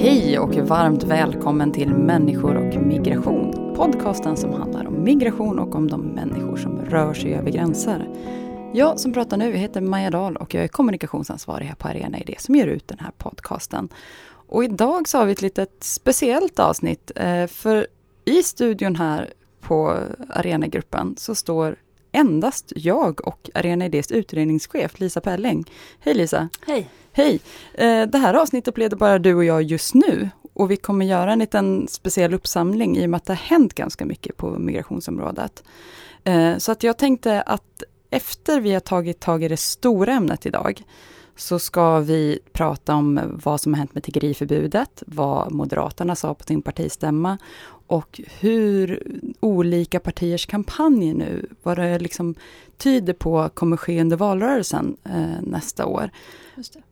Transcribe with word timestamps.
Hej 0.00 0.38
och 0.38 0.54
varmt 0.54 1.02
välkommen 1.02 1.72
till 1.72 1.88
Människor 1.88 2.56
och 2.56 2.82
migration. 2.82 3.74
Podcasten 3.76 4.36
som 4.36 4.52
handlar 4.52 4.86
om 4.86 5.04
migration 5.04 5.58
och 5.58 5.74
om 5.74 5.88
de 5.88 6.00
människor 6.00 6.56
som 6.56 6.84
rör 6.84 7.14
sig 7.14 7.34
över 7.34 7.50
gränser. 7.50 8.08
Jag 8.74 9.00
som 9.00 9.12
pratar 9.12 9.36
nu 9.36 9.56
heter 9.56 9.80
Maja 9.80 10.10
Dahl 10.10 10.36
och 10.36 10.54
jag 10.54 10.64
är 10.64 10.68
kommunikationsansvarig 10.68 11.66
här 11.66 11.74
på 11.74 11.88
Arena 11.88 12.18
Idé 12.18 12.34
som 12.38 12.54
ger 12.54 12.66
ut 12.66 12.88
den 12.88 12.98
här 12.98 13.10
podcasten. 13.18 13.88
Och 14.48 14.64
idag 14.64 15.08
så 15.08 15.18
har 15.18 15.26
vi 15.26 15.32
ett 15.32 15.42
litet 15.42 15.76
speciellt 15.80 16.58
avsnitt 16.58 17.10
eh, 17.16 17.46
för 17.46 17.86
i 18.24 18.42
studion 18.42 18.96
här 18.96 19.32
på 19.60 19.98
Arenagruppen 20.28 21.14
så 21.18 21.34
står 21.34 21.76
endast 22.12 22.72
jag 22.76 23.28
och 23.28 23.50
Arena 23.54 23.86
Idés 23.86 24.12
utredningschef 24.12 25.00
Lisa 25.00 25.20
Pelling. 25.20 25.64
Hej 26.00 26.14
Lisa! 26.14 26.48
Hej! 26.66 26.88
Hej! 27.18 27.40
Eh, 27.74 28.08
det 28.08 28.18
här 28.18 28.34
avsnittet 28.34 28.74
blev 28.74 28.90
det 28.90 28.96
bara 28.96 29.18
du 29.18 29.34
och 29.34 29.44
jag 29.44 29.62
just 29.62 29.94
nu 29.94 30.30
och 30.52 30.70
vi 30.70 30.76
kommer 30.76 31.06
göra 31.06 31.32
en 31.32 31.38
liten 31.38 31.88
speciell 31.88 32.34
uppsamling 32.34 32.96
i 32.96 33.06
och 33.06 33.10
med 33.10 33.16
att 33.16 33.24
det 33.24 33.32
har 33.32 33.36
hänt 33.36 33.74
ganska 33.74 34.04
mycket 34.04 34.36
på 34.36 34.50
migrationsområdet. 34.58 35.64
Eh, 36.24 36.56
så 36.56 36.72
att 36.72 36.82
jag 36.82 36.98
tänkte 36.98 37.42
att 37.42 37.82
efter 38.10 38.60
vi 38.60 38.72
har 38.72 38.80
tagit 38.80 39.20
tag 39.20 39.44
i 39.44 39.48
det 39.48 39.56
stora 39.56 40.12
ämnet 40.12 40.46
idag 40.46 40.82
så 41.36 41.58
ska 41.58 42.00
vi 42.00 42.38
prata 42.52 42.94
om 42.94 43.20
vad 43.44 43.60
som 43.60 43.74
har 43.74 43.78
hänt 43.78 43.94
med 43.94 44.02
tiggeriförbudet, 44.02 45.02
vad 45.06 45.52
Moderaterna 45.52 46.16
sa 46.16 46.34
på 46.34 46.44
sin 46.44 46.62
partistämma 46.62 47.38
och 47.86 48.20
hur 48.40 49.02
olika 49.40 50.00
partiers 50.00 50.46
kampanjer 50.46 51.14
nu, 51.14 51.48
vad 51.62 51.78
det 51.78 51.98
liksom 51.98 52.34
tyder 52.76 53.12
på 53.12 53.48
kommer 53.54 53.76
ske 53.76 54.00
under 54.00 54.16
valrörelsen 54.16 54.96
eh, 55.04 55.42
nästa 55.42 55.86
år. 55.86 56.10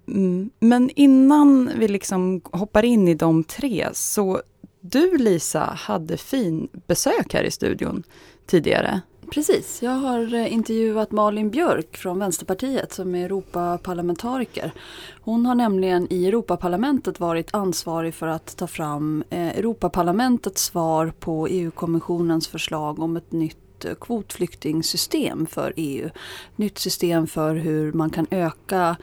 Mm. 0.09 0.51
Men 0.61 0.91
innan 0.91 1.71
vi 1.79 1.89
liksom 1.89 2.41
hoppar 2.45 2.85
in 2.85 3.09
i 3.09 3.15
de 3.15 3.45
tre, 3.45 3.89
så 3.93 4.41
du 4.81 5.19
Lisa 5.19 5.61
hade 5.61 6.17
fin 6.17 6.69
besök 6.87 7.35
här 7.35 7.43
i 7.43 7.51
studion 7.51 8.03
tidigare. 8.47 9.01
Precis, 9.31 9.83
jag 9.83 9.91
har 9.91 10.35
eh, 10.35 10.53
intervjuat 10.53 11.11
Malin 11.11 11.51
Björk 11.51 11.97
från 11.97 12.19
Vänsterpartiet 12.19 12.93
som 12.93 13.15
är 13.15 13.25
Europaparlamentariker. 13.25 14.73
Hon 15.21 15.47
har 15.47 15.55
nämligen 15.55 16.07
i 16.11 16.27
Europaparlamentet 16.27 17.21
varit 17.21 17.55
ansvarig 17.55 18.15
för 18.15 18.27
att 18.27 18.57
ta 18.57 18.67
fram 18.67 19.25
eh, 19.31 19.59
Europaparlamentets 19.59 20.65
svar 20.65 21.13
på 21.21 21.47
EU-kommissionens 21.47 22.49
förslag 22.49 22.99
om 22.99 23.17
ett 23.17 23.33
nytt 23.33 23.66
nytt 23.85 24.01
kvotflyktingsystem 24.01 25.47
för 25.47 25.73
EU. 25.77 26.11
Nytt 26.57 26.79
system 26.79 27.27
för 27.27 27.55
hur 27.55 27.93
man 27.93 28.11
kan 28.11 28.27
öka 28.31 28.97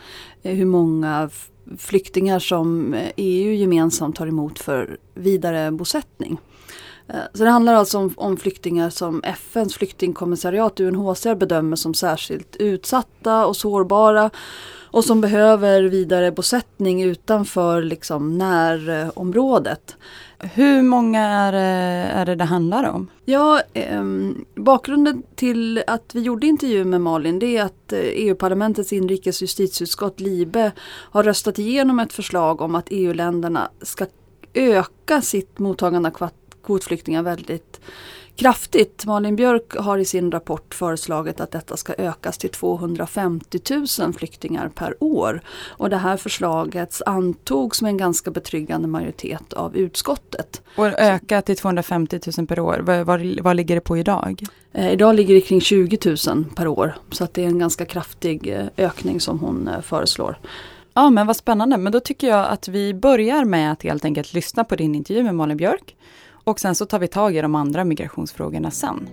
eh, 0.44 0.56
hur 0.56 0.66
många 0.66 1.30
flyktingar 1.78 2.40
som 2.40 2.94
eh, 2.94 3.12
EU 3.16 3.54
gemensamt 3.54 4.16
tar 4.16 4.28
emot 4.28 4.60
för 4.60 4.98
vidare 5.14 5.72
bosättning. 5.72 6.40
Eh, 7.08 7.16
så 7.34 7.44
det 7.44 7.50
handlar 7.50 7.74
alltså 7.74 7.98
om, 7.98 8.14
om, 8.18 8.38
flyktingar 8.38 8.90
som 8.90 9.24
FNs 9.24 9.76
flyktingkommissariat 9.76 10.80
UNHCR 10.80 11.36
bedömer 11.36 11.76
som 11.76 11.94
särskilt 11.94 12.56
utsatta 12.56 13.46
och 13.46 13.56
sårbara 13.56 14.30
och 14.92 15.06
som 15.06 15.22
behöver 15.22 15.84
vidare 15.84 16.32
bosättning 16.32 17.04
utanför 17.04 17.82
liksom 17.82 18.38
närområdet. 18.38 19.96
Hur 20.44 20.82
många 20.82 21.22
är 21.22 21.52
det, 21.52 21.58
är 22.14 22.26
det 22.26 22.36
det 22.36 22.44
handlar 22.44 22.90
om? 22.90 23.10
Ja, 23.26 23.62
eh, 23.74 24.04
bakgrunden 24.56 25.24
till 25.36 25.84
att 25.88 26.16
vi 26.16 26.22
gjorde 26.22 26.48
intervju 26.48 26.86
med 26.86 27.02
Malin 27.02 27.40
det 27.40 27.58
är 27.58 27.64
att 27.64 27.94
eh, 27.94 28.00
EU-parlamentets 28.00 28.94
inrikes 28.94 29.42
justitieutskott 29.42 30.20
LIBE 30.20 30.72
har 30.86 31.24
röstat 31.24 31.60
igenom 31.60 32.00
ett 32.00 32.14
förslag 32.14 32.62
om 32.62 32.76
att 32.76 32.88
EU-länderna 32.90 33.70
ska 33.82 34.06
öka 34.54 35.22
sitt 35.22 35.60
mottagande 35.60 36.12
av 36.20 36.30
kvotflyktingar 36.64 37.24
väldigt 37.24 37.82
kraftigt. 38.36 39.06
Malin 39.06 39.36
Björk 39.36 39.76
har 39.78 39.98
i 39.98 40.06
sin 40.06 40.32
rapport 40.32 40.74
föreslagit 40.74 41.40
att 41.40 41.52
detta 41.52 41.78
ska 41.78 41.94
ökas 41.98 42.38
till 42.38 42.50
250 42.50 43.60
000 44.00 44.14
flyktingar 44.14 44.70
per 44.70 44.96
år. 45.00 45.42
Och 45.68 45.90
det 45.90 45.98
här 45.98 46.18
förslaget 46.18 47.02
antogs 47.06 47.82
med 47.82 47.90
en 47.90 47.98
ganska 47.98 48.32
betryggande 48.32 48.88
majoritet 48.88 49.54
av 49.54 49.78
utskottet. 49.78 50.62
Och 50.76 50.86
öka 50.86 51.42
till 51.42 51.58
250 51.58 52.20
000 52.38 52.48
per 52.48 52.60
år, 52.60 52.80
vad, 53.42 53.56
ligger 53.56 53.76
det 53.76 53.82
på 53.82 53.98
idag? 53.98 54.44
Eh, 54.74 54.92
idag 54.92 55.16
ligger 55.16 55.36
det 55.36 55.42
kring 55.42 55.62
20 55.62 55.98
000 56.28 56.46
per 56.56 56.68
år. 56.68 56.96
Så 57.12 57.24
att 57.24 57.34
det 57.34 57.44
är 57.44 57.48
en 57.48 57.60
ganska 57.60 57.86
kraftig 57.86 58.48
eh, 58.48 58.66
ökning 58.78 59.20
som 59.20 59.40
hon 59.40 59.68
eh, 59.68 59.82
föreslår. 59.82 60.38
Ja 60.94 61.10
men 61.10 61.28
vad 61.28 61.36
spännande, 61.36 61.78
men 61.78 61.92
då 61.92 62.00
tycker 62.00 62.28
jag 62.28 62.48
att 62.48 62.68
vi 62.68 62.94
börjar 62.94 63.46
med 63.46 63.72
att 63.72 63.84
helt 63.84 64.06
enkelt 64.06 64.34
lyssna 64.34 64.64
på 64.64 64.76
din 64.76 64.96
intervju 64.96 65.24
med 65.24 65.36
Malin 65.36 65.58
Björk. 65.58 65.96
Och 66.44 66.60
sen 66.60 66.76
så 66.76 66.86
tar 66.86 67.00
vi 67.00 67.08
tag 67.08 67.36
i 67.36 67.42
de 67.42 67.56
andra 67.56 67.84
migrationsfrågorna 67.84 68.72
sen. 68.72 69.10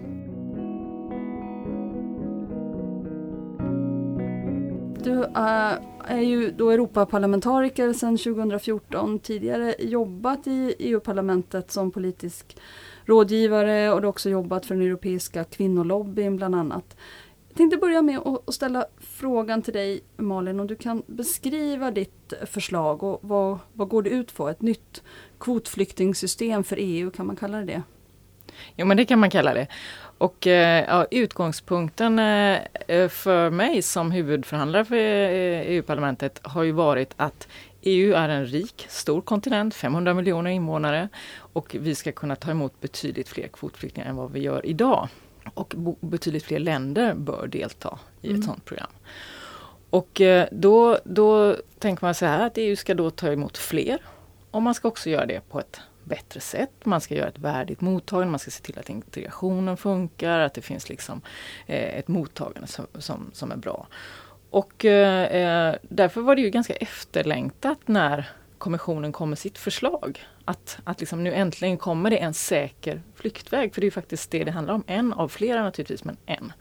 Du 5.05 5.25
eh, 5.25 5.73
är 6.05 6.21
ju 6.21 6.51
då 6.51 6.71
Europaparlamentariker 6.71 7.93
sedan 7.93 8.19
2014. 8.19 9.19
Tidigare 9.19 9.75
jobbat 9.79 10.47
i 10.47 10.75
EU-parlamentet 10.79 11.71
som 11.71 11.91
politisk 11.91 12.57
rådgivare 13.05 13.93
och 13.93 14.01
du 14.01 14.07
har 14.07 14.11
också 14.11 14.31
jobbat 14.31 14.67
för 14.67 14.75
den 14.75 14.87
europeiska 14.87 15.45
kvinnolobbyn 15.45 16.37
bland 16.37 16.55
annat. 16.55 16.97
Jag 17.61 17.71
tänkte 17.71 17.87
börja 17.87 18.03
med 18.03 18.19
att 18.19 18.55
ställa 18.55 18.87
frågan 19.01 19.63
till 19.63 19.73
dig 19.73 20.01
Malin 20.17 20.61
om 20.61 20.67
du 20.67 20.77
kan 20.77 21.03
beskriva 21.07 21.91
ditt 21.91 22.33
förslag 22.47 23.03
och 23.03 23.19
vad, 23.23 23.59
vad 23.73 23.89
går 23.89 24.03
det 24.03 24.11
ut 24.11 24.35
på? 24.35 24.49
Ett 24.49 24.63
nytt 24.63 25.03
kvotflyktingsystem 25.41 26.65
för 26.65 26.77
EU, 26.81 27.11
kan 27.11 27.27
man 27.27 27.37
kalla 27.37 27.59
det 27.59 27.65
det? 27.65 27.83
Jo 28.77 28.87
men 28.87 28.97
det 28.97 29.05
kan 29.05 29.19
man 29.19 29.31
kalla 29.31 29.55
det. 29.55 29.67
Och 30.19 30.47
eh, 30.47 30.85
ja, 30.89 31.07
utgångspunkten 31.11 32.19
eh, 32.19 32.59
eh, 32.89 33.09
för 33.09 33.51
mig 33.51 33.83
som 33.83 34.11
huvudförhandlare 34.11 34.85
för 34.85 34.97
e 34.97 35.65
EU-parlamentet 35.67 36.41
har 36.43 36.63
ju 36.63 36.73
varit 36.73 37.15
att 37.17 37.49
EU 37.83 38.15
är 38.15 38.29
en 38.29 38.47
rik, 38.47 38.87
stor 38.89 39.21
kontinent, 39.21 39.75
500 39.75 40.15
miljoner 40.15 40.51
invånare 40.51 41.09
och 41.53 41.77
vi 41.81 41.95
ska 41.95 42.13
kunna 42.13 42.37
ta 42.37 42.51
emot 42.51 42.81
betydligt 42.81 43.29
fler 43.29 43.49
kvotflyktingar 43.49 44.09
än 44.09 44.17
vad 44.17 44.33
vi 44.33 44.41
gör 44.41 44.67
idag. 44.67 45.09
Och 45.55 45.75
betydligt 46.01 46.45
fler 46.45 46.59
länder 46.59 47.15
bör 47.15 47.47
delta 47.47 47.99
i 48.23 48.27
ett 48.27 48.31
mm. 48.31 48.43
sådant 48.43 48.65
program. 48.65 48.91
Och 49.91 50.21
då, 50.51 50.99
då 51.05 51.57
tänker 51.79 52.05
man 52.05 52.15
så 52.15 52.27
här 52.27 52.47
att 52.47 52.59
EU 52.59 52.77
ska 52.77 52.95
då 52.95 53.11
ta 53.11 53.33
emot 53.33 53.59
fler 53.59 53.99
och 54.51 54.63
man 54.63 54.75
ska 54.75 54.89
också 54.89 55.11
göra 55.11 55.27
det 55.27 55.49
på 55.49 55.61
ett 55.61 55.81
bättre 56.05 56.41
sätt. 56.41 56.71
Man 56.85 57.01
ska 57.01 57.15
göra 57.15 57.29
ett 57.29 57.39
värdigt 57.39 57.81
mottagande, 57.81 58.31
man 58.31 58.39
ska 58.39 58.51
se 58.51 58.63
till 58.63 58.79
att 58.79 58.91
integrationen 58.91 59.77
funkar, 59.77 60.39
att 60.39 60.55
det 60.55 60.63
finns 60.63 60.89
liksom 60.89 61.21
eh, 61.67 61.99
ett 61.99 62.09
mottagande 62.09 62.69
som, 62.69 62.87
som, 62.99 63.31
som 63.33 63.53
är 63.53 63.57
bra. 63.57 63.87
Och 64.51 64.85
eh, 64.85 65.77
därför 65.83 66.21
var 66.21 66.37
det 66.37 66.43
ju 66.43 66.51
ganska 66.51 66.75
efterlängtat 66.75 67.79
när 67.87 68.31
kommissionen 68.59 69.13
kom 69.13 69.29
med 69.31 69.39
sitt 69.39 69.59
förslag. 69.59 70.21
Att, 70.51 70.79
att 70.85 71.01
liksom 71.01 71.25
nu 71.25 71.35
äntligen 71.35 71.79
kommer 71.79 72.11
det 72.11 72.19
en 72.19 72.35
säker 72.35 73.03
flyktväg, 73.15 73.75
för 73.75 73.81
det 73.81 73.87
är 73.87 73.91
faktiskt 73.91 74.31
det 74.31 74.45
det 74.45 74.51
handlar 74.51 74.75
om. 74.75 74.85
En 74.87 75.13
av 75.13 75.29
flera 75.29 75.63
naturligtvis, 75.63 76.05
men 76.05 76.17
en. 76.27 76.53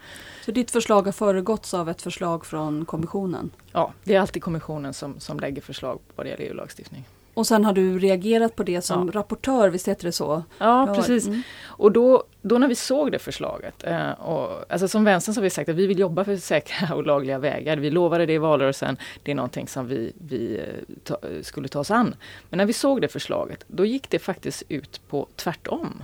Så 0.45 0.51
ditt 0.51 0.71
förslag 0.71 1.01
har 1.01 1.11
föregåtts 1.11 1.73
av 1.73 1.89
ett 1.89 2.01
förslag 2.01 2.45
från 2.45 2.85
kommissionen? 2.85 3.51
Ja, 3.71 3.93
det 4.03 4.15
är 4.15 4.19
alltid 4.19 4.43
kommissionen 4.43 4.93
som, 4.93 5.19
som 5.19 5.39
lägger 5.39 5.61
förslag 5.61 5.99
vad 6.15 6.25
det 6.25 6.29
gäller 6.29 6.43
EU-lagstiftning. 6.43 7.05
Och 7.33 7.47
sen 7.47 7.65
har 7.65 7.73
du 7.73 7.99
reagerat 7.99 8.55
på 8.55 8.63
det 8.63 8.81
som 8.81 9.05
ja. 9.05 9.19
rapportör, 9.19 9.69
visst 9.69 9.87
heter 9.87 10.05
det 10.05 10.11
så? 10.11 10.43
Ja, 10.57 10.93
precis. 10.95 11.27
Mm. 11.27 11.41
Och 11.63 11.91
då, 11.91 12.23
då 12.41 12.57
när 12.57 12.67
vi 12.67 12.75
såg 12.75 13.11
det 13.11 13.19
förslaget, 13.19 13.83
eh, 13.83 14.11
och, 14.11 14.71
alltså 14.71 14.87
som 14.87 15.03
vänstern 15.03 15.33
så 15.33 15.39
har 15.39 15.43
vi 15.43 15.49
sagt 15.49 15.69
att 15.69 15.75
vi 15.75 15.87
vill 15.87 15.99
jobba 15.99 16.23
för 16.23 16.35
säkra 16.35 16.95
och 16.95 17.05
lagliga 17.05 17.39
vägar. 17.39 17.77
Vi 17.77 17.89
lovade 17.89 18.25
det 18.25 18.33
i 18.33 18.37
valrörelsen, 18.37 18.97
det 19.23 19.31
är 19.31 19.35
någonting 19.35 19.67
som 19.67 19.87
vi, 19.87 20.13
vi 20.17 20.57
eh, 20.57 20.95
ta, 21.03 21.19
skulle 21.41 21.67
ta 21.67 21.79
oss 21.79 21.91
an. 21.91 22.15
Men 22.49 22.57
när 22.57 22.65
vi 22.65 22.73
såg 22.73 23.01
det 23.01 23.07
förslaget, 23.07 23.63
då 23.67 23.85
gick 23.85 24.09
det 24.09 24.19
faktiskt 24.19 24.63
ut 24.69 25.01
på 25.07 25.27
tvärtom. 25.35 26.03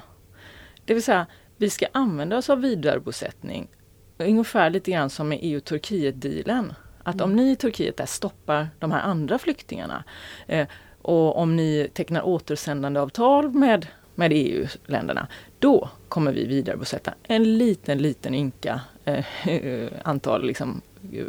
Det 0.85 0.93
vill 0.93 1.03
säga, 1.03 1.25
vi 1.57 1.69
ska 1.69 1.85
använda 1.91 2.37
oss 2.37 2.49
av 2.49 2.61
vidarebosättning, 2.61 3.67
ungefär 4.17 4.69
lite 4.69 4.91
grann 4.91 5.09
som 5.09 5.29
med 5.29 5.39
EU-Turkiet-dealen. 5.41 6.73
Att 7.03 7.21
om 7.21 7.35
ni 7.35 7.51
i 7.51 7.55
Turkiet 7.55 7.97
där 7.97 8.05
stoppar 8.05 8.67
de 8.79 8.91
här 8.91 9.01
andra 9.01 9.37
flyktingarna 9.37 10.03
eh, 10.47 10.67
och 11.01 11.37
om 11.37 11.55
ni 11.55 11.89
tecknar 11.93 12.21
återsändandeavtal 12.27 13.51
med, 13.51 13.87
med 14.15 14.31
EU-länderna, 14.33 15.27
då 15.65 15.89
kommer 16.09 16.33
vi 16.33 16.45
vidarebosätta 16.45 17.13
en 17.23 17.57
liten, 17.57 17.97
liten 17.97 18.33
ynka 18.33 18.81
eh, 19.05 19.87
antal 20.03 20.45
liksom, 20.45 20.81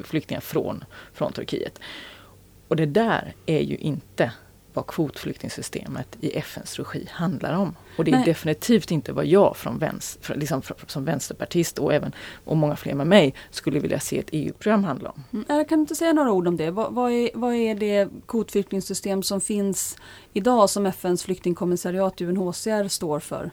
flyktingar 0.04 0.40
från, 0.40 0.84
från 1.12 1.32
Turkiet. 1.32 1.80
Och 2.68 2.76
det 2.76 2.86
där 2.86 3.34
är 3.46 3.60
ju 3.60 3.76
inte 3.76 4.32
vad 4.72 4.86
kvotflyktingsystemet 4.86 6.16
i 6.20 6.38
FNs 6.38 6.78
regi 6.78 7.08
handlar 7.10 7.52
om. 7.54 7.76
Och 7.98 8.04
det 8.04 8.10
är 8.10 8.16
Nej. 8.16 8.24
definitivt 8.24 8.90
inte 8.90 9.12
vad 9.12 9.26
jag 9.26 9.56
från 9.56 9.78
vänster, 9.78 10.34
liksom 10.34 10.62
som 10.86 11.04
vänsterpartist 11.04 11.78
och 11.78 11.94
även 11.94 12.12
och 12.44 12.56
många 12.56 12.76
fler 12.76 12.94
med 12.94 13.06
mig 13.06 13.34
skulle 13.50 13.80
vilja 13.80 14.00
se 14.00 14.18
ett 14.18 14.28
EU-program 14.32 14.84
handla 14.84 15.10
om. 15.10 15.24
Mm, 15.32 15.64
kan 15.64 15.78
du 15.78 15.80
inte 15.80 15.94
säga 15.94 16.12
några 16.12 16.32
ord 16.32 16.48
om 16.48 16.56
det? 16.56 16.70
Vad, 16.70 16.94
vad, 16.94 17.12
är, 17.12 17.30
vad 17.34 17.54
är 17.54 17.74
det 17.74 18.08
kvotflyktingsystem 18.26 19.22
som 19.22 19.40
finns 19.40 19.96
idag 20.32 20.70
som 20.70 20.86
FNs 20.86 21.22
flyktingkommissariat 21.24 22.20
UNHCR 22.20 22.88
står 22.88 23.20
för? 23.20 23.50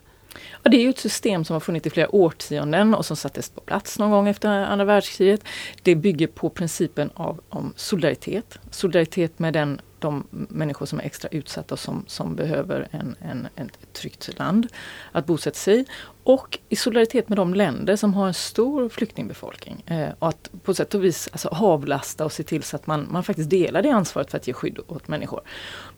Ja, 0.64 0.70
det 0.72 0.78
är 0.78 0.82
ju 0.82 0.90
ett 0.90 1.00
system 1.00 1.46
som 1.46 1.54
har 1.54 1.60
funnits 1.60 1.88
i 1.88 1.90
flera 1.90 2.16
årtionden 2.16 2.96
och 2.96 3.06
som 3.06 3.18
sattes 3.18 3.50
på 3.50 3.62
plats 3.62 4.00
någon 4.00 4.12
gång 4.12 4.28
efter 4.28 4.50
andra 4.50 4.86
världskriget. 4.86 5.42
Det 5.82 5.96
bygger 5.96 6.28
på 6.28 6.50
principen 6.50 7.10
av 7.14 7.42
om 7.50 7.74
solidaritet. 7.76 8.60
Solidaritet 8.72 9.40
med 9.40 9.54
den 9.54 9.82
de 10.04 10.28
människor 10.32 10.86
som 10.86 11.00
är 11.00 11.04
extra 11.04 11.30
utsatta 11.30 11.76
och 11.76 11.80
som, 11.80 12.04
som 12.08 12.36
behöver 12.36 12.88
en, 12.92 13.16
en, 13.22 13.48
ett 13.56 13.94
tryggt 13.94 14.40
land 14.40 14.68
att 15.12 15.26
bosätta 15.26 15.56
sig 15.56 15.80
i. 15.80 15.86
Och 16.24 16.60
i 16.70 16.76
solidaritet 16.76 17.30
med 17.30 17.38
de 17.38 17.54
länder 17.54 17.96
som 17.96 18.14
har 18.14 18.28
en 18.28 18.34
stor 18.34 18.90
flyktingbefolkning. 18.90 19.84
Eh, 19.86 20.10
och 20.20 20.28
att 20.28 20.50
på 20.64 20.74
sätt 20.74 20.96
och 20.96 21.04
vis 21.04 21.30
alltså, 21.32 21.48
avlasta 21.48 22.26
och 22.26 22.32
se 22.32 22.44
till 22.44 22.64
så 22.64 22.76
att 22.76 22.88
man, 22.88 23.08
man 23.12 23.24
faktiskt 23.24 23.50
delar 23.50 23.82
det 23.82 23.90
ansvaret 23.90 24.32
för 24.32 24.38
att 24.38 24.48
ge 24.48 24.54
skydd 24.54 24.80
åt 24.88 25.08
människor. 25.08 25.42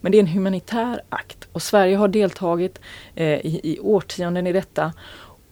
Men 0.00 0.12
det 0.12 0.18
är 0.18 0.20
en 0.20 0.26
humanitär 0.26 1.02
akt 1.08 1.48
och 1.52 1.62
Sverige 1.62 1.96
har 1.96 2.08
deltagit 2.08 2.80
eh, 3.14 3.26
i, 3.26 3.60
i 3.62 3.78
årtionden 3.80 4.46
i 4.46 4.52
detta. 4.52 4.92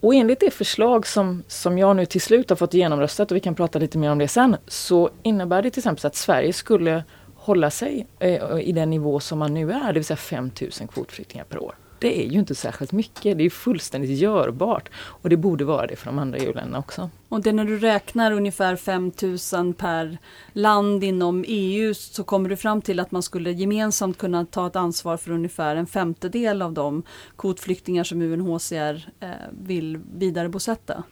Och 0.04 0.14
enligt 0.14 0.40
det 0.40 0.50
förslag 0.50 1.06
som, 1.06 1.42
som 1.48 1.78
jag 1.78 1.96
nu 1.96 2.06
till 2.06 2.20
slut 2.20 2.50
har 2.50 2.56
fått 2.56 2.74
genomröstat 2.74 3.30
och 3.30 3.36
vi 3.36 3.40
kan 3.40 3.54
prata 3.54 3.78
lite 3.78 3.98
mer 3.98 4.10
om 4.10 4.18
det 4.18 4.28
sen, 4.28 4.56
så 4.66 5.10
innebär 5.22 5.62
det 5.62 5.70
till 5.70 5.80
exempel 5.80 6.06
att 6.06 6.16
Sverige 6.16 6.52
skulle 6.52 7.04
hålla 7.44 7.70
sig 7.70 8.06
eh, 8.18 8.58
i 8.60 8.72
den 8.72 8.90
nivå 8.90 9.20
som 9.20 9.38
man 9.38 9.54
nu 9.54 9.72
är, 9.72 9.86
det 9.86 9.92
vill 9.92 10.04
säga 10.04 10.16
5000 10.16 10.88
kvotflyktingar 10.88 11.44
per 11.44 11.62
år. 11.62 11.74
Det 11.98 12.24
är 12.24 12.30
ju 12.30 12.38
inte 12.38 12.54
särskilt 12.54 12.92
mycket, 12.92 13.38
det 13.38 13.44
är 13.44 13.50
fullständigt 13.50 14.10
görbart 14.10 14.90
och 14.96 15.28
det 15.28 15.36
borde 15.36 15.64
vara 15.64 15.86
det 15.86 15.96
för 15.96 16.06
de 16.06 16.18
andra 16.18 16.38
EU-länderna 16.38 16.78
också. 16.78 17.10
Och 17.28 17.42
det 17.42 17.52
när 17.52 17.64
du 17.64 17.78
räknar 17.78 18.32
ungefär 18.32 18.76
5000 18.76 19.74
per 19.74 20.18
land 20.52 21.04
inom 21.04 21.44
EU 21.48 21.94
så 21.94 22.24
kommer 22.24 22.48
du 22.48 22.56
fram 22.56 22.82
till 22.82 23.00
att 23.00 23.10
man 23.10 23.22
skulle 23.22 23.50
gemensamt 23.50 24.18
kunna 24.18 24.46
ta 24.46 24.66
ett 24.66 24.76
ansvar 24.76 25.16
för 25.16 25.30
ungefär 25.30 25.76
en 25.76 25.86
femtedel 25.86 26.62
av 26.62 26.72
de 26.72 27.02
kvotflyktingar 27.38 28.04
som 28.04 28.22
UNHCR 28.22 29.08
eh, 29.20 29.28
vill 29.50 30.00
vidarebosätta. 30.14 31.02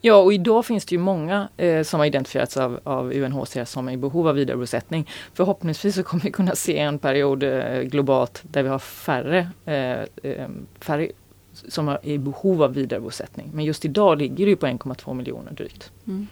Ja, 0.00 0.16
och 0.16 0.32
idag 0.32 0.66
finns 0.66 0.84
det 0.84 0.94
ju 0.94 0.98
många 0.98 1.48
eh, 1.56 1.82
som 1.82 2.00
har 2.00 2.06
identifierats 2.06 2.56
av, 2.56 2.80
av 2.84 3.12
UNHCR 3.12 3.64
som 3.64 3.88
är 3.88 3.92
i 3.92 3.96
behov 3.96 4.28
av 4.28 4.34
vidarebosättning. 4.34 5.10
Förhoppningsvis 5.34 5.94
så 5.94 6.02
kommer 6.02 6.24
vi 6.24 6.30
kunna 6.30 6.54
se 6.54 6.78
en 6.78 6.98
period 6.98 7.42
eh, 7.42 7.80
globalt 7.80 8.42
där 8.42 8.62
vi 8.62 8.68
har 8.68 8.78
färre, 8.78 9.48
eh, 9.64 10.30
eh 10.32 10.48
färre 10.80 11.08
som 11.52 11.88
är 11.88 11.98
i 12.02 12.18
behov 12.18 12.62
av 12.62 12.74
vidarebosättning. 12.74 13.50
Men 13.54 13.64
just 13.64 13.84
idag 13.84 14.18
ligger 14.18 14.46
det 14.46 14.56
på 14.56 14.66
1,2 14.66 15.14
miljoner 15.14 15.52
drygt. 15.52 15.90
Mm. 16.06 16.26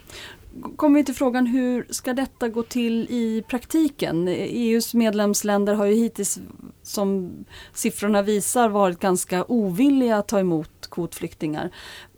Kommer 0.75 0.99
vi 0.99 1.05
till 1.05 1.15
frågan 1.15 1.47
hur 1.47 1.85
ska 1.89 2.13
detta 2.13 2.49
gå 2.49 2.63
till 2.63 3.07
i 3.09 3.43
praktiken? 3.47 4.27
EUs 4.27 4.93
medlemsländer 4.93 5.73
har 5.73 5.85
ju 5.85 5.95
hittills 5.95 6.39
som 6.83 7.31
siffrorna 7.73 8.21
visar 8.21 8.69
varit 8.69 8.99
ganska 8.99 9.45
ovilliga 9.47 10.17
att 10.17 10.27
ta 10.27 10.39
emot 10.39 10.87
kvotflyktingar 10.91 11.71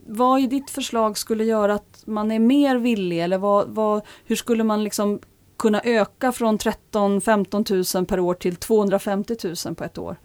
vad 0.08 0.40
i 0.40 0.48
ditt 0.48 0.70
förslag 0.70 1.18
skulle 1.18 1.44
göra 1.44 1.74
att 1.74 2.04
man 2.06 2.32
är 2.32 2.40
mer 2.40 2.76
villig 2.76 3.20
eller 3.20 3.38
vad, 3.38 3.68
vad, 3.68 4.02
hur 4.26 4.36
skulle 4.36 4.64
man 4.64 4.84
liksom 4.84 5.20
kunna 5.58 5.82
öka 5.84 6.32
från 6.32 6.58
13-15 6.58 7.96
000 7.98 8.06
per 8.06 8.20
år 8.20 8.34
till 8.34 8.56
250 8.56 9.36
000 9.66 9.76
på 9.76 9.84
ett 9.84 9.98
år? 9.98 10.18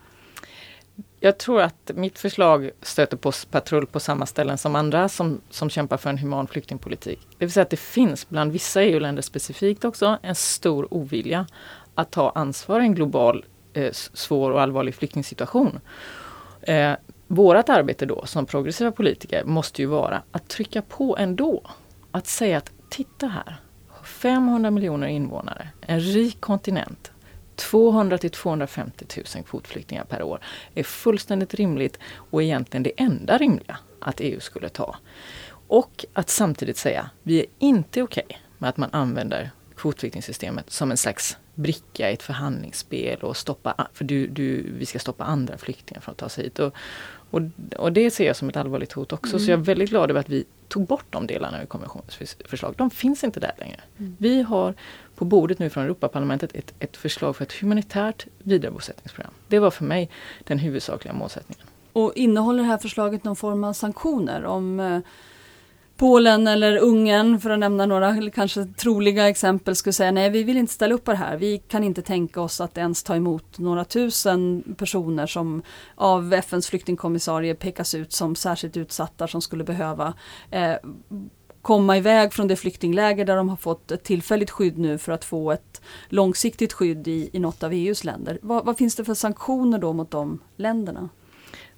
Jag 1.20 1.38
tror 1.38 1.60
att 1.60 1.90
mitt 1.94 2.18
förslag 2.18 2.70
stöter 2.82 3.16
på 3.16 3.32
patrull 3.50 3.86
på 3.86 4.00
samma 4.00 4.26
ställen 4.26 4.58
som 4.58 4.76
andra 4.76 5.08
som, 5.08 5.40
som 5.50 5.70
kämpar 5.70 5.96
för 5.96 6.10
en 6.10 6.18
human 6.18 6.46
flyktingpolitik. 6.46 7.18
Det 7.38 7.44
vill 7.44 7.52
säga 7.52 7.62
att 7.62 7.70
det 7.70 7.76
finns 7.76 8.28
bland 8.28 8.52
vissa 8.52 8.82
EU-länder 8.82 9.22
specifikt 9.22 9.84
också 9.84 10.18
en 10.22 10.34
stor 10.34 10.94
ovilja 10.94 11.46
att 11.94 12.10
ta 12.10 12.30
ansvar 12.30 12.80
i 12.80 12.82
en 12.82 12.94
global 12.94 13.44
eh, 13.72 13.92
svår 13.92 14.50
och 14.50 14.60
allvarlig 14.60 14.94
flyktingsituation. 14.94 15.80
Eh, 16.62 16.92
vårat 17.28 17.68
arbete 17.68 18.06
då 18.06 18.26
som 18.26 18.46
progressiva 18.46 18.92
politiker 18.92 19.44
måste 19.44 19.82
ju 19.82 19.88
vara 19.88 20.22
att 20.32 20.48
trycka 20.48 20.82
på 20.82 21.16
ändå. 21.16 21.62
Att 22.10 22.26
säga 22.26 22.58
att 22.58 22.72
titta 22.88 23.26
här, 23.26 23.60
500 24.04 24.70
miljoner 24.70 25.06
invånare, 25.06 25.68
en 25.80 26.00
rik 26.00 26.40
kontinent, 26.40 27.12
200 27.56 28.18
till 28.18 28.30
250 28.30 29.04
000 29.34 29.44
kvotflyktingar 29.44 30.04
per 30.04 30.22
år 30.22 30.40
är 30.74 30.82
fullständigt 30.82 31.54
rimligt 31.54 31.98
och 32.14 32.42
egentligen 32.42 32.82
det 32.82 32.92
enda 32.96 33.38
rimliga 33.38 33.78
att 34.00 34.20
EU 34.20 34.40
skulle 34.40 34.68
ta. 34.68 34.96
Och 35.68 36.04
att 36.12 36.28
samtidigt 36.28 36.76
säga, 36.76 37.10
vi 37.22 37.40
är 37.40 37.46
inte 37.58 38.02
okej 38.02 38.24
okay 38.28 38.38
med 38.58 38.70
att 38.70 38.76
man 38.76 38.90
använder 38.92 39.50
kvotflyktingsystemet 39.76 40.70
som 40.70 40.90
en 40.90 40.96
slags 40.96 41.36
bricka 41.54 42.10
i 42.10 42.14
ett 42.14 42.22
förhandlingsspel 42.22 43.18
och 43.20 43.36
stoppa, 43.36 43.88
för 43.92 44.04
du, 44.04 44.26
du, 44.26 44.72
vi 44.72 44.86
ska 44.86 44.98
stoppa 44.98 45.24
andra 45.24 45.58
flyktingar 45.58 46.00
från 46.00 46.12
att 46.12 46.18
ta 46.18 46.28
sig 46.28 46.44
hit. 46.44 46.58
Och, 46.58 46.74
och, 47.30 47.40
och 47.76 47.92
det 47.92 48.10
ser 48.10 48.26
jag 48.26 48.36
som 48.36 48.48
ett 48.48 48.56
allvarligt 48.56 48.92
hot 48.92 49.12
också. 49.12 49.36
Mm. 49.36 49.44
Så 49.44 49.50
jag 49.50 49.60
är 49.60 49.64
väldigt 49.64 49.90
glad 49.90 50.10
över 50.10 50.20
att 50.20 50.28
vi 50.28 50.44
tog 50.68 50.86
bort 50.86 51.04
de 51.10 51.26
delarna 51.26 51.62
ur 51.62 51.66
konventionens 51.66 52.36
förslag. 52.44 52.74
De 52.76 52.90
finns 52.90 53.24
inte 53.24 53.40
där 53.40 53.52
längre. 53.58 53.80
Mm. 53.98 54.16
Vi 54.18 54.42
har 54.42 54.74
på 55.14 55.24
bordet 55.24 55.58
nu 55.58 55.70
från 55.70 55.84
Europaparlamentet 55.84 56.54
ett, 56.54 56.74
ett 56.78 56.96
förslag 56.96 57.36
för 57.36 57.44
ett 57.44 57.52
humanitärt 57.52 58.26
vidarebosättningsprogram. 58.38 59.32
Det 59.48 59.58
var 59.58 59.70
för 59.70 59.84
mig 59.84 60.10
den 60.44 60.58
huvudsakliga 60.58 61.14
målsättningen. 61.14 61.66
Och 61.92 62.12
innehåller 62.14 62.62
det 62.62 62.68
här 62.68 62.78
förslaget 62.78 63.24
någon 63.24 63.36
form 63.36 63.64
av 63.64 63.72
sanktioner 63.72 64.44
om 64.44 64.80
eh, 64.80 65.00
Polen 65.98 66.46
eller 66.46 66.76
Ungern, 66.76 67.40
för 67.40 67.50
att 67.50 67.58
nämna 67.58 67.86
några 67.86 68.30
kanske 68.30 68.64
troliga 68.64 69.28
exempel, 69.28 69.76
skulle 69.76 69.92
säga 69.92 70.10
nej 70.10 70.30
vi 70.30 70.42
vill 70.42 70.56
inte 70.56 70.72
ställa 70.72 70.94
upp 70.94 71.04
på 71.04 71.10
det 71.10 71.16
här. 71.16 71.36
Vi 71.36 71.58
kan 71.58 71.84
inte 71.84 72.02
tänka 72.02 72.40
oss 72.40 72.60
att 72.60 72.78
ens 72.78 73.02
ta 73.02 73.16
emot 73.16 73.58
några 73.58 73.84
tusen 73.84 74.64
personer 74.78 75.26
som 75.26 75.62
av 75.94 76.34
FNs 76.34 76.68
flyktingkommissarie 76.68 77.54
pekas 77.54 77.94
ut 77.94 78.12
som 78.12 78.36
särskilt 78.36 78.76
utsatta 78.76 79.28
som 79.28 79.42
skulle 79.42 79.64
behöva 79.64 80.14
eh, 80.50 80.74
komma 81.62 81.96
iväg 81.96 82.32
från 82.32 82.48
det 82.48 82.56
flyktingläger 82.56 83.24
där 83.24 83.36
de 83.36 83.48
har 83.48 83.56
fått 83.56 83.90
ett 83.90 84.04
tillfälligt 84.04 84.50
skydd 84.50 84.78
nu 84.78 84.98
för 84.98 85.12
att 85.12 85.24
få 85.24 85.52
ett 85.52 85.80
långsiktigt 86.08 86.72
skydd 86.72 87.08
i, 87.08 87.30
i 87.32 87.38
något 87.38 87.62
av 87.62 87.72
EUs 87.72 88.04
länder. 88.04 88.38
Vad, 88.42 88.64
vad 88.64 88.78
finns 88.78 88.96
det 88.96 89.04
för 89.04 89.14
sanktioner 89.14 89.78
då 89.78 89.92
mot 89.92 90.10
de 90.10 90.38
länderna? 90.56 91.08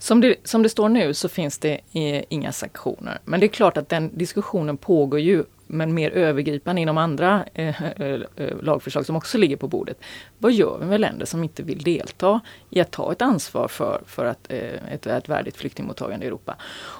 Som 0.02 0.20
det, 0.20 0.36
som 0.44 0.62
det 0.62 0.68
står 0.68 0.88
nu 0.88 1.14
så 1.14 1.28
finns 1.28 1.58
det 1.58 1.80
eh, 1.92 2.24
inga 2.28 2.52
sanktioner. 2.52 3.18
Men 3.24 3.40
det 3.40 3.46
är 3.46 3.48
klart 3.48 3.76
att 3.76 3.88
den 3.88 4.10
diskussionen 4.18 4.76
pågår 4.76 5.20
ju 5.20 5.44
men 5.66 5.94
mer 5.94 6.10
övergripande 6.10 6.82
inom 6.82 6.98
andra 6.98 7.44
eh, 7.54 7.82
eh, 7.82 8.20
eh, 8.36 8.62
lagförslag 8.62 9.06
som 9.06 9.16
också 9.16 9.38
ligger 9.38 9.56
på 9.56 9.68
bordet. 9.68 9.98
Vad 10.38 10.52
gör 10.52 10.78
vi 10.80 10.86
med 10.86 11.00
länder 11.00 11.26
som 11.26 11.42
inte 11.42 11.62
vill 11.62 11.82
delta 11.82 12.40
i 12.70 12.80
att 12.80 12.90
ta 12.90 13.12
ett 13.12 13.22
ansvar 13.22 13.68
för, 13.68 14.02
för 14.06 14.24
att, 14.24 14.46
eh, 14.48 14.92
ett, 14.92 15.06
ett 15.06 15.28
värdigt 15.28 15.56
flyktingmottagande 15.56 16.24
i 16.24 16.28
Europa? 16.28 16.56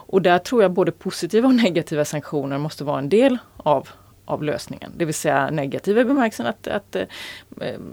Och 0.06 0.22
där 0.22 0.38
tror 0.38 0.62
jag 0.62 0.72
både 0.72 0.92
positiva 0.92 1.48
och 1.48 1.54
negativa 1.54 2.04
sanktioner 2.04 2.58
måste 2.58 2.84
vara 2.84 2.98
en 2.98 3.08
del 3.08 3.38
av 3.56 3.88
av 4.30 4.42
lösningen. 4.42 4.92
Det 4.96 5.04
vill 5.04 5.14
säga 5.14 5.50
negativa 5.50 6.00
i 6.00 6.04
bemärkelsen 6.04 6.46
att, 6.46 6.66
att, 6.66 6.96
eh, 6.96 7.06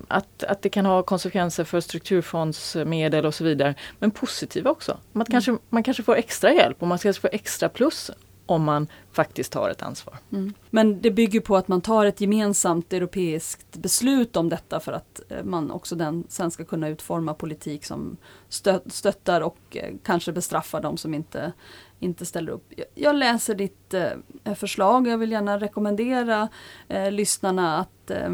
att, 0.08 0.44
att 0.44 0.62
det 0.62 0.70
kan 0.70 0.86
ha 0.86 1.04
konsekvenser 1.04 1.64
för 1.64 1.80
strukturfondsmedel 1.80 3.26
och 3.26 3.34
så 3.34 3.44
vidare. 3.44 3.76
Men 4.00 4.12
positiva 4.12 4.72
också. 4.72 4.98
Man, 5.12 5.22
mm. 5.22 5.32
kanske, 5.32 5.58
man 5.70 5.84
kanske 5.84 6.04
får 6.04 6.16
extra 6.16 6.54
hjälp 6.54 6.78
och 6.80 6.88
man 6.88 6.98
kanske 6.98 7.22
får 7.22 7.30
extra 7.34 7.70
plus 7.70 8.12
om 8.48 8.64
man 8.64 8.88
faktiskt 9.12 9.52
tar 9.52 9.70
ett 9.70 9.82
ansvar. 9.82 10.18
Mm. 10.32 10.54
Men 10.70 11.02
det 11.02 11.12
bygger 11.12 11.40
på 11.40 11.58
att 11.58 11.68
man 11.68 11.82
tar 11.82 12.06
ett 12.06 12.22
gemensamt 12.22 12.94
europeiskt 12.94 13.78
beslut 13.78 14.38
om 14.38 14.50
detta 14.50 14.80
för 14.80 14.92
att 14.92 15.22
eh, 15.30 15.44
man 15.44 15.72
också 15.72 15.96
den, 15.96 16.24
sen 16.30 16.52
ska 16.52 16.64
kunna 16.66 16.90
utforma 16.90 17.34
politik 17.34 17.86
som 17.86 18.18
stöttar 18.90 19.42
och 19.42 19.58
eh, 19.70 19.94
kanske 20.04 20.32
bestraffar 20.32 20.82
de 20.82 20.98
som 20.98 21.14
inte 21.14 21.54
inte 22.00 22.26
ställer 22.26 22.52
upp. 22.52 22.74
Jag 22.96 23.16
läser 23.16 23.56
ditt 23.56 23.94
förslag 24.56 24.88
förslag. 24.88 25.08
Jag 25.08 25.18
vill 25.18 25.32
gärna 25.32 25.58
rekommendera 25.58 26.50
eh, 26.88 27.12
lyssnarna 27.12 27.78
att 27.80 28.12
eh, 28.12 28.30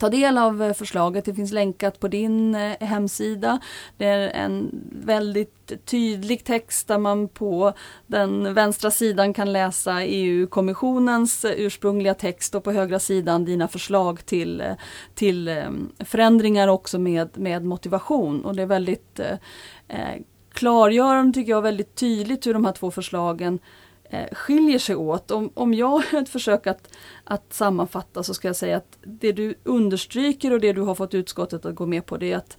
ta 0.00 0.10
del 0.10 0.38
av 0.38 0.72
förslaget. 0.72 1.24
Det 1.24 1.34
finns 1.34 1.52
länkat 1.52 2.00
på 2.00 2.08
din 2.08 2.54
hemsida. 2.80 3.60
Det 3.96 4.06
är 4.06 4.28
en 4.28 4.70
väldigt 4.92 5.72
tydlig 5.84 6.44
text 6.44 6.88
där 6.88 6.98
man 6.98 7.28
på 7.28 7.72
den 8.06 8.54
vänstra 8.54 8.90
sidan 8.90 9.34
kan 9.34 9.52
läsa 9.52 10.02
EU-kommissionens 10.04 11.44
ursprungliga 11.44 12.14
text 12.14 12.54
och 12.54 12.64
på 12.64 12.72
högra 12.72 12.98
sidan 12.98 13.44
dina 13.44 13.68
förslag 13.68 14.26
till, 14.26 14.62
till 15.14 15.64
förändringar 15.98 16.68
också 16.68 16.98
med, 16.98 17.38
med 17.38 17.64
motivation. 17.64 18.44
Och 18.44 18.56
det 18.56 18.62
är 18.62 18.66
väldigt 18.66 19.20
klargörande 20.54 21.32
tycker 21.32 21.52
jag 21.52 21.62
väldigt 21.62 21.94
tydligt 21.94 22.46
hur 22.46 22.54
de 22.54 22.64
här 22.64 22.72
två 22.72 22.90
förslagen 22.90 23.58
eh, 24.10 24.34
skiljer 24.34 24.78
sig 24.78 24.96
åt. 24.96 25.30
Om, 25.30 25.50
om 25.54 25.74
jag 25.74 25.88
har 26.10 26.18
ett 26.22 26.28
försök 26.28 26.66
att, 26.66 26.88
att 27.24 27.52
sammanfatta 27.52 28.22
så 28.22 28.34
ska 28.34 28.48
jag 28.48 28.56
säga 28.56 28.76
att 28.76 28.98
det 29.02 29.32
du 29.32 29.54
understryker 29.64 30.52
och 30.52 30.60
det 30.60 30.72
du 30.72 30.80
har 30.80 30.94
fått 30.94 31.14
utskottet 31.14 31.66
att 31.66 31.74
gå 31.74 31.86
med 31.86 32.06
på 32.06 32.16
det 32.16 32.32
är 32.32 32.36
att 32.36 32.56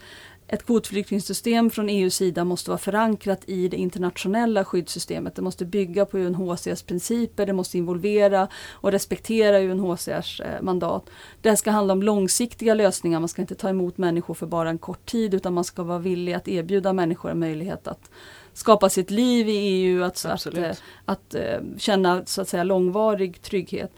ett 0.48 0.66
kvotflyktingsystem 0.66 1.70
från 1.70 1.90
EUs 1.90 2.16
sida 2.16 2.44
måste 2.44 2.70
vara 2.70 2.78
förankrat 2.78 3.42
i 3.46 3.68
det 3.68 3.78
internationella 3.78 4.66
skyddssystemet. 4.66 5.36
Det 5.36 5.42
måste 5.42 5.66
bygga 5.66 6.06
på 6.06 6.18
UNHCRs 6.18 6.84
principer, 6.84 7.46
det 7.46 7.54
måste 7.54 7.78
involvera 7.78 8.48
och 8.72 8.92
respektera 8.92 9.60
UNHCRs 9.60 10.40
eh, 10.40 10.62
mandat. 10.62 11.10
Det 11.42 11.58
ska 11.58 11.72
handla 11.72 11.94
om 11.94 12.04
långsiktiga 12.04 12.74
lösningar, 12.74 13.20
man 13.20 13.30
ska 13.30 13.42
inte 13.42 13.56
ta 13.56 13.70
emot 13.70 13.98
människor 13.98 14.34
för 14.34 14.46
bara 14.46 14.70
en 14.70 14.78
kort 14.78 15.06
tid 15.06 15.34
utan 15.34 15.54
man 15.54 15.64
ska 15.64 15.84
vara 15.84 16.00
villig 16.00 16.34
att 16.34 16.48
erbjuda 16.48 16.94
människor 16.94 17.32
en 17.32 17.40
möjlighet 17.40 17.88
att 17.88 18.10
skapa 18.54 18.90
sitt 18.90 19.12
liv 19.12 19.50
i 19.50 19.58
EU, 19.58 20.04
att, 20.04 20.26
att, 20.26 20.48
att, 20.48 20.58
eh, 20.58 20.72
att 21.06 21.36
eh, 21.36 21.60
känna 21.78 22.26
så 22.26 22.42
att 22.42 22.50
säga 22.50 22.64
långvarig 22.64 23.42
trygghet. 23.42 23.92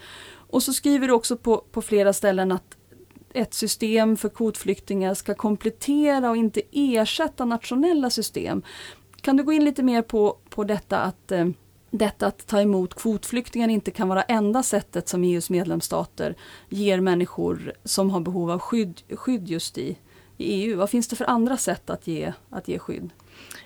Och 0.50 0.64
så 0.64 0.74
skriver 0.74 1.08
du 1.08 1.14
också 1.14 1.38
på, 1.38 1.64
på 1.72 1.82
flera 1.82 2.14
ställen 2.14 2.52
att 2.52 2.77
ett 3.34 3.54
system 3.54 4.18
för 4.18 4.30
kvotflyktingar 4.30 5.14
ska 5.14 5.34
komplettera 5.34 6.30
och 6.30 6.38
inte 6.38 6.62
ersätta 6.72 7.46
nationella 7.46 8.10
system. 8.10 8.62
Kan 9.22 9.38
du 9.38 9.44
gå 9.44 9.54
in 9.54 9.66
lite 9.66 9.84
mer 9.84 10.02
på, 10.02 10.38
på 10.50 10.64
detta 10.64 10.98
att 10.98 11.32
eh, 11.32 11.48
detta 11.92 12.28
att 12.28 12.48
ta 12.48 12.62
emot 12.62 12.94
kvotflyktingar 12.96 13.68
inte 13.68 13.92
kan 13.92 14.08
vara 14.08 14.24
enda 14.24 14.64
sättet 14.64 15.10
som 15.10 15.24
EUs 15.24 15.50
medlemsstater 15.50 16.36
ger 16.70 17.00
människor 17.00 17.74
som 17.84 18.10
har 18.10 18.20
behov 18.20 18.52
av 18.52 18.60
skydd, 18.60 19.02
skydd 19.10 19.48
just 19.48 19.78
i, 19.78 19.98
i 20.38 20.64
EU. 20.64 20.78
Vad 20.78 20.90
finns 20.90 21.08
det 21.08 21.16
för 21.16 21.26
andra 21.26 21.58
sätt 21.58 21.90
att 21.90 22.08
ge, 22.08 22.34
att 22.50 22.68
ge 22.68 22.80
skydd? 22.80 23.10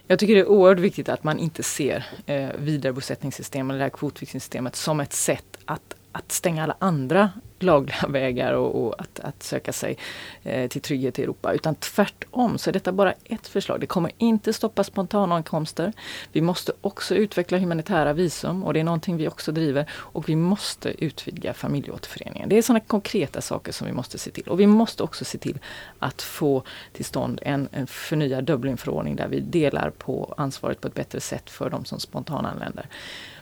Jag 0.07 0.19
tycker 0.19 0.35
det 0.35 0.41
är 0.41 0.49
oerhört 0.49 0.79
viktigt 0.79 1.09
att 1.09 1.23
man 1.23 1.39
inte 1.39 1.63
ser 1.63 2.05
eh, 2.25 2.49
vidarebosättningssystemet, 2.57 3.71
eller 3.73 3.79
det 3.79 3.85
här 3.85 3.89
kvotflyktingsystemet, 3.89 4.75
som 4.75 4.99
ett 4.99 5.13
sätt 5.13 5.57
att 5.65 5.95
att 6.11 6.31
stänga 6.31 6.63
alla 6.63 6.75
andra 6.79 7.31
lagliga 7.59 7.95
vägar 8.09 8.53
och, 8.53 8.85
och 8.85 9.01
att, 9.01 9.19
att, 9.19 9.43
söka 9.43 9.73
sig 9.73 9.97
eh, 10.43 10.67
till 10.67 10.81
trygghet 10.81 11.19
i 11.19 11.23
Europa. 11.23 11.53
Utan 11.53 11.75
tvärtom 11.75 12.57
så 12.57 12.69
är 12.69 12.73
detta 12.73 12.91
bara 12.91 13.13
ett 13.23 13.47
förslag. 13.47 13.79
Det 13.79 13.85
kommer 13.85 14.11
inte 14.17 14.53
stoppa 14.53 14.83
spontanankomster. 14.83 15.93
Vi 16.31 16.41
måste 16.41 16.71
också 16.81 17.15
utveckla 17.15 17.57
humanitära 17.57 18.13
visum 18.13 18.63
och 18.63 18.73
det 18.73 18.79
är 18.79 18.83
någonting 18.83 19.17
vi 19.17 19.27
också 19.27 19.51
driver. 19.51 19.89
Och 19.91 20.29
vi 20.29 20.35
måste 20.35 21.05
utvidga 21.05 21.53
familjeåterföreningen. 21.53 22.49
Det 22.49 22.57
är 22.57 22.61
sådana 22.61 22.79
konkreta 22.79 23.41
saker 23.41 23.71
som 23.71 23.87
vi 23.87 23.93
måste 23.93 24.17
se 24.17 24.31
till. 24.31 24.47
Och 24.47 24.59
vi 24.59 24.67
måste 24.67 25.03
också 25.03 25.25
se 25.25 25.37
till 25.37 25.59
att 25.99 26.21
få 26.21 26.63
till 26.93 27.05
stånd 27.05 27.39
en, 27.41 27.69
en 27.71 27.87
förnyad 27.87 28.43
Dublinförordning 28.43 29.15
där 29.15 29.27
vi 29.27 29.39
delar 29.39 29.89
på 29.89 30.33
ansvaret 30.37 30.81
på 30.81 30.87
ett 30.87 30.93
bättre 30.93 31.19
sätt 31.19 31.49
för 31.49 31.69
de 31.69 31.85
som 31.85 31.99
spontananländer. 31.99 32.87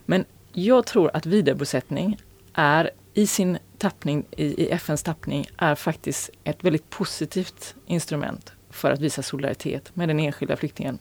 Men 0.06 0.26
jag 0.54 0.86
tror 0.86 1.12
att 1.14 1.26
vidarebosättning 1.26 2.18
är 2.60 2.92
i 3.14 3.28
sin 3.28 3.58
tappning, 3.78 4.26
i, 4.32 4.64
i 4.64 4.72
FNs 4.72 5.04
tappning, 5.04 5.48
är 5.58 5.76
faktiskt 5.76 6.30
ett 6.44 6.64
väldigt 6.64 6.90
positivt 6.90 7.76
instrument 7.86 8.54
för 8.70 8.92
att 8.92 9.00
visa 9.00 9.22
solidaritet 9.22 9.96
med 9.96 10.10
den 10.10 10.20
enskilda 10.20 10.56
flyktingen, 10.56 11.00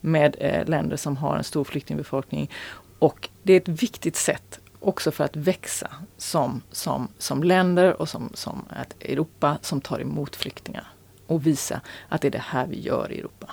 med 0.00 0.36
eh, 0.40 0.68
länder 0.68 0.96
som 0.96 1.16
har 1.16 1.36
en 1.36 1.44
stor 1.44 1.64
flyktingbefolkning. 1.64 2.50
Och 2.98 3.28
det 3.42 3.52
är 3.52 3.56
ett 3.56 3.68
viktigt 3.68 4.16
sätt 4.16 4.60
också 4.80 5.10
för 5.10 5.24
att 5.24 5.36
växa 5.36 5.90
som, 6.16 6.62
som, 6.70 7.08
som 7.18 7.42
länder 7.42 8.00
och 8.00 8.08
som, 8.08 8.30
som 8.34 8.64
ett 8.82 9.02
Europa 9.02 9.58
som 9.62 9.80
tar 9.80 10.00
emot 10.00 10.36
flyktingar. 10.36 10.86
Och 11.26 11.46
visa 11.46 11.80
att 12.08 12.20
det 12.20 12.28
är 12.28 12.32
det 12.32 12.44
här 12.46 12.66
vi 12.66 12.80
gör 12.80 13.12
i 13.12 13.18
Europa. 13.18 13.50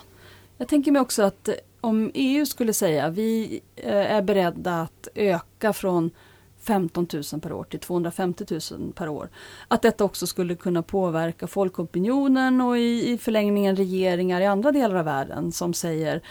Jag 0.58 0.68
tänker 0.68 0.92
mig 0.92 1.02
också 1.02 1.24
att 1.24 1.50
om 1.82 2.12
EU 2.14 2.46
skulle 2.46 2.74
säga 2.74 3.10
vi 3.10 3.62
eh, 3.76 4.16
är 4.16 4.22
beredda 4.22 4.82
att 4.82 5.08
öka 5.16 5.74
från 5.74 6.12
15 6.68 7.08
000 7.34 7.42
per 7.42 7.54
år 7.54 7.64
till 7.64 7.80
250 7.80 8.46
000 8.72 8.94
per 8.94 9.10
år. 9.10 9.30
Att 9.68 9.82
detta 9.82 10.04
också 10.04 10.28
skulle 10.28 10.56
kunna 10.56 10.84
påverka 10.84 11.48
folkopinionen 11.48 12.62
och 12.62 12.78
i, 12.78 13.12
i 13.12 13.18
förlängningen 13.18 13.76
regeringar 13.76 14.42
i 14.42 14.46
andra 14.46 14.72
delar 14.72 14.96
av 14.96 15.06
världen 15.06 15.52
som 15.52 15.74
säger 15.74 16.22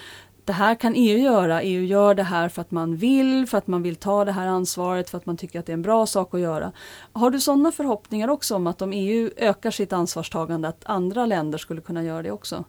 det 0.45 0.53
här 0.53 0.75
kan 0.75 0.95
EU 0.97 1.19
göra. 1.19 1.63
EU 1.63 1.85
gör 1.85 2.15
det 2.15 2.23
här 2.23 2.49
för 2.49 2.61
att 2.63 2.71
man 2.71 2.97
vill, 2.97 3.47
för 3.47 3.59
att 3.59 3.67
man 3.67 3.83
vill 3.83 3.97
ta 3.97 4.25
det 4.25 4.33
här 4.33 4.47
ansvaret, 4.47 5.11
för 5.11 5.19
att 5.19 5.27
man 5.27 5.37
tycker 5.37 5.59
att 5.59 5.67
det 5.67 5.73
är 5.73 5.75
en 5.75 5.83
bra 5.83 6.07
sak 6.07 6.35
att 6.35 6.41
göra. 6.41 6.73
Har 7.13 7.31
du 7.31 7.41
sådana 7.41 7.73
förhoppningar 7.73 8.29
också 8.29 8.55
om 8.55 8.67
att 8.67 8.83
om 8.83 8.93
EU 8.93 9.31
ökar 9.37 9.71
sitt 9.71 9.93
ansvarstagande 9.93 10.69
att 10.69 10.85
andra 10.85 11.27
länder 11.27 11.59
skulle 11.59 11.81
kunna 11.81 12.03
göra 12.03 12.23
det 12.23 12.31
också? 12.31 12.65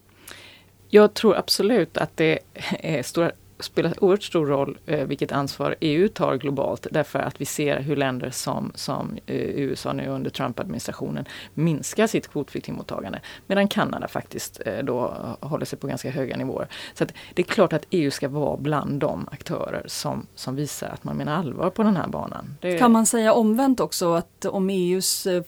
Jag 0.89 1.13
tror 1.13 1.35
absolut 1.35 1.97
att 1.97 2.17
det 2.17 2.39
är 2.79 3.03
stora 3.03 3.31
spelar 3.59 4.03
oerhört 4.03 4.23
stor 4.23 4.45
roll 4.45 4.77
eh, 4.85 5.05
vilket 5.05 5.31
ansvar 5.31 5.75
EU 5.79 6.07
tar 6.07 6.35
globalt 6.35 6.87
därför 6.91 7.19
att 7.19 7.41
vi 7.41 7.45
ser 7.45 7.79
hur 7.79 7.95
länder 7.95 8.29
som, 8.29 8.71
som 8.75 9.17
eh, 9.25 9.35
USA 9.35 9.93
nu 9.93 10.07
under 10.07 10.29
Trump-administrationen 10.29 11.25
minskar 11.53 12.07
sitt 12.07 12.27
kvotflyktingmottagande 12.27 13.21
medan 13.47 13.67
Kanada 13.67 14.07
faktiskt 14.07 14.61
eh, 14.65 14.77
då 14.83 15.13
håller 15.39 15.65
sig 15.65 15.79
på 15.79 15.87
ganska 15.87 16.09
höga 16.09 16.37
nivåer. 16.37 16.67
Så 16.93 17.05
det 17.33 17.41
är 17.41 17.43
klart 17.43 17.73
att 17.73 17.85
EU 17.89 18.11
ska 18.11 18.29
vara 18.29 18.57
bland 18.57 18.99
de 18.99 19.27
aktörer 19.31 19.83
som, 19.87 20.27
som 20.35 20.55
visar 20.55 20.87
att 20.87 21.03
man 21.03 21.17
menar 21.17 21.35
allvar 21.35 21.69
på 21.69 21.83
den 21.83 21.97
här 21.97 22.07
banan. 22.07 22.57
Det... 22.61 22.77
Kan 22.77 22.91
man 22.91 23.05
säga 23.05 23.33
omvänt 23.33 23.79
också 23.79 24.13
att 24.13 24.45
om 24.45 24.69
EUs 24.69 25.27
eh, 25.27 25.43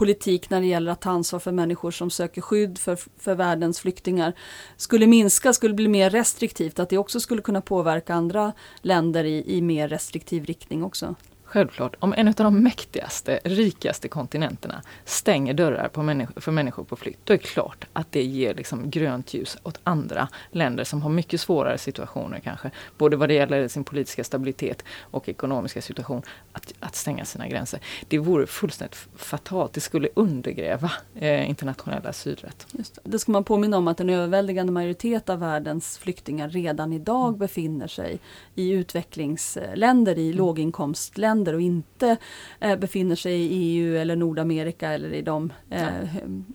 politik 0.00 0.50
när 0.50 0.60
det 0.60 0.66
gäller 0.66 0.92
att 0.92 1.00
ta 1.00 1.10
ansvar 1.10 1.40
för 1.40 1.52
människor 1.52 1.90
som 1.90 2.10
söker 2.10 2.40
skydd 2.40 2.78
för, 2.78 2.98
för 3.18 3.34
världens 3.34 3.80
flyktingar 3.80 4.32
skulle 4.76 5.06
minska, 5.06 5.52
skulle 5.52 5.74
bli 5.74 5.88
mer 5.88 6.10
restriktivt, 6.10 6.78
att 6.78 6.88
det 6.88 6.98
också 6.98 7.20
skulle 7.20 7.42
kunna 7.42 7.60
påverka 7.60 8.14
andra 8.14 8.52
länder 8.82 9.24
i, 9.24 9.56
i 9.56 9.62
mer 9.62 9.88
restriktiv 9.88 10.44
riktning 10.44 10.84
också. 10.84 11.14
Självklart, 11.50 11.96
om 11.98 12.14
en 12.16 12.28
av 12.28 12.34
de 12.34 12.62
mäktigaste, 12.62 13.40
rikaste 13.44 14.08
kontinenterna 14.08 14.82
stänger 15.04 15.54
dörrar 15.54 15.88
på 15.88 16.02
människor, 16.02 16.40
för 16.40 16.52
människor 16.52 16.84
på 16.84 16.96
flykt, 16.96 17.20
då 17.24 17.32
är 17.32 17.38
det 17.38 17.44
klart 17.44 17.84
att 17.92 18.12
det 18.12 18.22
ger 18.22 18.54
liksom 18.54 18.90
grönt 18.90 19.34
ljus 19.34 19.56
åt 19.62 19.80
andra 19.84 20.28
länder 20.50 20.84
som 20.84 21.02
har 21.02 21.10
mycket 21.10 21.40
svårare 21.40 21.78
situationer 21.78 22.40
kanske, 22.40 22.70
både 22.98 23.16
vad 23.16 23.28
det 23.28 23.34
gäller 23.34 23.68
sin 23.68 23.84
politiska 23.84 24.24
stabilitet 24.24 24.84
och 25.00 25.28
ekonomiska 25.28 25.82
situation, 25.82 26.22
att, 26.52 26.72
att 26.80 26.96
stänga 26.96 27.24
sina 27.24 27.48
gränser. 27.48 27.80
Det 28.08 28.18
vore 28.18 28.46
fullständigt 28.46 29.08
fatalt, 29.16 29.72
det 29.72 29.80
skulle 29.80 30.08
undergräva 30.14 30.92
eh, 31.14 31.48
internationell 31.48 32.06
asylrätt. 32.06 32.66
Just 32.72 32.94
det. 32.94 33.00
det 33.04 33.18
ska 33.18 33.32
man 33.32 33.44
påminna 33.44 33.76
om 33.76 33.88
att 33.88 34.00
en 34.00 34.10
överväldigande 34.10 34.72
majoritet 34.72 35.28
av 35.28 35.38
världens 35.38 35.98
flyktingar 35.98 36.48
redan 36.48 36.92
idag 36.92 37.28
mm. 37.28 37.38
befinner 37.38 37.88
sig 37.88 38.18
i 38.54 38.70
utvecklingsländer, 38.70 40.18
i 40.18 40.26
mm. 40.26 40.36
låginkomstländer 40.36 41.39
länder 41.40 41.54
och 41.54 41.60
inte 41.60 42.16
eh, 42.60 42.76
befinner 42.76 43.16
sig 43.16 43.32
i 43.32 43.48
EU 43.52 43.96
eller 43.96 44.16
Nordamerika 44.16 44.92
eller 44.92 45.12
i 45.12 45.22
de 45.22 45.52
eh, 45.70 45.86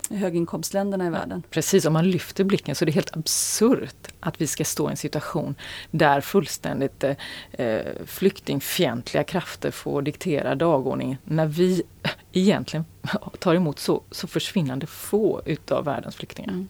höginkomstländerna 0.09 1.07
i 1.07 1.09
världen. 1.09 1.43
Precis, 1.49 1.85
om 1.85 1.93
man 1.93 2.09
lyfter 2.09 2.43
blicken 2.43 2.75
så 2.75 2.83
är 2.83 2.85
det 2.85 2.91
helt 2.91 3.17
absurt 3.17 4.07
att 4.19 4.41
vi 4.41 4.47
ska 4.47 4.63
stå 4.63 4.89
i 4.89 4.91
en 4.91 4.97
situation 4.97 5.55
där 5.91 6.21
fullständigt 6.21 7.03
eh, 7.03 7.15
eh 7.51 7.85
flyktingfientliga 8.05 9.23
krafter 9.23 9.71
får 9.71 10.01
diktera 10.01 10.55
dagordningen 10.55 11.17
när 11.23 11.45
vi 11.45 11.83
egentligen 12.31 12.85
tar 13.39 13.55
emot 13.55 13.79
så, 13.79 14.03
så 14.11 14.27
försvinnande 14.27 14.87
få 14.87 15.41
utav 15.45 15.85
världens 15.85 16.15
flyktingar. 16.15 16.49
Mm. 16.49 16.67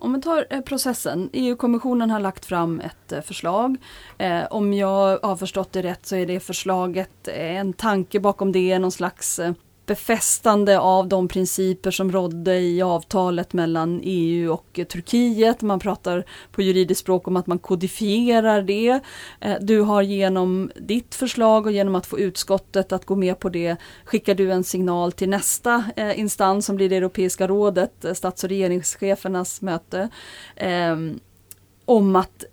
Om 0.00 0.12
vi 0.12 0.20
tar 0.20 0.46
eh, 0.50 0.60
processen. 0.60 1.30
EU-kommissionen 1.32 2.10
har 2.10 2.20
lagt 2.20 2.46
fram 2.46 2.80
ett 2.80 3.12
eh, 3.12 3.20
förslag. 3.20 3.76
Eh, 4.18 4.42
om 4.50 4.72
jag 4.74 5.18
har 5.22 5.36
förstått 5.36 5.72
det 5.72 5.82
rätt 5.82 6.06
så 6.06 6.16
är 6.16 6.26
det 6.26 6.40
förslaget 6.40 7.28
en 7.28 7.72
tanke 7.72 8.20
bakom 8.20 8.52
det, 8.52 8.78
någon 8.78 8.92
slags 8.92 9.40
befästande 9.90 10.78
av 10.78 11.08
de 11.08 11.28
principer 11.28 11.90
som 11.90 12.12
rådde 12.12 12.58
i 12.58 12.82
avtalet 12.82 13.52
mellan 13.52 14.00
EU 14.02 14.52
och 14.52 14.80
Turkiet. 14.88 15.62
Man 15.62 15.80
pratar 15.80 16.24
på 16.52 16.62
juridiskt 16.62 17.00
språk 17.00 17.28
om 17.28 17.36
att 17.36 17.46
man 17.46 17.58
kodifierar 17.58 18.62
det. 18.62 19.00
Eh, 19.40 19.56
du 19.60 19.80
har 19.80 20.02
genom 20.02 20.70
ditt 20.76 21.14
förslag 21.14 21.66
och 21.66 21.72
genom 21.72 21.94
att 21.94 22.06
få 22.06 22.18
utskottet 22.18 22.92
att 22.92 23.04
gå 23.04 23.16
med 23.16 23.38
på 23.38 23.48
det 23.48 23.76
skickar 24.04 24.34
du 24.34 24.52
en 24.52 24.64
signal 24.64 25.12
till 25.12 25.28
nästa 25.28 25.84
eh, 25.96 26.20
instans 26.20 26.66
som 26.66 26.76
blir 26.76 26.88
det 26.88 26.96
Europeiska 26.96 27.48
rådet, 27.48 28.04
eh, 28.04 28.14
stats 28.14 28.44
och 28.44 28.50
regeringschefernas 28.50 29.62
möte, 29.62 30.08
om 31.84 32.16
att 32.16 32.44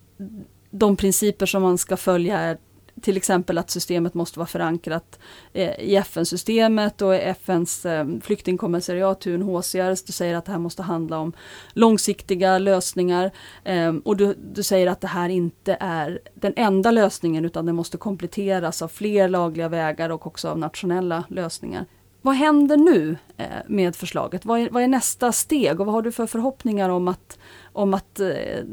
de 0.72 0.96
principer 0.96 1.46
som 1.46 1.62
man 1.62 1.77
ska 1.77 1.98
följa 1.98 2.39
är 2.39 2.58
till 3.01 3.18
exempel 3.18 3.58
att 3.58 3.70
systemet 3.70 4.13
måste 4.13 4.39
vara 4.39 4.48
förankrat 4.48 5.20
eh, 5.54 5.80
i 5.80 5.96
FN-systemet 5.96 7.01
och 7.01 7.16
FNs 7.16 7.86
eh, 7.86 8.08
flyktingkommissariat 8.22 9.27
UNHCR. 9.27 10.06
Du 10.06 10.13
säger 10.13 10.36
att 10.36 10.46
det 10.46 10.51
här 10.51 10.60
måste 10.60 10.84
handla 10.84 11.20
om 11.20 11.34
långsiktiga 11.74 12.58
lösningar 12.58 13.32
eh, 13.63 13.96
och 14.04 14.18
du, 14.18 14.36
du 14.54 14.63
säger 14.63 14.88
att 14.88 15.01
det 15.01 15.08
här 15.08 15.30
inte 15.30 15.77
är 15.80 16.20
den 16.34 16.54
enda 16.56 16.92
lösningen 16.92 17.46
utan 17.46 17.66
det 17.66 17.74
måste 17.74 17.98
kompletteras 17.98 18.82
av 18.82 18.88
fler 18.88 19.30
lagliga 19.30 19.70
vägar 19.70 20.10
och 20.10 20.27
också 20.27 20.50
av 20.50 20.60
nationella 20.60 21.24
lösningar 21.30 21.86
vad 22.22 22.36
händer 22.36 22.78
nu 22.78 23.18
eh, 23.38 23.46
med 23.68 23.96
förslaget? 23.96 24.46
Vad 24.46 24.60
är, 24.60 24.70
vad 24.70 24.84
är, 24.84 24.88
nästa 24.88 25.32
steg 25.32 25.80
och 25.80 25.86
vad 25.86 25.96
har 25.96 26.02
du 26.02 26.12
för 26.12 26.26
förhoppningar 26.26 26.90
om 26.90 27.08
att, 27.08 27.40
om 27.74 27.94
att, 27.94 28.20
eh, 28.20 28.64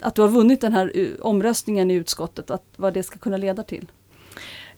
att 0.00 0.14
du 0.14 0.22
har 0.22 0.28
vunnit 0.28 0.60
den 0.60 0.72
här 0.72 0.92
eh, 0.94 1.08
omröstningen 1.20 1.90
i 1.90 1.94
utskottet, 1.94 2.50
att, 2.50 2.64
vad 2.76 2.94
det 2.94 3.02
ska 3.02 3.18
kunna 3.18 3.36
leda 3.36 3.62
till? 3.62 3.90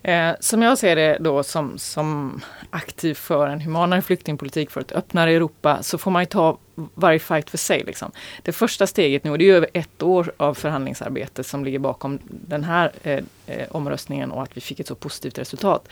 Eh, 0.07 0.35
som 0.41 0.63
jag 0.63 0.79
ser 0.79 0.97
det 0.97 1.17
då 1.21 1.43
som, 1.43 1.79
som 1.79 2.41
aktiv 2.71 3.15
för 3.15 3.47
en 3.47 3.61
humanare 3.61 4.03
flyktingpolitik, 4.03 4.71
för 4.71 4.81
ett 4.81 4.93
öppnare 4.93 5.33
Europa, 5.33 5.83
så 5.83 5.99
får 5.99 6.11
man 6.11 6.23
ju 6.23 6.27
ta 6.27 6.59
varje 6.95 7.19
fight 7.19 7.51
för 7.51 7.59
sig. 7.59 7.85
Liksom. 7.87 8.13
Det 8.43 8.53
första 8.53 8.87
steget 8.87 9.25
nu, 9.25 9.31
och 9.31 9.39
det 9.39 9.51
är 9.51 9.55
över 9.55 9.69
ett 9.73 10.03
år 10.03 10.33
av 10.37 10.55
förhandlingsarbete 10.55 11.45
som 11.45 11.65
ligger 11.65 11.79
bakom 11.79 12.19
den 12.25 12.65
här 12.65 12.93
eh, 13.03 13.25
eh, 13.47 13.67
omröstningen 13.71 14.31
och 14.31 14.43
att 14.43 14.57
vi 14.57 14.61
fick 14.61 14.81
ett 14.81 14.87
så 14.87 14.95
positivt 14.95 15.39
resultat. 15.39 15.89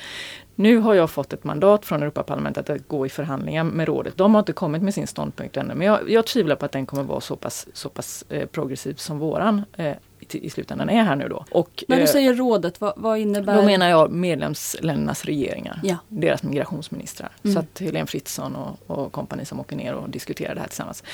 Nu 0.55 0.79
har 0.79 0.95
jag 0.95 1.11
fått 1.11 1.33
ett 1.33 1.45
mandat 1.45 1.85
från 1.85 2.03
Europaparlamentet 2.03 2.71
att 2.71 2.89
gå 2.89 3.07
i 3.07 3.09
förhandlingar 3.09 3.65
med 3.65 3.87
rådet. 3.87 4.17
De 4.17 4.35
har 4.35 4.39
inte 4.39 4.53
kommit 4.53 4.83
med 4.83 4.95
sin 4.95 5.07
ståndpunkt 5.07 5.57
ännu, 5.57 5.75
men 5.75 5.87
jag, 5.87 6.11
jag 6.11 6.27
tvivlar 6.27 6.57
på 6.57 6.65
att 6.65 6.73
den 6.73 6.87
kommer 6.87 7.03
vara 7.03 7.21
så 7.21 7.37
pass, 7.37 7.67
så 7.73 7.89
pass 7.89 8.25
eh, 8.29 8.47
progressiv 8.47 8.95
som 8.95 9.19
våran 9.19 9.65
eh, 9.77 9.93
i 10.33 10.51
slutändan 10.51 10.91
är 10.91 11.03
här 11.03 11.17
nu 11.17 11.29
då. 11.29 11.45
Och, 11.51 11.85
När 11.89 11.97
du 11.97 12.03
eh, 12.03 12.09
säger 12.09 12.35
rådet, 12.35 12.81
vad, 12.81 12.93
vad 12.97 13.19
innebär 13.19 13.57
Då 13.57 13.63
menar 13.63 13.89
jag 13.89 14.11
medlemsländernas 14.11 15.25
regeringar, 15.25 15.81
ja. 15.83 15.97
deras 16.09 16.43
migrationsministrar. 16.43 17.31
Mm. 17.43 17.55
Så 17.55 17.61
att 17.61 17.79
Helene 17.79 18.07
Fritzon 18.07 18.57
och, 18.57 18.79
och 18.87 19.13
kompani 19.13 19.45
som 19.45 19.61
åker 19.61 19.77
ner 19.77 19.95
och 19.95 20.11
diskuterar 20.11 20.55
det 20.55 20.61
här 20.61 20.69
tillsammans. 20.69 21.05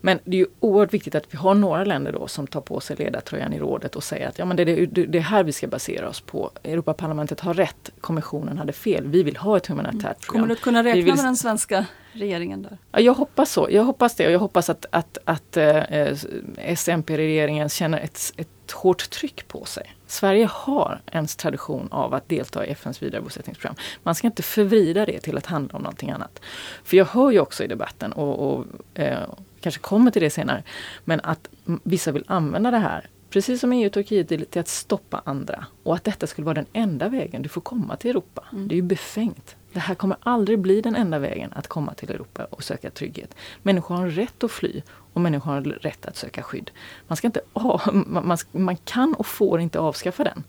Men 0.00 0.18
det 0.24 0.36
är 0.36 0.38
ju 0.38 0.46
oerhört 0.60 0.94
viktigt 0.94 1.14
att 1.14 1.24
vi 1.30 1.36
har 1.38 1.54
några 1.54 1.84
länder 1.84 2.12
då 2.12 2.28
som 2.28 2.46
tar 2.46 2.60
på 2.60 2.80
sig 2.80 2.96
ledartröjan 2.96 3.52
i 3.52 3.58
rådet 3.58 3.96
och 3.96 4.04
säger 4.04 4.28
att 4.28 4.38
ja, 4.38 4.44
men 4.44 4.56
det 4.56 4.62
är 4.62 4.86
det, 4.86 5.06
det 5.06 5.20
här 5.20 5.44
vi 5.44 5.52
ska 5.52 5.66
basera 5.66 6.08
oss 6.08 6.20
på. 6.20 6.50
Europaparlamentet 6.62 7.40
har 7.40 7.54
rätt, 7.54 7.90
kommissionen 8.00 8.58
hade 8.58 8.72
fel. 8.72 9.06
Vi 9.06 9.22
vill 9.22 9.36
ha 9.36 9.56
ett 9.56 9.66
humanitärt 9.66 10.00
program. 10.02 10.42
Kommer 10.42 10.46
du 10.46 10.52
att 10.52 10.60
kunna 10.60 10.84
räkna 10.84 11.02
vill... 11.02 11.14
med 11.14 11.24
den 11.24 11.36
svenska 11.36 11.86
regeringen 12.12 12.62
där? 12.62 12.78
Ja, 12.92 13.00
jag 13.00 13.14
hoppas 13.14 13.52
så. 13.52 13.68
Jag 13.70 13.84
hoppas 13.84 14.14
det 14.14 14.26
och 14.26 14.32
jag 14.32 14.38
hoppas 14.38 14.70
att, 14.70 14.86
att, 14.90 15.18
att 15.24 15.56
eh, 15.56 16.14
SMP-regeringen 16.56 17.68
känner 17.68 18.00
ett, 18.00 18.32
ett 18.36 18.72
hårt 18.72 19.10
tryck 19.10 19.48
på 19.48 19.64
sig. 19.64 19.94
Sverige 20.06 20.48
har 20.52 21.00
en 21.06 21.26
tradition 21.26 21.88
av 21.90 22.14
att 22.14 22.28
delta 22.28 22.66
i 22.66 22.70
FNs 22.70 23.02
vidarebosättningsprogram. 23.02 23.74
Man 24.02 24.14
ska 24.14 24.26
inte 24.26 24.42
förvrida 24.42 25.06
det 25.06 25.20
till 25.20 25.36
att 25.36 25.46
handla 25.46 25.76
om 25.76 25.82
någonting 25.82 26.10
annat. 26.10 26.40
För 26.84 26.96
jag 26.96 27.04
hör 27.04 27.30
ju 27.30 27.40
också 27.40 27.64
i 27.64 27.66
debatten, 27.66 28.12
och, 28.12 28.52
och 28.52 28.64
eh, 28.94 29.18
kanske 29.60 29.80
kommer 29.80 30.10
till 30.10 30.22
det 30.22 30.30
senare, 30.30 30.62
men 31.04 31.20
att 31.20 31.48
vissa 31.64 32.12
vill 32.12 32.24
använda 32.26 32.70
det 32.70 32.78
här 32.78 33.08
precis 33.32 33.60
som 33.60 33.72
EU 33.72 33.86
och 33.86 33.92
Turkiet 33.92 34.28
till 34.28 34.60
att 34.60 34.68
stoppa 34.68 35.22
andra. 35.24 35.66
Och 35.82 35.94
att 35.94 36.04
detta 36.04 36.26
skulle 36.26 36.44
vara 36.44 36.54
den 36.54 36.66
enda 36.72 37.08
vägen 37.08 37.42
du 37.42 37.48
får 37.48 37.60
komma 37.60 37.96
till 37.96 38.10
Europa. 38.10 38.44
Mm. 38.52 38.68
Det 38.68 38.74
är 38.74 38.76
ju 38.76 38.82
befängt. 38.82 39.56
Det 39.72 39.80
här 39.80 39.94
kommer 39.94 40.16
aldrig 40.20 40.58
bli 40.58 40.80
den 40.80 40.96
enda 40.96 41.18
vägen 41.18 41.52
att 41.52 41.66
komma 41.66 41.94
till 41.94 42.10
Europa 42.10 42.44
och 42.44 42.64
söka 42.64 42.90
trygghet. 42.90 43.34
Människor 43.62 43.94
har 43.94 44.06
rätt 44.06 44.44
att 44.44 44.50
fly 44.50 44.82
och 44.88 45.20
människor 45.20 45.52
har 45.52 45.60
rätt 45.60 46.06
att 46.06 46.16
söka 46.16 46.42
skydd. 46.42 46.70
Man, 47.08 47.16
ska 47.16 47.26
inte 47.26 47.40
man, 48.06 48.38
man 48.52 48.76
kan 48.76 49.14
och 49.14 49.26
får 49.26 49.60
inte 49.60 49.78
avskaffa 49.78 50.24
den. 50.24 50.44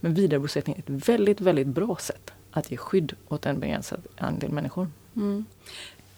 Men 0.00 0.14
vidarebosättning 0.14 0.76
är 0.76 0.80
ett 0.80 1.08
väldigt, 1.08 1.40
väldigt 1.40 1.66
bra 1.66 1.96
sätt 1.96 2.30
att 2.50 2.70
ge 2.70 2.76
skydd 2.76 3.16
åt 3.28 3.46
en 3.46 3.60
begränsad 3.60 4.00
andel 4.16 4.50
människor. 4.50 4.88
Mm. 5.16 5.44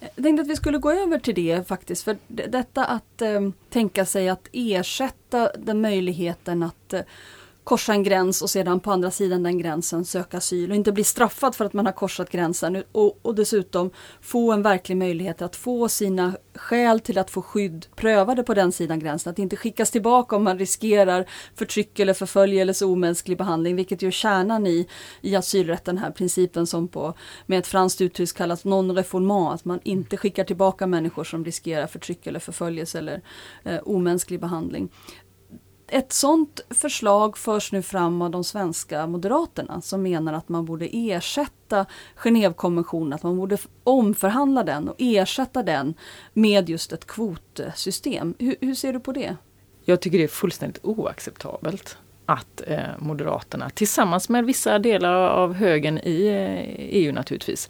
Jag 0.01 0.25
tänkte 0.25 0.43
att 0.43 0.49
vi 0.49 0.57
skulle 0.57 0.79
gå 0.79 0.93
över 0.93 1.19
till 1.19 1.35
det 1.35 1.69
faktiskt. 1.69 2.05
För 2.05 2.17
detta 2.27 2.85
att 2.85 3.23
eh, 3.23 3.51
tänka 3.71 4.07
sig 4.07 4.29
att 4.29 4.49
ersätta 4.53 5.51
den 5.59 5.81
möjligheten 5.81 6.63
att 6.63 6.93
eh, 6.93 7.01
korsa 7.67 7.93
en 7.93 8.03
gräns 8.03 8.43
och 8.43 8.51
sedan 8.51 8.81
på 8.81 8.91
andra 8.91 9.11
sidan 9.11 9.43
den 9.43 9.59
gränsen 9.59 10.05
söka 10.05 10.37
asyl 10.37 10.71
och 10.71 10.77
inte 10.77 10.93
bli 10.93 11.05
straffad 11.05 11.55
för 11.55 11.65
att 11.65 11.73
man 11.73 11.87
har 11.87 11.93
korsat 11.93 12.31
gränsen 12.31 12.83
och, 12.93 13.19
och 13.23 13.35
dessutom 13.35 13.91
få 14.21 14.53
en 14.53 14.63
verklig 14.63 14.97
möjlighet 14.97 15.43
att 15.43 15.57
få 15.57 15.89
sina 15.89 16.37
skäl 16.55 17.01
till 17.01 17.19
att 17.19 17.31
få 17.31 17.43
skydd 17.43 17.87
prövade 17.97 18.43
på 18.43 18.55
den 18.55 18.73
sidan 18.73 18.99
gränsen. 18.99 19.31
Att 19.31 19.39
inte 19.39 19.57
skickas 19.57 19.91
tillbaka 19.91 20.37
om 20.37 20.45
man 20.45 20.59
riskerar 20.59 21.27
förtryck 21.55 21.99
eller 21.99 22.15
förföljelse, 22.15 22.85
omänsklig 22.85 23.39
behandling, 23.39 23.77
vilket 23.77 24.03
ju 24.03 24.07
är 24.07 24.13
kärnan 24.13 24.67
i, 24.67 24.89
i 25.21 25.37
asylrätten, 25.37 25.99
här 25.99 26.11
principen 26.11 26.67
som 26.67 26.89
på, 26.89 27.15
med 27.47 27.59
ett 27.59 27.67
franskt 27.67 28.01
uttryck 28.01 28.35
kallas 28.35 28.65
non-refoulement, 28.65 29.55
att 29.55 29.65
man 29.65 29.81
inte 29.83 30.17
skickar 30.17 30.45
tillbaka 30.45 30.87
människor 30.87 31.25
som 31.25 31.45
riskerar 31.45 31.87
förtryck 31.87 32.27
eller 32.27 32.41
förföljelse 32.41 32.99
eller 32.99 33.23
eh, 33.65 33.79
omänsklig 33.85 34.41
behandling 34.41 34.91
ett 35.89 36.13
sådant 36.13 36.61
förslag 36.71 37.39
förs 37.39 37.73
nu 37.73 37.83
fram 37.83 38.23
av 38.23 38.31
de 38.31 38.45
svenska 38.45 39.07
moderaterna 39.07 39.81
som 39.81 40.03
menar 40.03 40.33
att 40.33 40.49
man 40.49 40.65
borde 40.65 40.89
ersätta 40.93 41.87
Genèvekonventionen, 42.17 43.13
att 43.13 43.23
man 43.23 43.37
borde 43.37 43.59
omförhandla 43.85 44.65
den 44.65 44.89
och 44.89 44.97
ersätta 44.99 45.63
den 45.63 45.95
med 46.33 46.69
just 46.69 46.93
ett 46.93 47.07
kvotsystem. 47.07 48.35
Hur, 48.39 48.57
hur 48.61 48.75
ser 48.75 48.93
du 48.93 49.01
på 49.01 49.13
det? 49.13 49.37
Jag 49.85 50.01
tycker 50.01 50.19
det 50.19 50.25
är 50.25 50.29
fullständigt 50.29 50.85
oacceptabelt 50.85 51.99
att 52.27 52.63
eh, 52.67 52.79
Moderaterna 52.99 53.71
tillsammans 53.71 54.29
med 54.29 54.45
vissa 54.45 54.79
delar 54.79 55.13
av 55.13 55.53
högern 55.53 55.99
i 55.99 56.27
eh, 56.27 56.75
EU 56.79 57.13
naturligtvis 57.13 57.69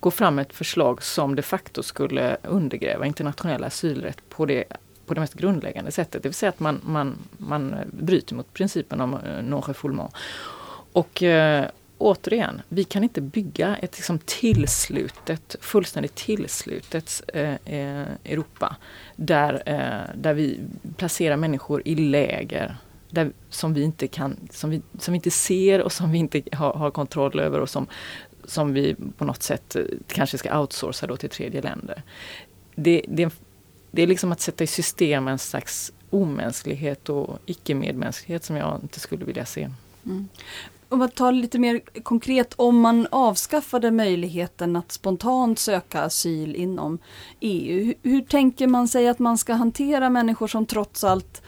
går 0.00 0.10
fram 0.10 0.34
med 0.34 0.42
ett 0.42 0.52
förslag 0.52 1.02
som 1.02 1.36
de 1.36 1.42
facto 1.42 1.82
skulle 1.82 2.36
undergräva 2.42 3.06
internationell 3.06 3.64
asylrätt 3.64 4.28
på 4.28 4.46
det 4.46 4.64
på 5.08 5.14
det 5.14 5.20
mest 5.20 5.34
grundläggande 5.34 5.90
sättet. 5.90 6.22
Det 6.22 6.28
vill 6.28 6.34
säga 6.34 6.50
att 6.50 6.60
man, 6.60 6.80
man, 6.84 7.18
man 7.38 7.76
bryter 7.92 8.34
mot 8.34 8.52
principen 8.52 9.00
om 9.00 9.14
eh, 9.14 9.42
non-refoulement. 9.42 10.10
Och 10.92 11.22
eh, 11.22 11.66
återigen, 11.98 12.62
vi 12.68 12.84
kan 12.84 13.02
inte 13.02 13.20
bygga 13.20 13.76
ett 13.76 13.96
liksom, 13.96 14.18
tillslutet, 14.18 15.56
fullständigt 15.60 16.14
tillslutet 16.14 17.22
eh, 17.34 17.54
eh, 17.64 18.06
Europa 18.24 18.76
där, 19.16 19.62
eh, 19.66 20.14
där 20.14 20.34
vi 20.34 20.60
placerar 20.96 21.36
människor 21.36 21.82
i 21.84 21.94
läger 21.94 22.76
där, 23.10 23.32
som, 23.50 23.74
vi 23.74 23.82
inte 23.82 24.06
kan, 24.06 24.36
som, 24.50 24.70
vi, 24.70 24.82
som 24.98 25.12
vi 25.12 25.16
inte 25.16 25.30
ser 25.30 25.82
och 25.82 25.92
som 25.92 26.12
vi 26.12 26.18
inte 26.18 26.42
har, 26.52 26.72
har 26.72 26.90
kontroll 26.90 27.40
över 27.40 27.60
och 27.60 27.70
som, 27.70 27.86
som 28.44 28.72
vi 28.72 28.96
på 29.16 29.24
något 29.24 29.42
sätt 29.42 29.76
eh, 29.76 29.82
kanske 30.06 30.38
ska 30.38 30.60
outsourca 30.60 31.06
då 31.06 31.16
till 31.16 31.30
tredje 31.30 31.62
länder. 31.62 32.02
Det, 32.74 33.04
det, 33.08 33.32
det 33.90 34.02
är 34.02 34.06
liksom 34.06 34.32
att 34.32 34.40
sätta 34.40 34.64
i 34.64 34.66
system 34.66 35.28
en 35.28 35.38
slags 35.38 35.92
omänsklighet 36.10 37.08
och 37.08 37.38
icke-medmänsklighet 37.46 38.44
som 38.44 38.56
jag 38.56 38.80
inte 38.82 39.00
skulle 39.00 39.24
vilja 39.24 39.46
se. 39.46 39.70
Mm. 40.06 40.28
Om 40.88 40.98
man 40.98 41.10
tar 41.10 41.32
lite 41.32 41.58
mer 41.58 41.80
konkret, 42.02 42.54
om 42.56 42.80
man 42.80 43.06
avskaffade 43.10 43.90
möjligheten 43.90 44.76
att 44.76 44.92
spontant 44.92 45.58
söka 45.58 46.00
asyl 46.00 46.56
inom 46.56 46.98
EU, 47.40 47.84
hur, 47.84 47.94
hur 48.02 48.20
tänker 48.20 48.66
man 48.66 48.88
sig 48.88 49.08
att 49.08 49.18
man 49.18 49.38
ska 49.38 49.52
hantera 49.54 50.10
människor 50.10 50.46
som 50.46 50.66
trots 50.66 51.04
allt 51.04 51.42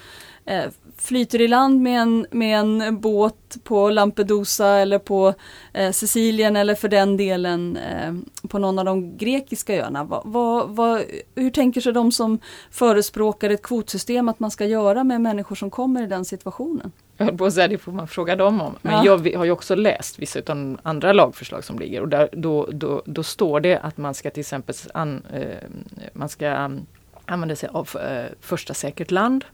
flyter 0.97 1.41
i 1.41 1.49
land 1.49 1.81
med 1.81 2.01
en, 2.01 2.27
med 2.31 2.59
en 2.59 3.01
båt 3.01 3.57
på 3.65 3.91
Lampedusa 3.91 4.69
eller 4.69 4.99
på 4.99 5.35
eh, 5.73 5.91
Sicilien 5.91 6.57
eller 6.57 6.75
för 6.75 6.89
den 6.89 7.17
delen 7.17 7.77
eh, 7.77 8.15
på 8.49 8.59
någon 8.59 8.79
av 8.79 8.85
de 8.85 9.17
grekiska 9.17 9.75
öarna. 9.75 10.05
Va, 10.05 10.23
va, 10.25 10.65
va, 10.67 11.01
hur 11.35 11.51
tänker 11.51 11.81
sig 11.81 11.93
de 11.93 12.13
som 12.13 12.39
förespråkar 12.71 13.51
ett 13.51 13.63
kvotsystem 13.63 14.29
att 14.29 14.41
man 14.41 14.51
ska 14.51 14.67
göra 14.67 15.05
med 15.05 15.21
människor 15.21 15.57
som 15.57 15.71
kommer 15.71 16.03
i 16.03 16.07
den 16.07 16.25
situationen? 16.25 16.93
Jag 17.17 17.27
höll 17.27 17.39
på 17.39 17.47
att 17.47 17.55
säga, 17.55 17.69
det 17.69 17.79
får 17.79 17.93
man 17.93 18.09
fråga 18.09 18.37
dem 18.37 18.61
om. 18.61 18.75
Men 18.83 18.93
ja. 18.93 19.05
jag 19.05 19.37
har 19.37 19.45
ju 19.45 19.51
också 19.51 19.75
läst 19.75 20.19
vissa 20.19 20.39
av 20.39 20.45
de 20.45 20.79
andra 20.83 21.13
lagförslag 21.13 21.65
som 21.65 21.79
ligger 21.79 22.01
och 22.01 22.09
där, 22.09 22.29
då, 22.33 22.69
då, 22.73 23.03
då 23.07 23.23
står 23.23 23.61
det 23.61 23.79
att 23.79 23.97
man 23.97 24.15
ska 24.15 24.31
till 24.31 24.41
exempel 24.41 24.75
an, 24.95 25.23
eh, 25.33 25.69
man 26.13 26.29
ska 26.29 26.65
um, 26.65 26.87
använda 27.27 27.57
sig 27.57 27.69
av 27.73 27.89
eh, 27.97 28.25
första 28.41 28.75
säkert 28.75 29.11
land. 29.11 29.45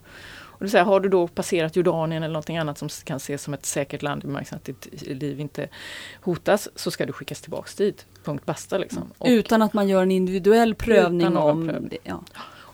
Och 0.58 0.64
det 0.64 0.70
säga, 0.70 0.84
har 0.84 1.00
du 1.00 1.08
då 1.08 1.26
passerat 1.26 1.76
Jordanien 1.76 2.22
eller 2.22 2.32
någonting 2.32 2.58
annat 2.58 2.78
som 2.78 2.88
kan 2.88 3.16
ses 3.16 3.42
som 3.42 3.54
ett 3.54 3.66
säkert 3.66 4.02
land 4.02 4.24
i 4.24 4.26
bemärkelsen 4.26 4.56
att 4.56 4.64
ditt 4.64 5.02
liv 5.06 5.40
inte 5.40 5.68
hotas 6.20 6.68
så 6.74 6.90
ska 6.90 7.06
du 7.06 7.12
skickas 7.12 7.40
tillbaks 7.40 7.74
dit. 7.74 8.06
Punkt 8.24 8.46
basta 8.46 8.78
liksom. 8.78 9.12
Och, 9.18 9.26
utan 9.28 9.62
att 9.62 9.72
man 9.72 9.88
gör 9.88 10.02
en 10.02 10.10
individuell 10.10 10.74
prövning 10.74 11.36
om 11.36 11.68
prövning. 11.68 11.98
Ja. 12.02 12.22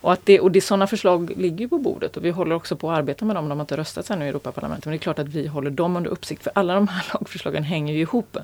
Och, 0.02 0.12
att 0.12 0.26
det, 0.26 0.40
och 0.40 0.50
det, 0.50 0.60
sådana 0.60 0.86
förslag 0.86 1.32
ligger 1.36 1.68
på 1.68 1.78
bordet 1.78 2.16
och 2.16 2.24
vi 2.24 2.30
håller 2.30 2.54
också 2.54 2.76
på 2.76 2.90
att 2.90 2.98
arbeta 2.98 3.24
med 3.24 3.36
dem. 3.36 3.48
De 3.48 3.58
har 3.58 3.64
inte 3.64 3.76
röstats 3.76 4.10
ännu 4.10 4.24
i 4.24 4.28
Europaparlamentet. 4.28 4.84
Men 4.84 4.92
det 4.92 4.96
är 4.96 4.98
klart 4.98 5.18
att 5.18 5.28
vi 5.28 5.46
håller 5.46 5.70
dem 5.70 5.96
under 5.96 6.10
uppsikt 6.10 6.42
för 6.42 6.52
alla 6.54 6.74
de 6.74 6.88
här 6.88 7.06
lagförslagen 7.14 7.62
hänger 7.62 7.94
ju 7.94 8.00
ihop. 8.00 8.36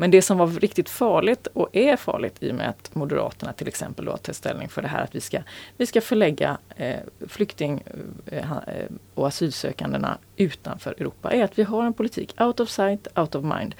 Men 0.00 0.10
det 0.10 0.22
som 0.22 0.38
var 0.38 0.46
riktigt 0.46 0.88
farligt 0.88 1.46
och 1.46 1.68
är 1.72 1.96
farligt 1.96 2.36
i 2.40 2.50
och 2.50 2.54
med 2.54 2.68
att 2.68 2.94
Moderaterna 2.94 3.52
till 3.52 3.68
exempel 3.68 4.04
då 4.04 4.16
tar 4.16 4.32
ställning 4.32 4.68
för 4.68 4.82
det 4.82 4.88
här 4.88 5.04
att 5.04 5.14
vi 5.14 5.20
ska, 5.20 5.42
vi 5.76 5.86
ska 5.86 6.00
förlägga 6.00 6.58
eh, 6.76 6.96
flykting 7.28 7.82
eh, 8.26 8.52
eh, 8.52 8.58
och 9.14 9.26
asylsökandena 9.26 10.18
utanför 10.36 10.90
Europa 10.90 11.30
är 11.30 11.44
att 11.44 11.58
vi 11.58 11.62
har 11.62 11.84
en 11.84 11.92
politik 11.92 12.40
out 12.40 12.60
of 12.60 12.68
sight, 12.68 13.18
out 13.18 13.34
of 13.34 13.44
mind. 13.44 13.74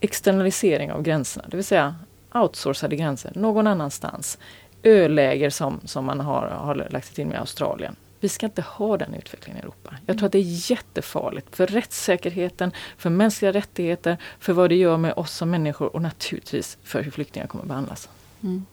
Externalisering 0.00 0.92
av 0.92 1.02
gränserna, 1.02 1.48
det 1.48 1.56
vill 1.56 1.64
säga 1.64 1.94
outsourcade 2.34 2.96
gränser 2.96 3.32
någon 3.34 3.66
annanstans. 3.66 4.38
Öläger 4.82 5.50
som, 5.50 5.80
som 5.84 6.04
man 6.04 6.20
har, 6.20 6.46
har 6.46 6.74
lagt 6.90 7.06
sig 7.06 7.14
till 7.14 7.26
med 7.26 7.34
i 7.34 7.38
Australien. 7.38 7.96
Vi 8.24 8.28
ska 8.28 8.46
inte 8.46 8.62
ha 8.62 8.96
den 8.96 9.14
utvecklingen 9.14 9.58
i 9.58 9.60
Europa. 9.60 9.96
Jag 10.06 10.18
tror 10.18 10.26
att 10.26 10.32
det 10.32 10.38
är 10.38 10.70
jättefarligt 10.70 11.56
för 11.56 11.66
rättssäkerheten, 11.66 12.72
för 12.96 13.10
mänskliga 13.10 13.52
rättigheter, 13.52 14.16
för 14.38 14.52
vad 14.52 14.70
det 14.70 14.76
gör 14.76 14.96
med 14.96 15.12
oss 15.12 15.32
som 15.32 15.50
människor 15.50 15.94
och 15.96 16.02
naturligtvis 16.02 16.78
för 16.82 17.02
hur 17.02 17.10
flyktingar 17.10 17.46
kommer 17.46 17.64
behandlas. 17.64 18.08
Mm. 18.42 18.66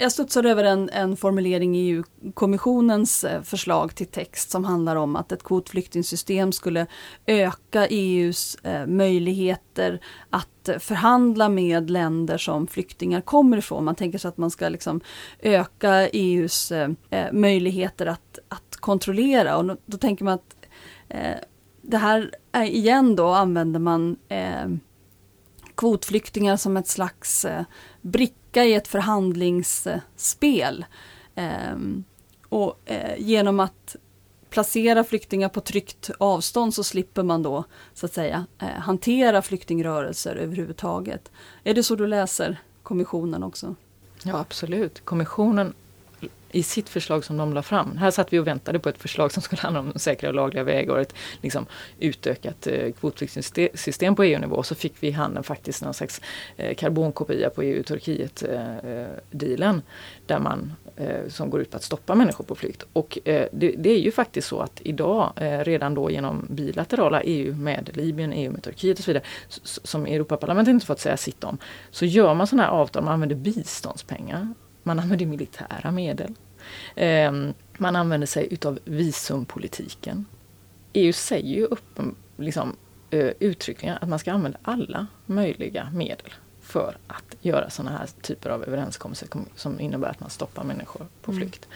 Jag 0.00 0.12
studsade 0.12 0.50
över 0.50 0.64
en, 0.64 0.90
en 0.90 1.16
formulering 1.16 1.76
i 1.76 1.90
EU-kommissionens 1.90 3.24
eh, 3.24 3.42
förslag 3.42 3.94
till 3.94 4.06
text 4.06 4.50
som 4.50 4.64
handlar 4.64 4.96
om 4.96 5.16
att 5.16 5.32
ett 5.32 5.42
kvotflyktingsystem 5.42 6.52
skulle 6.52 6.86
öka 7.26 7.86
EUs 7.86 8.54
eh, 8.54 8.86
möjligheter 8.86 10.00
att 10.30 10.68
förhandla 10.78 11.48
med 11.48 11.90
länder 11.90 12.38
som 12.38 12.66
flyktingar 12.66 13.20
kommer 13.20 13.56
ifrån. 13.56 13.84
Man 13.84 13.94
tänker 13.94 14.18
sig 14.18 14.28
att 14.28 14.36
man 14.36 14.50
ska 14.50 14.68
liksom 14.68 15.00
öka 15.38 16.08
EUs 16.08 16.72
eh, 16.72 16.90
eh 17.10 17.32
möjligheter 17.32 18.06
att, 18.06 18.38
att 18.48 18.65
kontrollera 18.80 19.56
och 19.56 19.64
då, 19.64 19.76
då 19.86 19.98
tänker 19.98 20.24
man 20.24 20.34
att 20.34 20.56
eh, 21.08 21.36
det 21.82 21.96
här 21.96 22.30
är 22.52 22.64
igen 22.64 23.16
då 23.16 23.28
använder 23.28 23.80
man 23.80 24.16
eh, 24.28 24.68
kvotflyktingar 25.74 26.56
som 26.56 26.76
ett 26.76 26.88
slags 26.88 27.44
eh, 27.44 27.64
bricka 28.00 28.64
i 28.64 28.74
ett 28.74 28.88
förhandlingsspel. 28.88 30.84
Eh, 31.34 31.76
och 32.48 32.80
eh, 32.84 33.18
genom 33.18 33.60
att 33.60 33.96
placera 34.50 35.04
flyktingar 35.04 35.48
på 35.48 35.60
tryggt 35.60 36.10
avstånd 36.18 36.74
så 36.74 36.84
slipper 36.84 37.22
man 37.22 37.42
då 37.42 37.64
så 37.94 38.06
att 38.06 38.12
säga 38.12 38.46
eh, 38.58 38.68
hantera 38.68 39.42
flyktingrörelser 39.42 40.36
överhuvudtaget. 40.36 41.30
Är 41.64 41.74
det 41.74 41.82
så 41.82 41.96
du 41.96 42.06
läser 42.06 42.60
kommissionen 42.82 43.42
också? 43.42 43.74
Ja 44.22 44.38
absolut. 44.38 45.04
Kommissionen 45.04 45.74
i 46.56 46.62
sitt 46.62 46.88
förslag 46.88 47.24
som 47.24 47.36
de 47.36 47.52
la 47.52 47.62
fram. 47.62 47.96
Här 47.96 48.10
satt 48.10 48.32
vi 48.32 48.38
och 48.38 48.46
väntade 48.46 48.78
på 48.78 48.88
ett 48.88 48.98
förslag 48.98 49.32
som 49.32 49.42
skulle 49.42 49.62
handla 49.62 49.80
om 49.80 49.92
säkra 49.96 50.28
och 50.28 50.34
lagliga 50.34 50.64
vägar 50.64 50.94
och 50.94 51.00
ett 51.00 51.14
liksom, 51.42 51.66
utökat 51.98 52.66
eh, 52.66 52.92
kvotflyktingsystem 52.92 54.14
på 54.14 54.24
EU-nivå. 54.24 54.62
Så 54.62 54.74
fick 54.74 54.94
vi 55.00 55.08
i 55.08 55.10
handen 55.10 55.42
faktiskt 55.42 55.82
någon 55.82 55.94
slags 55.94 56.20
eh, 56.56 56.74
karbonkopia 56.74 57.50
på 57.50 57.62
EU-Turkiet-dealen. 57.62 59.74
Eh, 59.74 59.76
eh 59.76 59.82
där 60.26 60.38
man, 60.38 60.72
eh, 60.96 61.28
som 61.28 61.50
går 61.50 61.60
ut 61.60 61.70
på 61.70 61.76
att 61.76 61.82
stoppa 61.82 62.14
människor 62.14 62.44
på 62.44 62.54
flykt. 62.54 62.86
Och 62.92 63.18
eh, 63.24 63.46
det, 63.52 63.74
det, 63.78 63.90
är 63.90 63.98
ju 63.98 64.12
faktiskt 64.12 64.48
så 64.48 64.60
att 64.60 64.80
idag, 64.84 65.32
eh, 65.36 65.58
redan 65.58 65.94
då 65.94 66.10
genom 66.10 66.46
bilaterala 66.50 67.22
EU 67.22 67.54
med 67.54 67.96
Libyen, 67.96 68.32
EU 68.32 68.52
med 68.52 68.62
Turkiet 68.62 68.98
och 68.98 69.04
så 69.04 69.10
vidare, 69.10 69.24
som 69.64 70.06
Europaparlamentet 70.06 70.72
inte 70.72 70.86
fått 70.86 71.00
säga 71.00 71.16
sitt 71.16 71.44
om, 71.44 71.58
så 71.90 72.04
gör 72.04 72.34
man 72.34 72.46
sådana 72.46 72.62
här 72.62 72.70
avtal, 72.70 73.04
man 73.04 73.12
använder 73.12 73.36
biståndspengar 73.36 74.54
man 74.86 74.98
använder 74.98 75.26
militära 75.26 75.90
medel. 75.90 76.34
Ehm, 76.96 77.54
man 77.78 77.96
använder 77.96 78.26
sig 78.26 78.48
utav 78.50 78.78
visumpolitiken. 78.84 80.26
EU 80.92 81.12
säger 81.12 81.56
ju 81.56 81.64
upp, 81.64 82.00
liksom, 82.36 82.76
uttryckligen 83.38 83.98
att 84.00 84.08
man 84.08 84.18
ska 84.18 84.32
använda 84.32 84.58
alla 84.62 85.06
möjliga 85.26 85.90
medel 85.94 86.32
för 86.62 86.96
att 87.06 87.36
göra 87.40 87.70
sådana 87.70 87.98
här 87.98 88.08
typer 88.22 88.50
av 88.50 88.64
överenskommelser 88.64 89.28
som 89.54 89.80
innebär 89.80 90.08
att 90.08 90.20
man 90.20 90.30
stoppar 90.30 90.64
människor 90.64 91.06
på 91.22 91.32
mm. 91.32 91.42
flykt. 91.42 91.68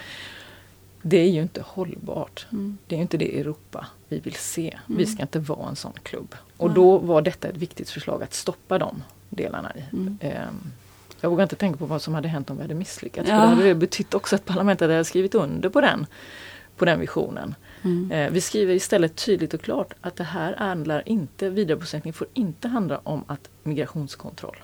Det 1.03 1.19
är 1.19 1.29
ju 1.31 1.43
inte 1.43 1.63
hållbart. 1.67 2.47
Mm. 2.53 2.79
Det 2.87 2.97
är 2.97 3.01
inte 3.01 3.17
det 3.17 3.41
Europa 3.41 3.87
vi 4.09 4.19
vill 4.19 4.35
se. 4.35 4.79
Mm. 4.87 4.99
Vi 4.99 5.07
ska 5.07 5.23
inte 5.23 5.39
vara 5.39 5.69
en 5.69 5.77
sån 5.77 5.93
klubb. 6.03 6.35
Och 6.57 6.71
då 6.71 6.99
var 6.99 7.23
detta 7.23 7.49
ett 7.49 7.57
viktigt 7.57 7.91
förslag 7.91 8.23
att 8.23 8.35
stoppa 8.35 8.79
de 8.79 9.03
delarna 9.29 9.73
i. 9.77 9.85
Mm. 9.93 10.19
Jag 11.21 11.31
vågar 11.31 11.43
inte 11.43 11.57
tänka 11.57 11.79
på 11.79 11.87
vad 11.87 12.03
som 12.03 12.15
hade 12.15 12.29
hänt 12.29 12.51
om 12.51 12.57
vi 12.57 12.63
hade 12.63 12.75
misslyckats. 12.75 13.29
Ja. 13.29 13.35
För 13.35 13.43
då 13.43 13.49
hade 13.49 13.69
det 13.69 13.75
betytt 13.75 14.15
också 14.15 14.37
att 14.37 14.45
parlamentet 14.45 14.91
hade 14.91 15.05
skrivit 15.05 15.35
under 15.35 15.69
på 15.69 15.81
den, 15.81 16.07
på 16.77 16.85
den 16.85 17.01
visionen. 17.01 17.55
Mm. 17.83 18.11
Eh, 18.11 18.31
vi 18.33 18.41
skriver 18.41 18.75
istället 18.75 19.17
tydligt 19.17 19.55
och 19.55 19.61
klart 19.61 19.95
att 20.01 20.17
det 20.17 20.25
här 20.25 20.57
handlar 20.57 21.09
inte, 21.09 21.51
vidarebosättning 21.51 22.13
får 22.13 22.27
inte 22.35 22.69
handla 22.69 23.01
om 23.03 23.25
att 23.27 23.49
migrationskontroll. 23.63 24.57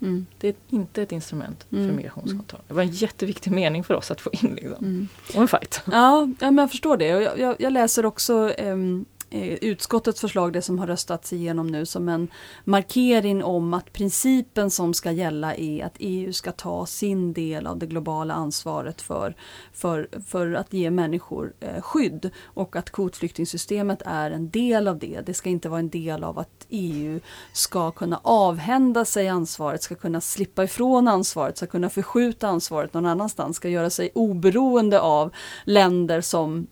Mm. 0.00 0.26
Det 0.38 0.48
är 0.48 0.54
inte 0.68 1.02
ett 1.02 1.12
instrument 1.12 1.66
för 1.70 1.76
mm. 1.76 1.96
migrationskontroll. 1.96 2.60
Det 2.68 2.74
var 2.74 2.82
en 2.82 2.90
jätteviktig 2.90 3.52
mening 3.52 3.84
för 3.84 3.94
oss 3.94 4.10
att 4.10 4.20
få 4.20 4.30
in. 4.32 4.54
Liksom. 4.54 4.84
Mm. 4.84 5.08
Och 5.34 5.42
en 5.42 5.48
fight. 5.48 5.82
Ja, 5.84 6.28
ja 6.40 6.50
men 6.50 6.58
jag 6.58 6.70
förstår 6.70 6.96
det. 6.96 7.06
Jag, 7.06 7.38
jag, 7.38 7.56
jag 7.58 7.72
läser 7.72 8.06
också 8.06 8.34
um, 8.58 9.04
Eh, 9.32 9.52
utskottets 9.60 10.20
förslag, 10.20 10.52
det 10.52 10.62
som 10.62 10.78
har 10.78 10.86
röstats 10.86 11.32
igenom 11.32 11.66
nu, 11.66 11.86
som 11.86 12.08
en 12.08 12.28
markering 12.64 13.44
om 13.44 13.74
att 13.74 13.92
principen 13.92 14.70
som 14.70 14.94
ska 14.94 15.12
gälla 15.12 15.54
är 15.54 15.84
att 15.84 15.94
EU 15.98 16.32
ska 16.32 16.52
ta 16.52 16.86
sin 16.86 17.32
del 17.32 17.66
av 17.66 17.78
det 17.78 17.86
globala 17.86 18.34
ansvaret 18.34 19.02
för, 19.02 19.34
för, 19.72 20.08
för 20.26 20.52
att 20.52 20.72
ge 20.72 20.90
människor 20.90 21.52
eh, 21.60 21.82
skydd 21.82 22.30
och 22.44 22.76
att 22.76 22.90
kvotflyktingsystemet 22.90 24.02
är 24.06 24.30
en 24.30 24.50
del 24.50 24.88
av 24.88 24.98
det. 24.98 25.20
Det 25.26 25.34
ska 25.34 25.48
inte 25.48 25.68
vara 25.68 25.80
en 25.80 25.90
del 25.90 26.24
av 26.24 26.38
att 26.38 26.66
EU 26.68 27.20
ska 27.52 27.90
kunna 27.90 28.20
avhända 28.22 29.04
sig 29.04 29.28
ansvaret, 29.28 29.82
ska 29.82 29.94
kunna 29.94 30.20
slippa 30.20 30.64
ifrån 30.64 31.08
ansvaret, 31.08 31.56
ska 31.56 31.66
kunna 31.66 31.90
förskjuta 31.90 32.48
ansvaret 32.48 32.94
någon 32.94 33.06
annanstans, 33.06 33.56
ska 33.56 33.68
göra 33.68 33.90
sig 33.90 34.10
oberoende 34.14 35.00
av 35.00 35.32
länder 35.64 36.20
som 36.20 36.66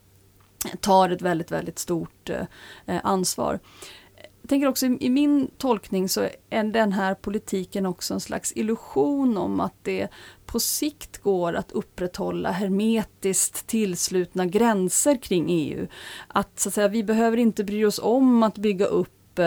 tar 0.80 1.10
ett 1.10 1.22
väldigt, 1.22 1.50
väldigt 1.50 1.78
stort 1.78 2.30
eh, 2.30 3.00
ansvar. 3.02 3.58
Jag 4.42 4.48
tänker 4.48 4.68
också 4.68 4.86
i, 4.86 4.96
i 5.00 5.10
min 5.10 5.50
tolkning 5.58 6.08
så 6.08 6.28
är 6.50 6.64
den 6.64 6.92
här 6.92 7.14
politiken 7.14 7.86
också 7.86 8.14
en 8.14 8.20
slags 8.20 8.52
illusion 8.56 9.36
om 9.36 9.60
att 9.60 9.74
det 9.82 10.08
på 10.46 10.60
sikt 10.60 11.18
går 11.18 11.54
att 11.54 11.72
upprätthålla 11.72 12.50
hermetiskt 12.50 13.66
tillslutna 13.66 14.46
gränser 14.46 15.22
kring 15.22 15.46
EU. 15.50 15.86
Att, 16.28 16.60
så 16.60 16.68
att 16.68 16.74
säga, 16.74 16.88
vi 16.88 17.04
behöver 17.04 17.36
inte 17.36 17.64
bry 17.64 17.84
oss 17.84 18.00
om 18.02 18.42
att 18.42 18.58
bygga 18.58 18.86
upp 18.86 19.38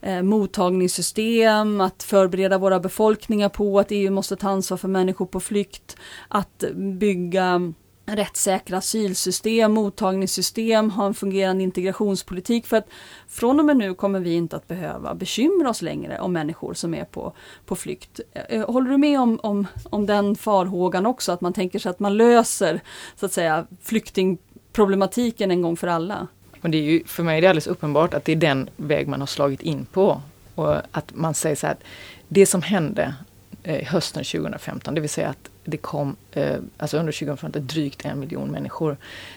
eh, 0.00 0.22
mottagningssystem, 0.22 1.80
att 1.80 2.02
förbereda 2.02 2.58
våra 2.58 2.80
befolkningar 2.80 3.48
på 3.48 3.78
att 3.78 3.90
EU 3.90 4.10
måste 4.10 4.36
ta 4.36 4.48
ansvar 4.48 4.76
för 4.76 4.88
människor 4.88 5.26
på 5.26 5.40
flykt, 5.40 5.96
att 6.28 6.64
bygga 6.74 7.72
rättssäkra 8.06 8.78
asylsystem, 8.78 9.72
mottagningssystem, 9.72 10.90
ha 10.90 11.06
en 11.06 11.14
fungerande 11.14 11.62
integrationspolitik. 11.62 12.66
För 12.66 12.76
att 12.76 12.88
från 13.28 13.60
och 13.60 13.66
med 13.66 13.76
nu 13.76 13.94
kommer 13.94 14.20
vi 14.20 14.34
inte 14.34 14.56
att 14.56 14.68
behöva 14.68 15.14
bekymra 15.14 15.70
oss 15.70 15.82
längre 15.82 16.20
om 16.20 16.32
människor 16.32 16.74
som 16.74 16.94
är 16.94 17.04
på, 17.04 17.32
på 17.66 17.76
flykt. 17.76 18.20
Eh, 18.48 18.70
håller 18.70 18.90
du 18.90 18.96
med 18.96 19.20
om, 19.20 19.40
om, 19.42 19.66
om 19.90 20.06
den 20.06 20.36
farhågan 20.36 21.06
också? 21.06 21.32
Att 21.32 21.40
man 21.40 21.52
tänker 21.52 21.78
sig 21.78 21.90
att 21.90 22.00
man 22.00 22.16
löser 22.16 22.80
så 23.16 23.26
att 23.26 23.32
säga 23.32 23.66
flyktingproblematiken 23.82 25.50
en 25.50 25.62
gång 25.62 25.76
för 25.76 25.86
alla? 25.86 26.26
Men 26.60 26.70
det 26.70 26.78
är 26.78 26.82
ju, 26.82 27.04
för 27.04 27.22
mig 27.22 27.38
är 27.38 27.42
det 27.42 27.48
alldeles 27.48 27.66
uppenbart 27.66 28.14
att 28.14 28.24
det 28.24 28.32
är 28.32 28.36
den 28.36 28.70
väg 28.76 29.08
man 29.08 29.20
har 29.20 29.26
slagit 29.26 29.62
in 29.62 29.86
på. 29.92 30.20
Och 30.54 30.76
att 30.90 31.14
man 31.14 31.34
säger 31.34 31.56
så 31.56 31.66
här 31.66 31.74
att 31.74 31.82
det 32.28 32.46
som 32.46 32.62
hände 32.62 33.14
eh, 33.62 33.86
hösten 33.86 34.24
2015, 34.24 34.94
det 34.94 35.00
vill 35.00 35.10
säga 35.10 35.28
att 35.28 35.50
det 35.64 35.76
kom 35.76 36.16
eh, 36.32 36.58
alltså 36.76 36.98
under 36.98 37.12
2015 37.12 37.66
drygt 37.66 38.04
en 38.04 38.20
miljon 38.20 38.50
människor 38.50 38.96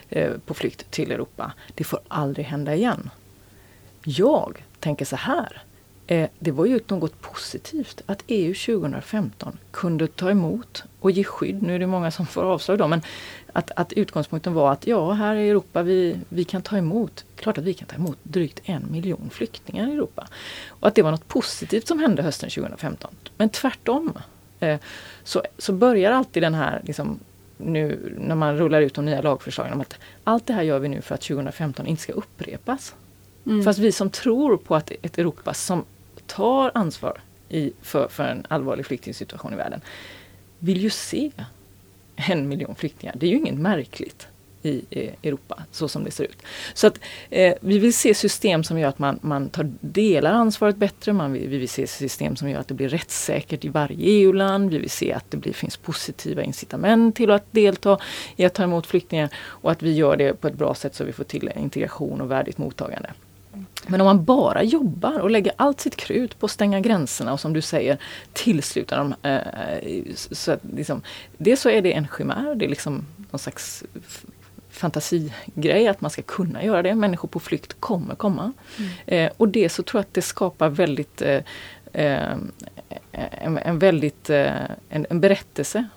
eh, 0.10 0.32
på 0.46 0.54
flykt 0.54 0.92
till 0.92 1.12
Europa. 1.12 1.54
Det 1.76 1.84
får 1.84 2.00
aldrig 2.08 2.46
hända 2.46 2.76
igen. 2.76 3.10
Jag 4.04 4.66
tänker 4.80 5.06
så 5.06 5.16
här. 5.16 5.62
Eh, 6.08 6.30
det 6.40 6.52
var 6.52 6.66
ju 6.66 6.80
något 6.88 7.22
positivt 7.22 8.02
att 8.06 8.24
EU 8.28 8.54
2015 8.54 9.58
kunde 9.72 10.08
ta 10.08 10.32
emot 10.32 10.84
och 11.00 11.12
ge 11.12 11.24
skydd. 11.24 11.64
Nu 11.64 11.76
är 11.76 11.80
det 11.80 11.88
många 11.88 12.12
som 12.12 12.26
får 12.26 12.44
avslag 12.44 12.78
då 12.78 12.88
men 12.88 13.02
att, 13.54 13.72
att 13.76 13.94
utgångspunkten 13.94 14.54
var 14.54 14.72
att 14.72 14.88
ja, 14.88 15.12
här 15.12 15.36
i 15.36 15.50
Europa 15.50 15.84
vi, 15.84 16.20
vi 16.30 16.44
kan 16.44 16.62
ta 16.62 16.78
emot, 16.78 17.26
klart 17.36 17.58
att 17.58 17.64
vi 17.64 17.74
kan 17.74 17.88
ta 17.88 17.96
emot 17.96 18.18
drygt 18.24 18.62
en 18.64 18.92
miljon 18.92 19.30
flyktingar 19.32 19.88
i 19.88 19.94
Europa. 19.94 20.28
Och 20.68 20.88
att 20.88 20.96
det 20.96 21.02
var 21.02 21.12
något 21.12 21.28
positivt 21.28 21.88
som 21.88 22.00
hände 22.00 22.22
hösten 22.22 22.50
2015. 22.50 23.16
Men 23.38 23.50
tvärtom 23.50 24.14
så, 25.24 25.44
så 25.58 25.74
börjar 25.74 26.12
alltid 26.12 26.44
den 26.44 26.54
här, 26.54 26.82
liksom, 26.84 27.20
nu 27.58 28.16
när 28.18 28.36
man 28.36 28.58
rullar 28.58 28.82
ut 28.82 28.94
de 28.94 29.06
nya 29.06 29.22
lagförslagen, 29.22 29.74
om 29.74 29.82
att 29.82 29.98
allt 30.24 30.48
det 30.48 30.54
här 30.54 30.64
gör 30.64 30.80
vi 30.80 30.90
nu 30.90 31.02
för 31.02 31.16
att 31.16 31.22
2015 31.22 31.88
inte 31.88 32.04
ska 32.04 32.14
upprepas. 32.14 32.96
Mm. 33.46 33.64
Fast 33.64 33.80
vi 33.80 33.92
som 33.92 34.10
tror 34.10 34.58
på 34.58 34.76
att 34.76 34.92
ett 35.02 35.18
Europa 35.18 35.54
som 35.54 35.86
tar 36.26 36.72
ansvar 36.74 37.22
i, 37.50 37.72
för, 37.82 38.08
för 38.08 38.24
en 38.24 38.46
allvarlig 38.48 38.86
flyktingsituation 38.86 39.54
i 39.54 39.56
världen 39.56 39.82
vill 40.60 40.82
ju 40.82 40.90
se 40.90 41.32
en 42.16 42.48
miljon 42.48 42.76
flyktingar. 42.76 43.16
Det 43.18 43.26
är 43.26 43.30
ju 43.30 43.38
inget 43.38 43.60
märkligt 43.60 44.28
i 44.68 44.86
Europa, 45.24 45.64
så 45.72 45.88
som 45.88 46.04
det 46.04 46.12
ser 46.12 46.24
ut. 46.24 46.44
Så 46.74 46.88
att 46.88 47.00
eh, 47.30 47.54
vi 47.62 47.80
vill 47.80 47.94
se 47.94 48.14
system 48.14 48.64
som 48.64 48.80
gör 48.80 48.90
att 48.90 49.00
man, 49.00 49.20
man 49.22 49.50
tar, 49.50 49.72
delar 49.82 50.34
ansvaret 50.34 50.76
bättre. 50.76 51.14
Man 51.14 51.34
vill, 51.34 51.48
vi 51.48 51.58
vill 51.58 51.70
se 51.70 51.88
system 51.88 52.36
som 52.36 52.50
gör 52.50 52.60
att 52.60 52.68
det 52.68 52.74
blir 52.74 52.90
rättssäkert 52.90 53.66
i 53.66 53.70
varje 53.70 53.98
EU-land. 53.98 54.72
Vi 54.72 54.78
vill 54.78 54.90
se 54.90 55.14
att 55.14 55.32
det 55.32 55.38
blir, 55.38 55.54
finns 55.54 55.78
positiva 55.78 56.44
incitament 56.44 57.16
till 57.16 57.32
att 57.32 57.46
delta 57.52 58.00
i 58.36 58.46
att 58.46 58.54
ta 58.54 58.64
emot 58.64 58.88
flyktingar 58.88 59.30
och 59.38 59.72
att 59.72 59.84
vi 59.84 59.94
gör 59.94 60.18
det 60.18 60.42
på 60.42 60.48
ett 60.48 60.56
bra 60.58 60.76
sätt 60.76 60.96
så 60.96 61.04
vi 61.04 61.12
får 61.12 61.24
till 61.24 61.52
integration 61.56 62.22
och 62.22 62.32
värdigt 62.32 62.58
mottagande. 62.58 63.10
Men 63.88 64.02
om 64.02 64.06
man 64.06 64.26
bara 64.26 64.64
jobbar 64.64 65.20
och 65.20 65.32
lägger 65.32 65.54
allt 65.56 65.80
sitt 65.80 65.96
krut 65.96 66.40
på 66.40 66.46
att 66.46 66.52
stänga 66.52 66.80
gränserna 66.80 67.34
och 67.34 67.40
som 67.40 67.54
du 67.54 67.62
säger 67.62 67.98
tillsluta 68.34 68.98
dem. 68.98 69.16
Eh, 69.22 69.36
eh 69.36 70.04
så 70.16 70.52
att 70.52 70.60
liksom, 70.76 71.02
dels 71.38 71.62
så 71.62 71.70
är 71.70 71.82
det 71.82 71.94
en 71.94 72.08
chimär, 72.18 72.56
det 72.56 72.66
är 72.66 72.70
liksom 72.70 73.06
någon 73.32 73.40
slags 73.40 73.84
fantasigrej 74.80 75.88
att 75.88 76.02
man 76.02 76.12
ska 76.12 76.22
kunna 76.22 76.64
göra 76.64 76.82
det. 76.82 76.96
Människor 76.96 77.28
på 77.28 77.40
flykt 77.40 77.74
kommer 77.80 78.16
komma. 78.16 78.54
Mm. 78.78 78.92
Eh, 79.06 79.32
och 79.38 79.48
det 79.48 79.70
så 79.70 79.84
tror 79.84 80.00
jag 80.00 80.04
att 80.04 80.14
det 80.14 80.22
skapar 80.22 80.70
väldigt 80.70 81.22
eh, 81.22 81.42
eh 81.94 82.36
en, 83.32 83.58
en, 83.58 83.80
väldigt 83.80 84.30
eh, 84.30 84.62
en, 84.90 85.06
en, 85.10 85.20
berättelse 85.20 85.88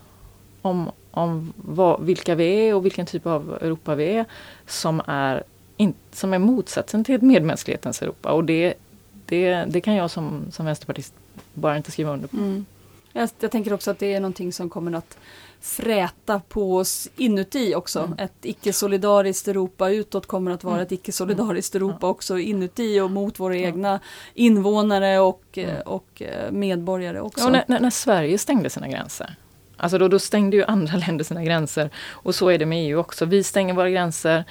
om, 0.63 0.91
om 1.11 1.53
vad, 1.57 2.05
vilka 2.05 2.35
vi 2.35 2.69
är 2.69 2.75
och 2.75 2.85
vilken 2.85 3.07
typ 3.07 3.27
av 3.27 3.59
Europa 3.61 3.95
vi 3.95 4.05
är 4.05 4.25
som 4.67 5.03
är, 5.07 5.43
in, 5.77 5.95
som 6.13 6.33
är 6.33 6.39
motsatsen 6.39 7.05
till 7.05 7.15
ett 7.15 7.23
medmänsklighetens 7.23 8.03
Europa. 8.03 8.33
Och 8.33 8.45
det, 8.45 8.75
det, 9.27 9.65
det 9.69 9.81
kan 9.81 9.95
jag 9.95 10.11
som, 10.11 10.45
som 10.51 10.67
vänsterpartist 10.67 11.15
bara 11.55 11.77
inte 11.77 11.91
skriva 11.91 12.13
under 12.13 12.29
på. 12.29 12.37
Mm. 12.37 12.67
Jag, 13.13 13.31
jag, 13.41 13.51
tänker 13.51 13.73
också 13.73 13.91
att 13.91 13.99
det 13.99 14.15
är 14.15 14.21
någonting 14.21 14.53
som 14.53 14.71
kommer 14.71 14.93
att 14.93 15.19
fräta 15.61 16.41
på 16.49 16.77
oss 16.77 17.09
inuti 17.17 17.75
också. 17.75 18.01
Mm. 18.01 18.19
Ett 18.19 18.33
icke-solidariskt 18.43 19.49
Europa 19.49 19.91
utåt 19.91 20.27
kommer 20.27 20.51
att 20.51 20.65
vara 20.65 20.75
mm. 20.75 20.87
ett 20.87 20.93
icke-solidariskt 20.93 21.75
Europa 21.75 22.07
ja. 22.07 22.09
också 22.09 22.39
inuti 22.39 23.01
och 23.01 23.11
mot 23.11 23.41
våra 23.41 23.57
egna 23.57 24.01
invånare 24.35 25.19
och, 25.19 25.45
mm. 25.55 25.81
och 25.87 26.23
eh, 26.23 26.53
medborgare 26.53 27.21
också. 27.21 27.45
Ja, 27.45 27.65
när, 27.67 27.81
när, 27.81 27.91
Sverige 27.91 28.39
stängde 28.39 28.71
sina 28.71 28.89
gränser 28.89 29.37
Alltså 29.77 29.99
då, 29.99 30.09
då 30.09 30.19
stängde 30.19 30.57
ju 30.57 30.65
andra 30.65 30.97
länder 31.07 31.25
sina 31.25 31.45
gränser 31.45 31.91
och 32.09 32.35
så 32.35 32.49
är 32.49 32.59
det 32.59 32.67
med 32.67 32.87
EU 32.87 32.99
också. 32.99 33.25
Vi 33.25 33.43
stänger 33.43 33.75
våra 33.75 33.91
gränser, 33.91 34.45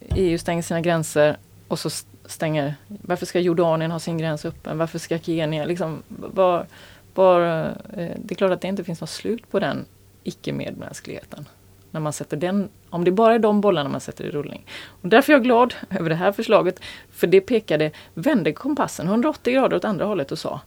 EU 0.00 0.38
stänger 0.38 0.62
sina 0.62 0.80
gränser 0.80 1.36
och 1.68 1.78
så 1.78 1.90
stänger, 2.26 2.74
varför 2.86 3.26
ska 3.26 3.40
Jordanien 3.40 3.90
ha 3.90 3.98
sin 3.98 4.18
gräns 4.18 4.44
öppen? 4.44 4.78
Varför 4.78 4.98
ska 4.98 5.18
Kenya 5.18 5.64
liksom, 5.64 6.02
var, 6.08 6.66
var, 7.14 7.66
eh, 7.68 8.10
det 8.16 8.30
är 8.30 8.34
klart 8.34 8.52
att 8.52 8.60
det 8.60 8.68
inte 8.68 8.84
finns 8.84 9.00
något 9.00 9.10
slut 9.10 9.50
på 9.50 9.60
den 9.60 9.84
icke-medmänskligheten. 10.22 11.48
När 11.90 12.00
man 12.00 12.12
sätter 12.12 12.36
den, 12.36 12.68
om 12.90 13.04
det 13.04 13.10
bara 13.10 13.34
är 13.34 13.38
de 13.38 13.60
bollarna 13.60 13.88
man 13.88 14.00
sätter 14.00 14.24
i 14.24 14.30
rullning. 14.30 14.66
Och 14.86 15.08
därför 15.08 15.32
är 15.32 15.36
jag 15.36 15.44
glad 15.44 15.74
över 15.90 16.10
det 16.10 16.16
här 16.16 16.32
förslaget. 16.32 16.80
För 17.10 17.26
det 17.26 17.40
pekade, 17.40 17.90
vände 18.14 18.52
kompassen 18.52 19.06
180 19.06 19.54
grader 19.54 19.76
åt 19.76 19.84
andra 19.84 20.04
hållet 20.04 20.32
och 20.32 20.38
sa 20.38 20.60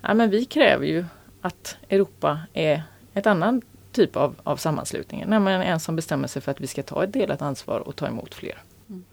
ja, 0.00 0.14
men 0.14 0.30
vi 0.30 0.44
kräver 0.44 0.86
ju 0.86 1.04
att 1.40 1.76
Europa 1.88 2.40
är 2.52 2.82
ett 3.14 3.26
annan 3.26 3.62
typ 3.92 4.16
av, 4.16 4.34
av 4.42 4.56
sammanslutning. 4.56 5.24
Nämligen 5.26 5.62
en 5.62 5.80
som 5.80 5.96
bestämmer 5.96 6.28
sig 6.28 6.42
för 6.42 6.50
att 6.50 6.60
vi 6.60 6.66
ska 6.66 6.82
ta 6.82 7.04
ett 7.04 7.12
delat 7.12 7.42
ansvar 7.42 7.80
och 7.80 7.96
ta 7.96 8.06
emot 8.06 8.34
fler. 8.34 8.62
Mm. 8.88 9.04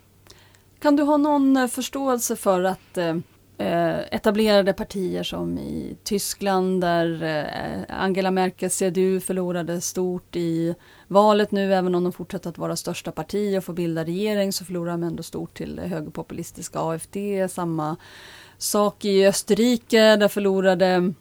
Kan 0.79 0.95
du 0.95 1.03
ha 1.03 1.17
någon 1.17 1.57
eh, 1.57 1.67
förståelse 1.67 2.35
för 2.35 2.63
att 2.63 2.97
eh, 2.97 3.17
eh, 3.57 3.99
etablerade 4.11 4.73
partier 4.73 5.23
som 5.23 5.57
i 5.57 5.97
Tyskland 6.03 6.81
där 6.81 7.23
eh, 7.23 8.01
Angela 8.03 8.31
Merkel 8.31 8.69
CDU 8.69 9.19
förlorade 9.19 9.81
stort 9.81 10.35
i 10.35 10.75
valet 11.07 11.51
nu, 11.51 11.73
även 11.73 11.95
om 11.95 12.03
de 12.03 12.13
fortsätter 12.13 12.49
att 12.49 12.57
vara 12.57 12.75
största 12.75 13.11
parti 13.11 13.57
och 13.57 13.63
får 13.63 13.73
bilda 13.73 14.03
regering 14.03 14.53
så 14.53 14.65
förlorar 14.65 14.91
de 14.91 15.03
ändå 15.03 15.23
stort 15.23 15.57
till 15.57 15.79
högerpopulistiska 15.79 16.79
AFD. 16.79 17.17
Samma 17.49 17.95
sak 18.57 19.05
i 19.05 19.27
Österrike, 19.27 20.15
där 20.15 20.27
förlorade 20.27 21.13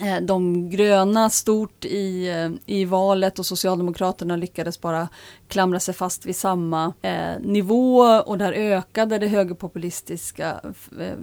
Eh, 0.00 0.20
de 0.20 0.70
gröna 0.70 1.30
stort 1.30 1.84
i, 1.84 2.28
eh, 2.28 2.74
i 2.76 2.84
valet 2.84 3.38
och 3.38 3.46
Socialdemokraterna 3.46 4.36
lyckades 4.36 4.80
bara 4.80 5.08
klamra 5.48 5.80
sig 5.80 5.94
fast 5.94 6.26
vid 6.26 6.36
samma 6.36 6.92
eh, 7.02 7.40
nivå 7.40 7.98
och 8.00 8.38
där 8.38 8.52
ökade 8.52 9.18
det 9.18 9.26
högerpopulistiska 9.26 10.60
eh, 11.00 11.14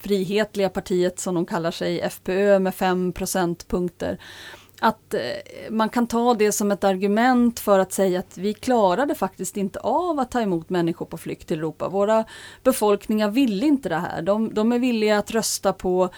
frihetliga 0.00 0.68
partiet 0.68 1.20
som 1.20 1.34
de 1.34 1.46
kallar 1.46 1.70
sig, 1.70 2.00
FPÖ, 2.00 2.58
med 2.58 2.74
5 2.74 3.12
procentpunkter. 3.12 4.18
Att 4.80 5.14
eh, 5.14 5.20
man 5.70 5.88
kan 5.88 6.06
ta 6.06 6.34
det 6.34 6.52
som 6.52 6.72
ett 6.72 6.84
argument 6.84 7.60
för 7.60 7.78
att 7.78 7.92
säga 7.92 8.18
att 8.18 8.38
vi 8.38 8.54
klarade 8.54 9.14
faktiskt 9.14 9.56
inte 9.56 9.78
av 9.78 10.18
att 10.18 10.30
ta 10.30 10.40
emot 10.40 10.70
människor 10.70 11.06
på 11.06 11.18
flykt 11.18 11.48
till 11.48 11.58
Europa. 11.58 11.88
Våra 11.88 12.24
befolkningar 12.62 13.30
ville 13.30 13.66
inte 13.66 13.88
det 13.88 13.96
här. 13.96 14.22
De, 14.22 14.54
de 14.54 14.72
är 14.72 14.78
villiga 14.78 15.18
att 15.18 15.30
rösta 15.30 15.72
på 15.72 16.10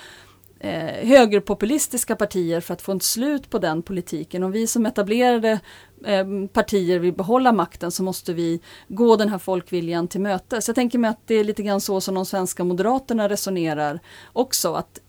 eh, 0.67 1.09
högerpopulistiska 1.09 2.17
partier 2.17 2.61
för 2.61 2.75
att 2.75 2.83
få 2.83 2.93
ett 2.93 3.03
slut 3.03 3.51
på 3.51 3.59
den 3.59 3.83
politiken. 3.83 4.43
Och 4.43 4.55
vi 4.55 4.67
som 4.67 4.87
etablerade 4.87 5.61
eh, 6.05 6.27
partier 6.53 6.99
vill 6.99 7.13
behålla 7.13 7.53
makten 7.53 7.91
så 7.91 8.03
måste 8.03 8.33
vi 8.33 8.61
gå 8.89 9.17
den 9.17 9.29
här 9.29 9.39
folkviljan 9.39 10.09
till 10.09 10.21
mötes. 10.21 10.69
Jag 10.69 10.75
tänker 10.75 10.99
mig 10.99 11.11
att 11.11 11.21
det 11.27 11.35
är 11.35 11.45
lite 11.45 11.63
grann 11.63 11.81
så 11.81 12.01
som 12.01 12.15
de 12.15 12.27
svenska 12.27 12.65
moderaterna 12.65 13.29
resonerar 13.29 14.01
också. 14.33 14.75
att 14.75 15.01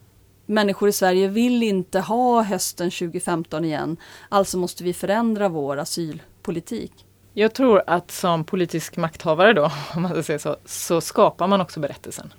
Människor 0.49 0.89
i 0.89 0.91
Sverige 0.91 1.27
vill 1.27 1.63
inte 1.63 1.99
ha 1.99 2.41
hösten 2.41 2.91
2015 2.91 3.65
igen. 3.65 3.97
Alltså 4.29 4.57
måste 4.57 4.83
vi 4.83 4.93
förändra 4.93 5.49
vår 5.49 5.77
asylpolitik. 5.77 6.91
Jag 7.33 7.53
tror 7.53 7.83
att 7.87 8.11
som 8.11 8.43
politisk 8.43 8.97
makthavare 8.97 9.53
då, 9.53 9.71
om 9.95 10.01
man 10.01 10.11
ska 10.11 10.23
säga 10.23 10.39
så, 10.39 10.55
så 10.65 11.01
skapar 11.01 11.47
man 11.47 11.61
också 11.61 11.79
berättelsen. 11.79 12.33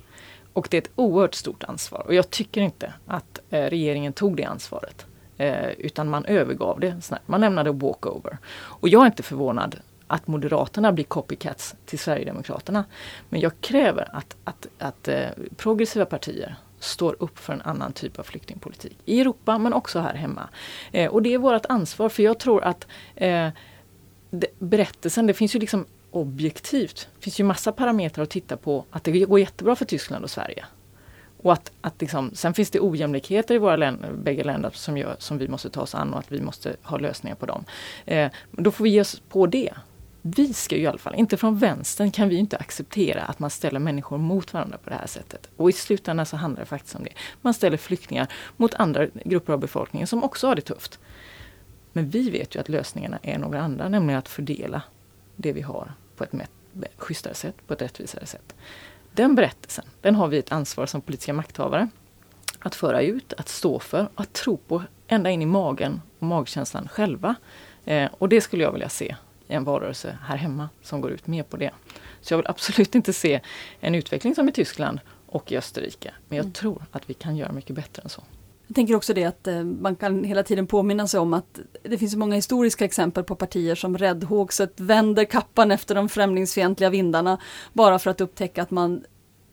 Och 0.53 0.69
det 0.71 0.77
är 0.77 0.83
ett 0.83 0.91
oerhört 0.95 1.35
stort 1.35 1.65
ansvar 1.65 2.03
och 2.07 2.15
jag 2.15 2.31
tycker 2.31 2.61
inte 2.61 2.93
att 3.07 3.41
eh, 3.51 3.63
regeringen 3.63 4.13
tog 4.13 4.37
det 4.37 4.45
ansvaret. 4.45 5.07
Eh, 5.37 5.69
utan 5.69 6.09
man 6.09 6.25
övergav 6.25 6.81
det 6.81 7.01
snabbt. 7.03 7.29
Man 7.29 7.41
lämnade 7.41 7.71
walkover. 7.73 8.39
Och 8.55 8.89
jag 8.89 9.03
är 9.03 9.07
inte 9.07 9.23
förvånad 9.23 9.77
att 10.07 10.27
Moderaterna 10.27 10.93
blir 10.93 11.05
copycats 11.05 11.75
till 11.87 11.99
Sverigedemokraterna. 11.99 12.85
Men 13.29 13.41
jag 13.41 13.53
kräver 13.61 14.09
att, 14.13 14.37
att, 14.45 14.67
att 14.79 15.09
eh, 15.09 15.29
progressiva 15.57 16.05
partier 16.05 16.57
står 16.79 17.17
upp 17.19 17.39
för 17.39 17.53
en 17.53 17.61
annan 17.61 17.93
typ 17.93 18.19
av 18.19 18.23
flyktingpolitik. 18.23 18.99
I 19.05 19.21
Europa 19.21 19.59
men 19.59 19.73
också 19.73 20.01
här 20.01 20.15
hemma. 20.15 20.49
Eh, 20.93 21.11
och 21.11 21.23
det 21.23 21.35
är 21.35 21.39
vårt 21.39 21.67
ansvar 21.67 22.09
för 22.09 22.23
jag 22.23 22.39
tror 22.39 22.65
att 22.65 22.87
eh, 23.15 23.49
det, 24.31 24.47
berättelsen, 24.59 25.27
det 25.27 25.35
finns 25.35 25.55
ju 25.55 25.59
liksom 25.59 25.87
objektivt. 26.11 27.09
Det 27.17 27.25
finns 27.25 27.41
ju 27.41 27.45
massa 27.45 27.73
parametrar 27.73 28.23
att 28.23 28.31
titta 28.31 28.57
på 28.57 28.85
att 28.91 29.05
det 29.05 29.13
går 29.13 29.41
jättebra 29.41 29.77
för 29.77 29.85
Tyskland 29.85 30.25
och 30.25 30.31
Sverige. 30.31 30.65
Och 31.43 31.53
att, 31.53 31.73
att 31.81 32.01
liksom, 32.01 32.31
sen 32.35 32.55
finns 32.55 32.71
det 32.71 32.81
ojämlikheter 32.81 33.55
i 33.55 33.59
våra 33.59 33.77
länder, 33.77 34.13
bägge 34.13 34.45
länder 34.45 34.71
som, 34.75 34.99
gör, 34.99 35.17
som 35.19 35.39
vi 35.39 35.49
måste 35.49 35.71
ta 35.71 35.81
oss 35.81 35.95
an 35.95 36.13
och 36.13 36.19
att 36.19 36.33
vi 36.33 36.41
måste 36.41 36.77
ha 36.83 36.99
lösningar 36.99 37.37
på 37.37 37.47
dem. 37.47 37.65
Eh, 38.07 38.31
då 38.51 38.71
får 38.71 38.85
vi 38.85 38.91
ge 38.91 39.01
oss 39.01 39.23
på 39.29 39.47
det. 39.47 39.73
Vi 40.23 40.53
ska 40.53 40.77
ju 40.77 40.83
i 40.83 40.87
alla 40.87 40.99
fall, 40.99 41.15
inte 41.15 41.37
från 41.37 41.59
vänstern 41.59 42.11
kan 42.11 42.29
vi 42.29 42.37
inte 42.37 42.57
acceptera 42.57 43.23
att 43.23 43.39
man 43.39 43.51
ställer 43.51 43.81
människor 43.81 44.19
mot 44.19 44.53
varandra 44.53 44.79
på 44.79 44.91
det 44.91 44.97
här 44.97 45.07
sättet. 45.07 45.51
Och 45.57 45.71
i 45.71 45.73
slutändan 45.73 46.27
så 46.27 46.37
handlar 46.37 46.61
det 46.61 46.67
faktiskt 46.67 46.95
om 46.95 47.05
det. 47.05 47.13
Man 47.43 47.55
ställer 47.55 47.77
flyktingar 47.77 48.27
mot 48.57 48.75
andra 48.75 49.07
grupper 49.25 49.53
av 49.53 49.59
befolkningen 49.59 50.07
som 50.07 50.25
också 50.25 50.47
har 50.47 50.55
det 50.55 50.63
tufft. 50.63 50.99
Men 51.93 52.11
vi 52.11 52.31
vet 52.31 52.55
ju 52.55 52.61
att 52.61 52.69
lösningarna 52.69 53.19
är 53.23 53.39
några 53.39 53.61
andra, 53.61 53.89
nämligen 53.89 54.19
att 54.19 54.29
fördela 54.29 54.83
det 55.39 55.53
vi 55.53 55.61
har 55.61 55.93
på 56.17 56.25
ett 56.25 56.33
schysstare 56.97 57.35
sätt, 57.35 57.55
på 57.67 57.75
ett 57.75 57.83
rättvisare 57.83 58.27
sätt. 58.27 58.55
Den 59.13 59.35
berättelsen, 59.35 59.85
den 60.01 60.15
har 60.15 60.29
vi 60.29 60.39
ett 60.39 60.53
ansvar 60.53 60.87
som 60.87 61.01
politiska 61.01 61.33
makthavare 61.33 61.89
att 62.59 62.75
föra 62.75 63.03
ut, 63.03 63.33
att 63.33 63.49
stå 63.49 63.79
för, 63.79 64.09
att 64.15 64.33
tro 64.33 64.57
på 64.57 64.83
ända 65.07 65.31
in 65.31 65.43
i 65.43 65.47
magen 65.47 66.03
och 66.19 66.27
magkänslan 66.27 66.89
själva. 66.89 67.35
Eh, 67.85 68.11
och 68.19 68.29
det 68.29 68.41
skulle 68.41 68.63
jag 68.63 68.73
vilja 68.73 68.89
se 68.89 69.17
i 69.49 69.55
en 69.55 69.65
valrörelse 69.65 70.19
här 70.23 70.37
hemma 70.37 70.69
som 70.83 71.01
går 71.01 71.11
ut 71.11 71.27
mer 71.27 71.43
på 71.43 71.57
det. 71.57 71.71
Så 72.21 72.33
jag 72.33 72.39
vill 72.39 72.47
absolut 72.47 72.95
inte 72.95 73.13
se 73.13 73.41
en 73.81 73.95
utveckling 73.95 74.35
som 74.35 74.49
i 74.49 74.53
Tyskland 74.53 75.01
och 75.27 75.53
i 75.53 75.57
Österrike. 75.57 76.15
Men 76.29 76.37
jag 76.37 76.45
mm. 76.45 76.53
tror 76.53 76.85
att 76.93 77.11
vi 77.11 77.15
kan 77.15 77.37
göra 77.37 77.53
mycket 77.53 77.77
bättre 77.77 78.03
än 78.03 78.09
så. 78.09 78.23
Jag 78.69 78.75
tänker 78.75 78.95
också 78.95 79.15
det 79.15 79.25
att 79.25 79.47
eh, 79.47 79.65
man 79.65 79.97
kan 79.97 80.25
hela 80.25 80.43
tiden 80.43 80.67
påminna 80.67 81.07
sig 81.07 81.21
om 81.21 81.35
att 81.35 81.61
det 81.83 81.99
finns 81.99 82.17
många 82.17 82.35
historiska 82.35 82.85
exempel 82.85 83.25
på 83.25 83.35
partier 83.35 83.75
som 83.75 83.99
räddhågset 83.99 84.81
vänder 84.81 85.25
kappan 85.25 85.71
efter 85.71 85.95
de 85.95 86.09
främlingsfientliga 86.09 86.91
vindarna 86.91 87.39
bara 87.73 87.99
för 87.99 88.11
att 88.11 88.21
upptäcka 88.21 88.63
att 88.63 88.71
man 88.71 89.05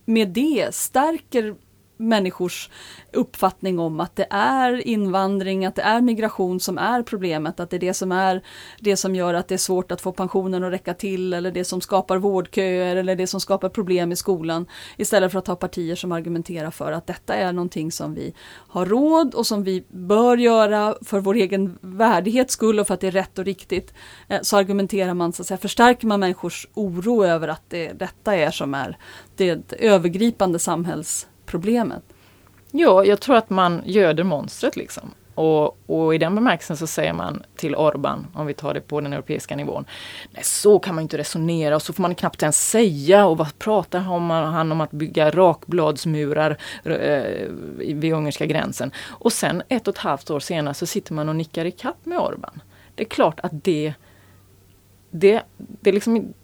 med 0.04 0.28
det 0.28 0.74
stärker 0.74 1.54
människors 1.96 2.70
uppfattning 3.12 3.78
om 3.78 4.00
att 4.00 4.16
det 4.16 4.26
är 4.30 4.86
invandring, 4.86 5.66
att 5.66 5.74
det 5.74 5.82
är 5.82 6.00
migration 6.00 6.60
som 6.60 6.78
är 6.78 7.02
problemet, 7.02 7.60
att 7.60 7.70
det 7.70 7.76
är 7.76 7.80
det 7.80 7.94
som 7.94 8.12
är 8.12 8.42
det 8.80 8.96
som 8.96 9.14
gör 9.14 9.34
att 9.34 9.48
det 9.48 9.54
är 9.54 9.58
svårt 9.58 9.92
att 9.92 10.00
få 10.00 10.12
pensionen 10.12 10.64
att 10.64 10.72
räcka 10.72 10.94
till 10.94 11.32
eller 11.32 11.50
det 11.50 11.64
som 11.64 11.80
skapar 11.80 12.16
vårdköer 12.16 12.96
eller 12.96 13.16
det 13.16 13.26
som 13.26 13.40
skapar 13.40 13.68
problem 13.68 14.12
i 14.12 14.16
skolan. 14.16 14.66
Istället 14.96 15.32
för 15.32 15.38
att 15.38 15.46
ha 15.46 15.56
partier 15.56 15.96
som 15.96 16.12
argumenterar 16.12 16.70
för 16.70 16.92
att 16.92 17.06
detta 17.06 17.34
är 17.34 17.52
någonting 17.52 17.92
som 17.92 18.14
vi 18.14 18.34
har 18.68 18.86
råd 18.86 19.34
och 19.34 19.46
som 19.46 19.64
vi 19.64 19.84
bör 19.88 20.36
göra 20.36 20.94
för 21.02 21.20
vår 21.20 21.34
egen 21.34 21.78
värdighets 21.80 22.52
skull 22.52 22.80
och 22.80 22.86
för 22.86 22.94
att 22.94 23.00
det 23.00 23.06
är 23.06 23.10
rätt 23.10 23.38
och 23.38 23.44
riktigt. 23.44 23.94
Eh, 24.28 24.40
så 24.42 24.56
argumenterar 24.56 25.14
man, 25.14 25.32
så 25.32 25.42
att 25.42 25.46
säga, 25.46 25.58
förstärker 25.58 26.06
man 26.06 26.20
människors 26.20 26.68
oro 26.74 27.24
över 27.24 27.48
att 27.48 27.62
det, 27.68 27.92
detta 27.92 28.34
är 28.34 28.50
som 28.50 28.74
är 28.74 28.98
det 29.36 29.72
övergripande 29.72 30.58
samhälls 30.58 31.26
problemet? 31.46 32.02
Ja, 32.70 33.04
jag 33.04 33.20
tror 33.20 33.36
att 33.36 33.50
man 33.50 33.82
göder 33.84 34.24
monstret 34.24 34.76
liksom. 34.76 35.10
Och, 35.36 35.78
och, 35.86 36.14
i 36.14 36.18
den 36.18 36.34
bemärkelsen 36.34 36.76
så 36.76 36.86
säger 36.86 37.12
man 37.12 37.42
till 37.56 37.76
Orban, 37.76 38.26
om 38.34 38.46
vi 38.46 38.54
tar 38.54 38.74
det 38.74 38.80
på 38.80 39.00
den 39.00 39.12
europeiska 39.12 39.56
nivån, 39.56 39.84
nej 40.30 40.44
så 40.44 40.78
kan 40.78 40.94
man 40.94 41.02
inte 41.02 41.18
resonera 41.18 41.76
och 41.76 41.82
så 41.82 41.92
får 41.92 42.02
man 42.02 42.14
knappt 42.14 42.42
ens 42.42 42.70
säga 42.70 43.26
och 43.26 43.38
vad 43.38 43.58
pratar 43.58 43.98
han 43.98 44.72
om 44.72 44.80
att 44.80 44.90
bygga 44.90 45.30
rakbladsmurar 45.30 46.56
eh, 46.84 47.48
vid 47.78 48.12
ungerska 48.12 48.46
gränsen. 48.46 48.90
Och 49.08 49.32
sen 49.32 49.62
ett 49.68 49.88
och 49.88 49.94
ett 49.94 49.98
halvt 49.98 50.30
år 50.30 50.40
senare 50.40 50.74
så 50.74 50.86
sitter 50.86 51.14
man 51.14 51.28
och 51.28 51.36
nickar 51.36 51.64
i 51.64 51.70
kapp 51.70 52.06
med 52.06 52.18
Orban. 52.18 52.62
Det 52.94 53.02
är 53.02 53.08
klart 53.08 53.40
att 53.40 53.64
det, 53.64 53.94
det, 55.10 55.42
det 55.56 55.92
liksom 55.92 56.34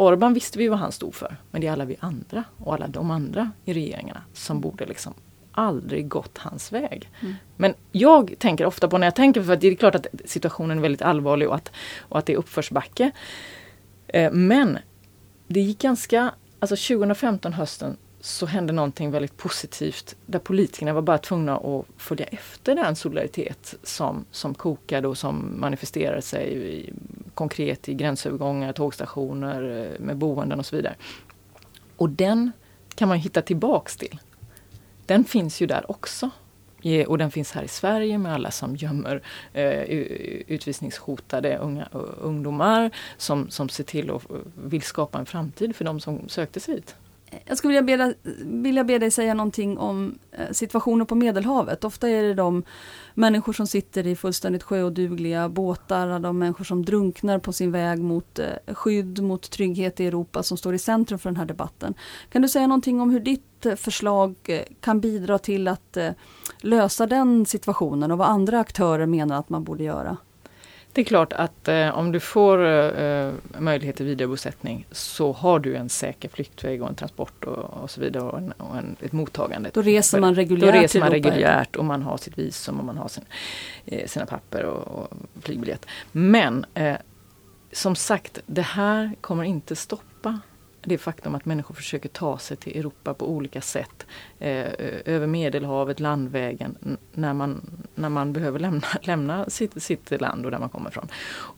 Orban 0.00 0.34
visste 0.34 0.58
vi 0.58 0.68
vad 0.68 0.78
han 0.78 0.92
stod 0.92 1.14
för, 1.14 1.36
men 1.50 1.60
det 1.60 1.66
är 1.66 1.72
alla 1.72 1.84
vi 1.84 1.96
andra 2.00 2.44
och 2.56 2.74
alla 2.74 2.88
de 2.88 3.10
andra 3.10 3.50
i 3.64 3.72
regeringarna 3.72 4.22
som 4.32 4.60
borde 4.60 4.86
liksom 4.86 5.14
aldrig 5.52 6.08
gått 6.08 6.38
hans 6.38 6.72
väg. 6.72 7.10
Mm. 7.20 7.34
Men 7.56 7.74
jag 7.92 8.34
tänker 8.38 8.66
ofta 8.66 8.88
på 8.88 8.98
när 8.98 9.06
jag 9.06 9.14
tänker, 9.14 9.42
för 9.42 9.56
det 9.56 9.68
är 9.68 9.74
klart 9.74 9.94
att 9.94 10.06
situationen 10.24 10.78
är 10.78 10.82
väldigt 10.82 11.02
allvarlig 11.02 11.48
och 11.48 11.54
att, 11.54 11.72
och 11.98 12.18
att 12.18 12.26
det 12.26 12.32
är 12.32 12.36
uppförsbacke. 12.36 13.10
Eh, 14.06 14.32
men 14.32 14.78
det 15.46 15.60
gick 15.60 15.78
ganska, 15.78 16.34
alltså 16.60 16.96
2015 16.96 17.52
hösten 17.52 17.96
så 18.20 18.46
hände 18.46 18.72
någonting 18.72 19.10
väldigt 19.10 19.36
positivt 19.36 20.16
där 20.26 20.38
politikerna 20.38 20.92
var 20.92 21.02
bara 21.02 21.18
tvungna 21.18 21.56
att 21.56 21.86
följa 21.96 22.26
efter 22.26 22.74
den 22.74 22.96
solidaritet 22.96 23.74
som, 23.82 24.24
som 24.30 24.54
kokade 24.54 25.08
och 25.08 25.18
som 25.18 25.60
manifesterade 25.60 26.22
sig 26.22 26.52
i, 26.52 26.92
konkret 27.40 27.88
i 27.88 27.94
gränsövergångar, 27.94 28.72
tågstationer, 28.72 29.62
eh, 29.62 30.00
med 30.00 30.16
boenden 30.16 30.58
och 30.58 30.66
så 30.66 30.76
vidare. 30.76 30.94
Och 31.96 32.10
den 32.10 32.52
kan 32.94 33.08
man 33.08 33.18
hitta 33.18 33.42
tillbaks 33.42 33.96
till. 33.96 34.20
Den 35.06 35.24
finns 35.24 35.62
ju 35.62 35.66
där 35.66 35.90
också. 35.90 36.30
Och 37.06 37.18
den 37.18 37.30
finns 37.30 37.52
här 37.52 37.62
i 37.62 37.68
Sverige 37.68 38.18
med 38.18 38.34
alla 38.34 38.50
som 38.50 38.76
gömmer 38.76 39.22
eh, 39.52 39.82
utvisningshotade 40.46 41.58
unga, 41.58 41.88
eh, 41.92 42.00
ungdomar 42.20 42.90
som, 43.16 43.50
som 43.50 43.68
ser 43.68 43.84
till 43.84 44.10
att 44.10 44.30
eh, 44.30 44.36
vill 44.54 44.82
skapa 44.82 45.18
en 45.18 45.26
framtid 45.26 45.76
för 45.76 45.84
de 45.84 46.00
som 46.00 46.28
sökte 46.28 46.60
sig 46.60 46.74
hit. 46.74 46.94
Jag 47.44 47.58
skulle 47.58 47.80
vilja 47.80 47.96
be, 47.96 48.14
vilja 48.44 48.84
be 48.84 48.98
dig 48.98 49.10
säga 49.10 49.34
någonting 49.34 49.78
om 49.78 50.18
eh, 50.32 50.50
situationen 50.50 51.06
på 51.06 51.14
Medelhavet. 51.14 51.84
Ofta 51.84 52.08
är 52.08 52.22
det 52.22 52.34
de 52.34 52.62
människor 53.14 53.52
som 53.52 53.66
sitter 53.66 54.06
i 54.06 54.16
fullständigt 54.16 54.62
sjöodugliga 54.62 55.48
båtar, 55.48 56.18
de 56.18 56.38
människor 56.38 56.64
som 56.64 56.84
drunknar 56.84 57.38
på 57.38 57.52
sin 57.52 57.72
väg 57.72 57.98
mot 57.98 58.38
eh, 58.38 58.74
skydd, 58.74 59.22
mot 59.22 59.50
trygghet 59.50 60.00
i 60.00 60.06
Europa 60.06 60.42
som 60.42 60.56
står 60.58 60.74
i 60.74 60.78
centrum 60.78 61.18
för 61.18 61.30
den 61.30 61.36
här 61.36 61.44
debatten. 61.44 61.94
Kan 62.30 62.42
du 62.42 62.48
säga 62.48 62.66
någonting 62.66 63.00
om 63.00 63.10
hur 63.10 63.20
ditt 63.20 63.66
eh, 63.66 63.74
förslag 63.74 64.34
kan 64.80 65.00
bidra 65.00 65.38
till 65.38 65.68
att 65.68 65.96
lösa 66.60 67.06
den 67.06 67.46
situationen 67.46 68.10
och 68.10 68.18
vad 68.18 68.28
andra 68.28 68.60
aktörer 68.60 69.06
menar 69.06 69.38
att 69.38 69.48
man 69.48 69.64
borde 69.64 69.84
göra? 69.84 70.16
Det 70.92 71.00
är 71.00 71.04
klart 71.04 71.32
att 71.32 71.68
eh, 71.68 71.98
om 71.98 72.12
du 72.12 72.20
får 72.20 72.64
eh, 72.66 73.32
möjlighet 73.58 73.96
till 73.96 74.06
vidarebosättning 74.06 74.86
så 74.90 75.32
har 75.32 75.58
du 75.58 75.76
en 75.76 75.88
säker 75.88 76.28
flyktväg 76.28 76.82
och 76.82 76.88
en 76.88 76.94
transport 76.94 77.44
och, 77.44 77.82
och 77.82 77.90
så 77.90 78.00
vidare 78.00 78.24
och, 78.24 78.38
en, 78.38 78.52
och 78.52 78.76
en, 78.76 78.96
ett 79.00 79.12
mottagande. 79.12 79.70
Då 79.74 79.82
reser 79.82 80.20
man 80.20 80.34
reguljärt 80.34 80.74
Då 80.74 80.80
reser 80.80 81.00
man 81.00 81.10
reguljärt 81.10 81.76
och 81.76 81.84
man 81.84 82.02
har 82.02 82.16
sitt 82.16 82.38
visum 82.38 82.78
och 82.78 82.84
man 82.84 82.96
har 82.96 83.08
sin, 83.08 83.24
eh, 83.86 84.06
sina 84.06 84.26
papper 84.26 84.64
och, 84.64 84.88
och 84.88 85.08
flygbiljett. 85.42 85.86
Men 86.12 86.66
eh, 86.74 86.96
som 87.72 87.96
sagt, 87.96 88.38
det 88.46 88.62
här 88.62 89.12
kommer 89.20 89.44
inte 89.44 89.76
stoppa 89.76 90.40
det 90.90 90.98
faktum 90.98 91.34
att 91.34 91.44
människor 91.44 91.74
försöker 91.74 92.08
ta 92.08 92.38
sig 92.38 92.56
till 92.56 92.78
Europa 92.78 93.14
på 93.14 93.30
olika 93.30 93.60
sätt. 93.60 94.06
Eh, 94.38 94.66
över 95.04 95.26
Medelhavet, 95.26 96.00
landvägen, 96.00 96.76
när 97.12 97.34
man, 97.34 97.70
när 97.94 98.08
man 98.08 98.32
behöver 98.32 98.58
lämna, 98.58 98.86
lämna 99.02 99.50
sitt, 99.50 99.82
sitt 99.82 100.20
land 100.20 100.44
och 100.44 100.50
där 100.50 100.58
man 100.58 100.68
kommer 100.68 100.90
ifrån. 100.90 101.08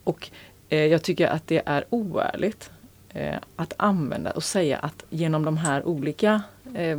Och 0.04 0.30
eh, 0.68 0.84
jag 0.86 1.02
tycker 1.02 1.26
att 1.28 1.46
det 1.46 1.62
är 1.66 1.84
oärligt 1.90 2.70
eh, 3.08 3.36
att 3.56 3.72
använda 3.76 4.30
och 4.30 4.44
säga 4.44 4.78
att 4.78 5.04
genom 5.10 5.44
de 5.44 5.56
här 5.56 5.86
olika 5.86 6.42
eh, 6.74 6.98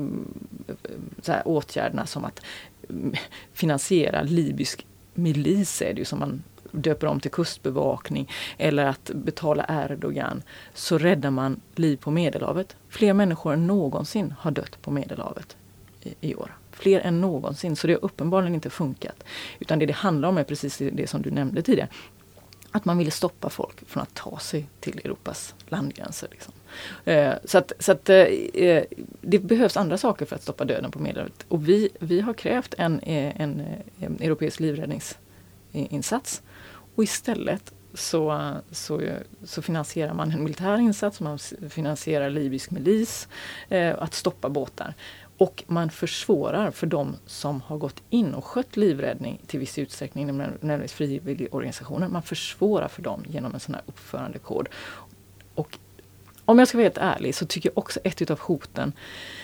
här 1.27 1.47
åtgärderna 1.47 2.05
som 2.05 2.25
att 2.25 2.41
mm, 2.89 3.13
finansiera 3.53 4.21
libysk 4.21 4.85
milis 5.13 5.81
är 5.81 5.93
det 5.93 5.99
ju 5.99 6.05
som 6.05 6.19
man 6.19 6.43
döper 6.73 7.07
om 7.07 7.19
till 7.19 7.31
kustbevakning 7.31 8.31
eller 8.57 8.85
att 8.85 9.11
betala 9.13 9.65
Erdogan 9.69 10.43
så 10.73 10.97
räddar 10.97 11.31
man 11.31 11.61
liv 11.75 11.97
på 11.97 12.11
Medelhavet. 12.11 12.75
Fler 12.89 13.13
människor 13.13 13.53
än 13.53 13.67
någonsin 13.67 14.33
har 14.39 14.51
dött 14.51 14.81
på 14.81 14.91
Medelhavet 14.91 15.57
i, 16.01 16.13
i 16.21 16.35
år. 16.35 16.57
Fler 16.71 16.99
än 16.99 17.21
någonsin, 17.21 17.75
så 17.75 17.87
det 17.87 17.93
har 17.93 18.05
uppenbarligen 18.05 18.53
inte 18.55 18.69
funkat. 18.69 19.23
Utan 19.59 19.79
det 19.79 19.85
det 19.85 19.93
handlar 19.93 20.29
om 20.29 20.37
är 20.37 20.43
precis 20.43 20.77
det 20.77 21.09
som 21.09 21.21
du 21.21 21.31
nämnde 21.31 21.61
tidigare. 21.61 21.89
Att 22.71 22.85
man 22.85 22.97
ville 22.97 23.11
stoppa 23.11 23.49
folk 23.49 23.87
från 23.87 24.03
att 24.03 24.13
ta 24.13 24.39
sig 24.39 24.69
till 24.79 25.01
Europas 25.03 25.55
landgränser. 25.67 26.27
Liksom. 26.31 26.53
Eh, 27.05 27.33
så 27.45 27.57
att, 27.57 27.71
så 27.79 27.91
att 27.91 28.09
eh, 28.09 28.17
eh, 28.17 28.83
det 29.21 29.39
behövs 29.39 29.77
andra 29.77 29.97
saker 29.97 30.25
för 30.25 30.35
att 30.35 30.43
stoppa 30.43 30.65
döden 30.65 30.91
på 30.91 30.99
Medelhavet. 30.99 31.45
Och 31.47 31.69
vi, 31.69 31.89
vi 31.99 32.21
har 32.21 32.33
krävt 32.33 32.73
en, 32.77 32.99
eh, 32.99 33.41
en, 33.41 33.59
eh, 33.59 34.05
en 34.05 34.17
europeisk 34.21 34.59
livräddningsinsats 34.59 36.41
och 36.95 37.03
istället 37.03 37.73
så, 37.93 38.51
så, 38.71 39.01
så 39.43 39.61
finansierar 39.61 40.13
man 40.13 40.31
en 40.31 40.43
militär 40.43 40.77
insats, 40.77 41.19
man 41.19 41.39
finansierar 41.69 42.29
libysk 42.29 42.71
milis, 42.71 43.27
eh, 43.69 43.95
att 43.99 44.13
stoppa 44.13 44.49
båtar. 44.49 44.93
Och 45.37 45.63
man 45.67 45.89
försvårar 45.89 46.71
för 46.71 46.87
de 46.87 47.15
som 47.25 47.61
har 47.61 47.77
gått 47.77 48.03
in 48.09 48.33
och 48.33 48.45
skött 48.45 48.77
livräddning 48.77 49.41
till 49.47 49.59
viss 49.59 49.77
utsträckning, 49.77 50.37
nämligen 50.37 50.87
frivilligorganisationer. 50.87 52.07
Man 52.07 52.23
försvårar 52.23 52.87
för 52.87 53.01
dem 53.01 53.23
genom 53.27 53.53
en 53.53 53.59
sån 53.59 53.75
här 53.75 53.83
uppförandekod. 53.85 54.69
Och 55.55 55.77
om 56.45 56.59
jag 56.59 56.67
ska 56.67 56.77
vara 56.77 56.85
helt 56.85 56.97
ärlig 56.97 57.35
så 57.35 57.45
tycker 57.45 57.69
jag 57.69 57.77
också 57.77 57.99
ett 58.03 58.31
av 58.31 58.39
hoten 58.39 58.93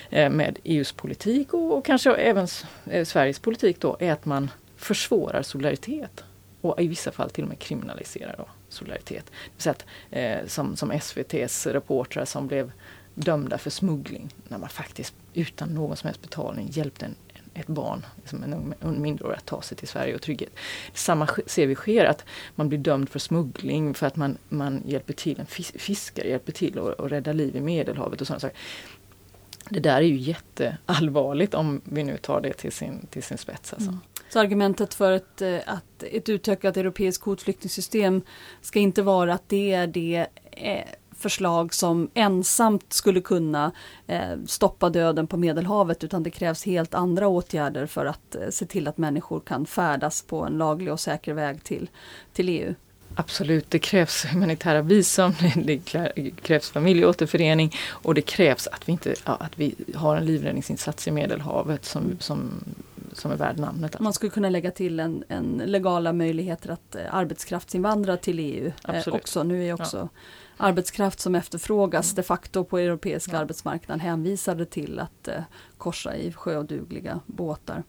eh, 0.10 0.30
med 0.30 0.60
EUs 0.64 0.92
politik 0.92 1.54
och, 1.54 1.78
och 1.78 1.86
kanske 1.86 2.16
även 2.16 2.48
eh, 2.86 3.06
Sveriges 3.06 3.40
politik 3.40 3.80
då 3.80 3.98
är 4.00 4.12
att 4.12 4.26
man 4.26 4.52
försvårar 4.78 5.42
solidaritet 5.42 6.24
och 6.62 6.82
i 6.82 6.88
vissa 6.88 7.12
fall 7.12 7.30
till 7.30 7.44
och 7.44 7.50
med 7.50 7.60
kriminaliserar 7.60 8.36
då 8.38 8.46
solidaritet. 8.70 9.32
Så 9.58 9.70
att, 9.70 9.86
eh, 10.12 10.46
som, 10.48 10.76
som 10.76 10.92
SVTs 10.92 11.68
reportrar 11.68 12.26
som 12.26 12.48
blev 12.48 12.72
dömda 13.16 13.58
för 13.58 13.70
smuggling 13.70 14.34
när 14.48 14.58
man 14.58 14.70
faktiskt 14.70 15.14
utan 15.34 15.70
någon 15.70 15.98
som 15.98 16.08
helst 16.08 16.22
betalning 16.22 16.68
hjälpte 16.72 17.06
en, 17.06 17.16
ett 17.54 17.68
barn, 17.68 18.06
liksom 18.16 18.44
en, 18.44 18.74
en 18.82 19.02
mindreårig, 19.02 19.38
att 19.38 19.46
ta 19.46 19.62
sig 19.62 19.78
till 19.78 19.88
Sverige 19.88 20.16
och 20.16 20.22
trygghet. 20.22 20.52
Samma 20.94 21.28
ser 21.46 21.68
vi 21.68 21.76
sker, 21.76 22.06
att 22.06 22.26
man 22.56 22.70
blir 22.70 22.80
dömd 22.80 23.10
för 23.10 23.20
smuggling 23.20 23.94
för 23.94 24.08
att 24.08 24.16
man, 24.16 24.38
man 24.50 24.84
hjälper 24.86 25.14
till, 25.14 25.40
en 25.40 25.46
fis, 25.46 25.72
fiskare 25.76 26.28
hjälper 26.28 26.52
till 26.52 26.80
att, 26.80 27.00
att 27.00 27.12
rädda 27.12 27.34
liv 27.34 27.56
i 27.56 27.62
Medelhavet 27.62 28.22
och 28.22 28.28
sådana 28.28 28.40
saker. 28.40 28.58
Det 29.70 29.80
där 29.80 29.98
är 29.98 30.02
ju 30.02 30.16
jätteallvarligt 30.16 31.54
om 31.54 31.82
vi 31.84 32.04
nu 32.04 32.18
tar 32.18 32.42
det 32.42 32.54
till 32.54 32.72
sin, 32.72 33.08
till 33.10 33.24
sin 33.24 33.38
spets. 33.38 33.74
Alltså. 33.74 33.90
Mm. 33.90 34.00
Så 34.30 34.40
argumentet 34.40 34.94
för 34.94 35.12
ett, 35.12 35.42
eh, 35.42 35.58
att 35.66 36.04
ett 36.04 36.30
utökat 36.30 36.78
europeiskt 36.78 37.24
kvotflyktingsystem 37.24 38.22
ska 38.62 38.80
inte 38.80 39.02
vara 39.02 39.34
att 39.34 39.50
det 39.50 39.74
är 39.74 39.88
det 39.88 40.28
eh, 40.52 40.86
förslag 41.20 41.74
som 41.74 42.10
ensamt 42.14 42.94
skulle 42.94 43.22
kunna 43.22 43.72
eh, 44.08 44.38
stoppa 44.46 44.90
döden 44.90 45.28
på 45.28 45.38
Medelhavet 45.38 46.04
utan 46.04 46.24
det 46.24 46.30
krävs 46.30 46.66
helt 46.66 46.94
andra 46.94 47.28
åtgärder 47.28 47.86
för 47.86 48.06
att 48.06 48.36
se 48.50 48.66
till 48.66 48.88
att 48.88 48.98
människor 48.98 49.40
kan 49.40 49.66
färdas 49.66 50.22
på 50.22 50.46
en 50.46 50.58
laglig 50.58 50.94
och 50.94 51.00
säker 51.00 51.34
väg 51.34 51.64
till, 51.64 51.90
till 52.34 52.50
EU. 52.50 52.74
Absolut, 53.16 53.72
det 53.72 53.80
krävs 53.80 54.26
humanitära 54.26 54.82
visum, 54.82 55.34
det 55.56 55.78
krävs 56.42 56.70
familjeåterförening 56.70 57.76
och 57.90 58.14
det 58.14 58.22
krävs 58.22 58.68
att 58.68 58.88
vi, 58.88 58.92
inte, 58.92 59.16
att 59.24 59.60
vi 59.60 59.76
har 59.96 60.18
en 60.18 60.26
livräddningsinsats 60.26 61.08
i 61.08 61.12
Medelhavet 61.12 61.86
som, 61.86 62.18
som 62.20 62.64
som 63.14 63.32
är 63.32 63.36
värd 63.36 63.60
namnet. 63.60 64.00
Man 64.00 64.14
skulle 64.14 64.30
kunna 64.30 64.50
lägga 64.50 64.72
till 64.72 65.00
en, 65.00 65.24
en 65.28 65.64
legala 65.66 66.14
möjligheter 66.14 66.70
att 66.70 66.96
eh, 66.96 67.16
arbetskraftsinvandra 67.16 68.18
till 68.18 68.40
EU 68.40 68.72
eh, 68.88 69.14
också. 69.14 69.44
Nu 69.44 69.66
är 69.68 69.74
också 69.74 69.98
ja. 69.98 70.10
arbetskraft 70.58 71.20
som 71.20 71.36
efterfrågas 71.36 72.14
de 72.14 72.24
facto 72.24 72.64
på 72.64 72.78
europeiska 72.78 73.32
ja. 73.32 73.40
arbetsmarknaden 73.40 74.00
hänvisade 74.00 74.66
till 74.66 75.00
att 75.00 75.28
eh, 75.28 75.42
korsa 75.78 76.16
i 76.16 76.34
sjöodugliga 76.34 77.20
båtar. 77.26 77.84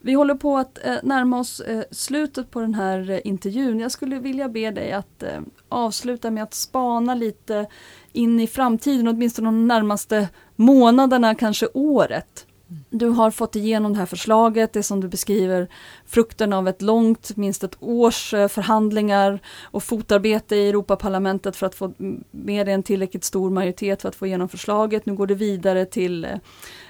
Vi 0.00 0.12
håller 0.12 0.34
på 0.34 0.56
att 0.56 0.86
eh, 0.86 0.96
närma 1.02 1.38
oss 1.38 1.62
slutet 1.90 2.50
på 2.50 2.60
den 2.60 2.74
här 2.74 3.26
intervjun. 3.26 3.80
Jag 3.80 3.92
skulle 3.92 4.18
vilja 4.18 4.48
be 4.48 4.70
dig 4.70 4.92
att 4.92 5.24
avsluta 5.68 6.30
med 6.30 6.42
att 6.42 6.54
spana 6.54 7.14
lite 7.14 7.66
in 8.12 8.40
i 8.40 8.46
framtiden, 8.46 9.08
åtminstone 9.08 9.48
de 9.48 9.68
närmaste 9.68 10.28
månaderna, 10.56 11.34
kanske 11.34 11.68
året. 11.74 12.45
Du 12.90 13.08
har 13.08 13.30
fått 13.30 13.56
igenom 13.56 13.92
det 13.92 13.98
här 13.98 14.06
förslaget, 14.06 14.72
det 14.72 14.82
som 14.82 15.00
du 15.00 15.08
beskriver, 15.08 15.68
frukten 16.06 16.52
av 16.52 16.68
ett 16.68 16.82
långt, 16.82 17.36
minst 17.36 17.64
ett 17.64 17.76
års 17.80 18.34
eh, 18.34 18.48
förhandlingar 18.48 19.40
och 19.62 19.82
fotarbete 19.82 20.56
i 20.56 20.68
Europaparlamentet 20.68 21.56
för 21.56 21.66
att 21.66 21.74
få 21.74 21.92
med 22.30 22.68
en 22.68 22.82
tillräckligt 22.82 23.24
stor 23.24 23.50
majoritet 23.50 24.02
för 24.02 24.08
att 24.08 24.14
få 24.14 24.26
igenom 24.26 24.48
förslaget. 24.48 25.06
Nu 25.06 25.14
går 25.14 25.26
det 25.26 25.34
vidare 25.34 25.84
till 25.84 26.24
eh, 26.24 26.30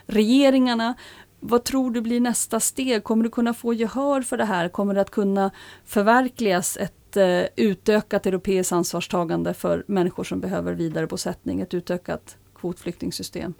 regeringarna. 0.06 0.94
Vad 1.40 1.64
tror 1.64 1.90
du 1.90 2.00
blir 2.00 2.20
nästa 2.20 2.60
steg? 2.60 3.04
Kommer 3.04 3.24
du 3.24 3.30
kunna 3.30 3.54
få 3.54 3.74
gehör 3.74 4.22
för 4.22 4.36
det 4.36 4.44
här? 4.44 4.68
Kommer 4.68 4.94
det 4.94 5.00
att 5.00 5.10
kunna 5.10 5.50
förverkligas 5.84 6.76
ett 6.76 7.16
eh, 7.16 7.42
utökat 7.56 8.26
europeiskt 8.26 8.72
ansvarstagande 8.72 9.54
för 9.54 9.84
människor 9.86 10.24
som 10.24 10.40
behöver 10.40 10.72
vidarebosättning, 10.72 11.60
ett 11.60 11.74
utökat 11.74 12.36
kvotflyktingsystem? 12.54 13.54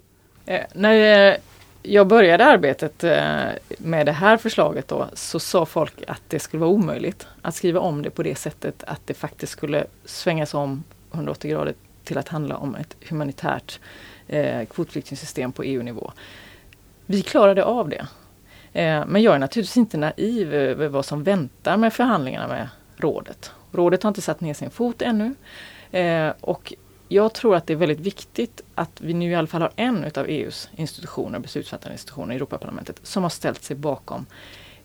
Eh, 0.45 0.65
när 0.73 1.37
jag 1.87 2.07
började 2.07 2.45
arbetet 2.45 3.03
eh, 3.03 3.45
med 3.77 4.05
det 4.05 4.11
här 4.11 4.37
förslaget 4.37 4.87
då 4.87 5.07
så 5.13 5.39
sa 5.39 5.65
folk 5.65 5.93
att 6.07 6.21
det 6.27 6.39
skulle 6.39 6.61
vara 6.61 6.71
omöjligt 6.71 7.27
att 7.41 7.55
skriva 7.55 7.79
om 7.79 8.01
det 8.01 8.09
på 8.09 8.23
det 8.23 8.35
sättet 8.35 8.83
att 8.87 9.01
det 9.05 9.13
faktiskt 9.13 9.51
skulle 9.51 9.85
svängas 10.05 10.53
om 10.53 10.83
180 11.11 11.51
grader 11.51 11.73
till 12.03 12.17
att 12.17 12.27
handla 12.27 12.57
om 12.57 12.75
ett 12.75 12.95
humanitärt 13.09 13.79
eh, 14.27 14.65
kvotflyktingsystem 14.65 15.51
på 15.51 15.63
EU-nivå. 15.63 16.11
Vi 17.05 17.21
klarade 17.21 17.63
av 17.63 17.89
det. 17.89 18.07
Eh, 18.73 19.05
men 19.05 19.21
jag 19.21 19.35
är 19.35 19.39
naturligtvis 19.39 19.77
inte 19.77 19.97
naiv 19.97 20.53
över 20.53 20.87
vad 20.87 21.05
som 21.05 21.23
väntar 21.23 21.77
med 21.77 21.93
förhandlingarna 21.93 22.47
med 22.47 22.69
rådet. 22.97 23.51
Rådet 23.71 24.03
har 24.03 24.07
inte 24.07 24.21
satt 24.21 24.41
ner 24.41 24.53
sin 24.53 24.69
fot 24.69 25.01
ännu. 25.01 25.35
Eh, 25.91 26.31
och 26.41 26.73
jag 27.07 27.33
tror 27.33 27.55
att 27.55 27.67
det 27.67 27.73
är 27.73 27.77
väldigt 27.77 27.99
viktigt 27.99 28.61
att 28.75 29.01
vi 29.01 29.13
nu 29.13 29.31
i 29.31 29.35
alla 29.35 29.47
fall 29.47 29.61
har 29.61 29.71
en 29.75 30.03
utav 30.03 30.25
EUs 30.29 30.69
institutioner, 30.75 31.39
beslutsfattande 31.39 31.93
institutioner, 31.93 32.35
Europaparlamentet, 32.35 32.99
som 33.03 33.23
har 33.23 33.29
ställt 33.29 33.63
sig 33.63 33.75
bakom 33.75 34.25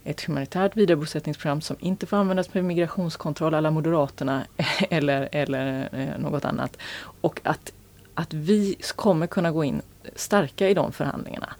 ett 0.04 0.24
humanitärt 0.24 0.76
vidarebosättningsprogram 0.76 1.60
som 1.60 1.76
inte 1.80 2.06
får 2.06 2.16
användas 2.16 2.48
för 2.48 2.62
migrationskontroll 2.62 3.54
alla 3.54 3.70
Moderaterna 3.70 4.44
eller, 4.90 5.28
eller 5.32 5.88
eh, 5.92 6.18
något 6.22 6.44
annat. 6.44 6.76
Och 7.20 7.40
att, 7.42 7.72
att 8.14 8.32
vi 8.32 8.76
kommer 8.96 9.26
kunna 9.26 9.50
gå 9.52 9.64
in 9.64 9.82
starka 10.16 10.68
i 10.68 10.74
de 10.74 10.92
förhandlingarna. 10.92 11.52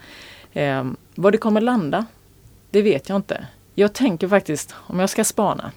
Eh, 0.52 0.84
vad 1.14 1.32
det 1.32 1.38
kommer 1.38 1.60
landa, 1.60 2.06
det 2.70 2.82
vet 2.82 3.08
jag 3.08 3.16
inte. 3.16 3.46
Jag 3.74 3.92
tänker 3.92 4.28
faktiskt, 4.28 4.74
om 4.78 5.00
jag 5.00 5.10
ska 5.10 5.24
spana, 5.24 5.72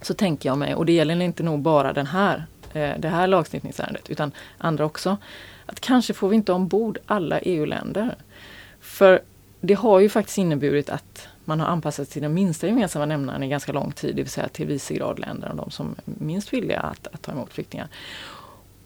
så 0.00 0.14
tänker 0.14 0.48
jag 0.48 0.58
mig, 0.58 0.74
och 0.74 0.86
det 0.86 0.92
gäller 0.92 1.20
inte 1.20 1.42
nog 1.42 1.60
bara 1.60 1.92
den 1.92 2.06
här, 2.06 2.46
Eh, 2.72 2.98
det 2.98 3.08
här 3.08 3.26
lagstiftningsärendet, 3.26 4.10
utan 4.10 4.32
andra 4.58 4.84
också, 4.84 5.16
att 5.66 5.80
kanske 5.80 6.14
får 6.14 6.28
vi 6.28 6.36
inte 6.36 6.52
ombord 6.52 6.98
alla 7.06 7.38
EU-länder. 7.38 8.14
För 8.80 9.22
det 9.60 9.74
har 9.74 10.00
ju 10.00 10.08
faktiskt 10.08 10.38
inneburit 10.38 10.90
att 10.90 11.28
man 11.44 11.60
har 11.60 11.66
anpassat 11.66 12.06
sig 12.06 12.12
till 12.12 12.22
den 12.22 12.34
minsta 12.34 12.66
gemensamma 12.66 13.06
nämnaren 13.06 13.42
i 13.42 13.48
ganska 13.48 13.72
lång 13.72 13.92
tid, 13.92 14.16
det 14.16 14.22
vill 14.22 14.30
säga 14.30 14.48
till 14.48 14.66
vicegradländerna, 14.66 15.54
de 15.54 15.70
som 15.70 15.94
är 15.98 16.24
minst 16.24 16.52
villiga 16.52 16.80
att, 16.80 17.06
att 17.06 17.22
ta 17.22 17.32
emot 17.32 17.52
flyktingar. 17.52 17.88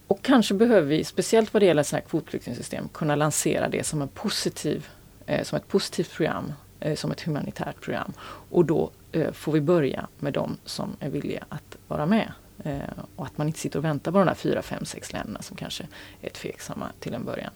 Och 0.07 0.23
kanske 0.23 0.55
behöver 0.55 0.89
vi, 0.89 1.05
speciellt 1.05 1.55
vad 1.55 1.63
det 1.63 1.67
gäller 1.67 1.93
här 1.93 2.01
kvotflyktingsystem, 2.01 2.89
kunna 2.89 3.17
lansera 3.17 3.69
det 3.69 3.87
som, 3.87 4.03
en 4.03 4.09
positiv, 4.09 4.89
eh, 5.27 5.45
som 5.45 5.57
ett 5.57 5.69
positivt 5.69 6.13
program, 6.13 6.53
eh, 6.81 6.97
som 6.97 7.11
ett 7.11 7.21
humanitärt 7.21 7.81
program. 7.81 8.13
Och 8.51 8.65
då 8.65 8.91
eh, 9.13 9.33
får 9.33 9.53
vi 9.53 9.61
börja 9.61 10.07
med 10.19 10.33
de 10.33 10.57
som 10.65 10.97
är 11.01 11.11
villiga 11.11 11.45
att 11.49 11.77
vara 11.89 12.07
med. 12.07 12.33
Eh, 12.65 12.81
och 13.17 13.27
att 13.27 13.39
man 13.39 13.47
inte 13.47 13.59
sitter 13.59 13.79
och 13.79 13.85
väntar 13.85 14.13
på 14.13 14.19
de 14.19 14.27
där 14.27 14.35
fyra, 14.35 14.63
fem, 14.63 14.85
sex 14.85 15.13
länderna 15.13 15.43
som 15.43 15.57
kanske 15.57 15.87
är 16.21 16.31
tveksamma 16.31 16.87
till 17.01 17.15
en 17.15 17.25
början 17.25 17.53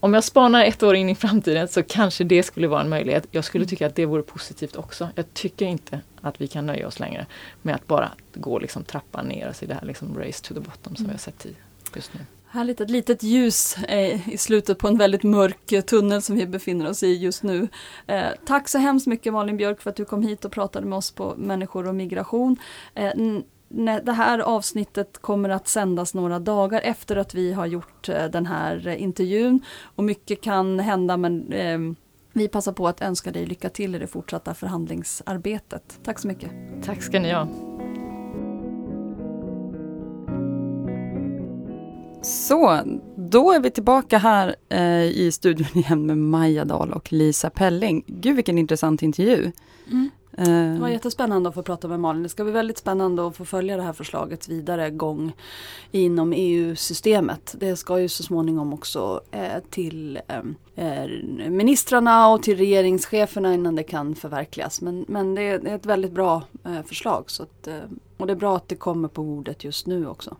om 0.00 0.14
jag 0.14 0.24
spanar 0.24 0.64
ett 0.64 0.82
år 0.82 0.94
in 0.94 1.08
i 1.08 1.14
framtiden 1.14 1.68
så 1.68 1.82
kanske 1.82 2.24
det 2.24 2.42
skulle 2.42 2.68
vara 2.68 2.80
en 2.80 2.88
möjlighet. 2.88 3.26
Jag 3.30 3.44
skulle 3.44 3.66
tycka 3.66 3.86
att 3.86 3.94
det 3.94 4.06
vore 4.06 4.22
positivt 4.22 4.76
också. 4.76 5.08
Jag 5.14 5.34
tycker 5.34 5.66
inte 5.66 6.00
att 6.20 6.40
vi 6.40 6.48
kan 6.48 6.66
nöja 6.66 6.86
oss 6.86 7.00
längre 7.00 7.26
med 7.62 7.74
att 7.74 7.86
bara 7.86 8.10
gå 8.34 8.58
liksom 8.58 8.84
trappan 8.84 9.26
ner 9.26 9.48
oss 9.48 9.62
i 9.62 9.66
det 9.66 9.74
här 9.74 9.86
liksom 9.86 10.18
race 10.18 10.44
to 10.44 10.54
the 10.54 10.60
bottom 10.60 10.96
som 10.96 11.04
mm. 11.04 11.06
vi 11.06 11.12
har 11.12 11.18
sett 11.18 11.46
just 11.94 12.14
nu. 12.14 12.20
Härligt, 12.48 12.80
ett 12.80 12.90
litet 12.90 13.22
ljus 13.22 13.76
eh, 13.78 14.28
i 14.28 14.38
slutet 14.38 14.78
på 14.78 14.88
en 14.88 14.98
väldigt 14.98 15.22
mörk 15.22 15.72
eh, 15.72 15.80
tunnel 15.80 16.22
som 16.22 16.36
vi 16.36 16.46
befinner 16.46 16.90
oss 16.90 17.02
i 17.02 17.14
just 17.14 17.42
nu. 17.42 17.68
Eh, 18.06 18.26
tack 18.46 18.68
så 18.68 18.78
hemskt 18.78 19.06
mycket 19.06 19.32
Malin 19.32 19.56
Björk 19.56 19.80
för 19.80 19.90
att 19.90 19.96
du 19.96 20.04
kom 20.04 20.22
hit 20.22 20.44
och 20.44 20.52
pratade 20.52 20.86
med 20.86 20.96
oss 20.96 21.10
på 21.10 21.34
människor 21.36 21.88
och 21.88 21.94
migration. 21.94 22.56
Eh, 22.94 23.12
det 24.02 24.12
här 24.12 24.38
avsnittet 24.38 25.18
kommer 25.18 25.48
att 25.48 25.68
sändas 25.68 26.14
några 26.14 26.38
dagar 26.38 26.80
efter 26.80 27.16
att 27.16 27.34
vi 27.34 27.52
har 27.52 27.66
gjort 27.66 28.08
eh, 28.08 28.24
den 28.24 28.46
här 28.46 28.88
intervjun. 28.88 29.60
Och 29.96 30.04
mycket 30.04 30.40
kan 30.40 30.80
hända 30.80 31.16
men 31.16 31.52
eh, 31.52 31.78
vi 32.32 32.48
passar 32.48 32.72
på 32.72 32.88
att 32.88 33.02
önska 33.02 33.30
dig 33.30 33.46
lycka 33.46 33.68
till 33.68 33.94
i 33.94 33.98
det 33.98 34.06
fortsatta 34.06 34.54
förhandlingsarbetet. 34.54 36.00
Tack 36.04 36.18
så 36.18 36.28
mycket. 36.28 36.50
Tack 36.84 37.02
ska 37.02 37.20
ni 37.20 37.32
ha. 37.32 37.48
Så, 42.22 42.80
då 43.16 43.52
är 43.52 43.60
vi 43.60 43.70
tillbaka 43.70 44.18
här 44.18 44.56
eh, 44.68 45.02
i 45.02 45.30
studion 45.32 45.66
igen 45.74 46.06
med 46.06 46.18
Maja 46.18 46.64
Dahl 46.64 46.92
och 46.92 47.12
Lisa 47.12 47.50
Pelling. 47.50 48.04
Gud 48.06 48.36
vilken 48.36 48.58
intressant 48.58 49.02
intervju. 49.02 49.52
Mm. 49.86 50.10
Det 50.44 50.78
var 50.80 50.88
jättespännande 50.88 51.48
att 51.48 51.54
få 51.54 51.62
prata 51.62 51.88
med 51.88 52.00
Malin. 52.00 52.22
Det 52.22 52.28
ska 52.28 52.44
bli 52.44 52.52
väldigt 52.52 52.78
spännande 52.78 53.26
att 53.26 53.36
få 53.36 53.44
följa 53.44 53.76
det 53.76 53.82
här 53.82 53.92
förslaget 53.92 54.48
vidare 54.48 54.90
gång 54.90 55.32
inom 55.90 56.32
EU-systemet. 56.36 57.54
Det 57.58 57.76
ska 57.76 58.00
ju 58.00 58.08
så 58.08 58.22
småningom 58.22 58.72
också 58.72 59.20
eh, 59.30 59.62
till 59.70 60.20
eh, 60.76 61.06
ministrarna 61.50 62.28
och 62.28 62.42
till 62.42 62.56
regeringscheferna 62.56 63.54
innan 63.54 63.74
det 63.74 63.82
kan 63.82 64.14
förverkligas. 64.14 64.80
Men, 64.80 65.04
men 65.08 65.34
det, 65.34 65.42
är, 65.42 65.66
ett 65.66 65.86
väldigt 65.86 66.12
bra 66.12 66.42
eh, 66.64 66.82
förslag. 66.82 67.24
Så 67.30 67.42
att, 67.42 67.66
eh, 67.66 67.74
och 68.16 68.26
det 68.26 68.32
är 68.32 68.36
bra 68.36 68.56
att 68.56 68.68
det 68.68 68.76
kommer 68.76 69.08
på 69.08 69.22
bordet 69.22 69.64
just 69.64 69.86
nu 69.86 70.06
också. 70.06 70.36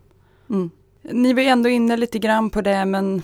Mm. 0.51 0.71
Ni 1.03 1.33
var 1.33 1.43
ändå 1.43 1.69
inne 1.69 1.97
lite 1.97 2.19
grann 2.19 2.51
på 2.51 2.61
det 2.61 2.85
men 2.85 3.23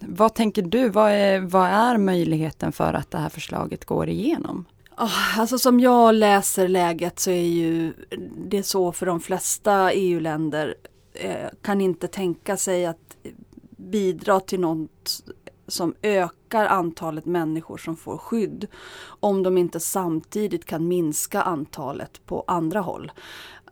vad 0.00 0.34
tänker 0.34 0.62
du? 0.62 0.88
Vad 0.88 1.10
är, 1.10 1.40
vad 1.40 1.66
är 1.66 1.98
möjligheten 1.98 2.72
för 2.72 2.94
att 2.94 3.10
det 3.10 3.18
här 3.18 3.28
förslaget 3.28 3.84
går 3.84 4.08
igenom? 4.08 4.64
Oh, 4.96 5.40
alltså 5.40 5.58
som 5.58 5.80
jag 5.80 6.14
läser 6.14 6.68
läget 6.68 7.18
så 7.18 7.30
är 7.30 7.46
ju 7.46 7.94
det 8.36 8.62
så 8.62 8.92
för 8.92 9.06
de 9.06 9.20
flesta 9.20 9.92
EU-länder 9.92 10.74
eh, 11.12 11.48
kan 11.62 11.80
inte 11.80 12.08
tänka 12.08 12.56
sig 12.56 12.86
att 12.86 13.16
bidra 13.76 14.40
till 14.40 14.60
något 14.60 15.22
som 15.66 15.94
ökar 16.02 16.66
antalet 16.66 17.26
människor 17.26 17.76
som 17.76 17.96
får 17.96 18.18
skydd 18.18 18.66
om 19.06 19.42
de 19.42 19.58
inte 19.58 19.80
samtidigt 19.80 20.64
kan 20.64 20.88
minska 20.88 21.42
antalet 21.42 22.26
på 22.26 22.44
andra 22.46 22.80
håll. 22.80 23.12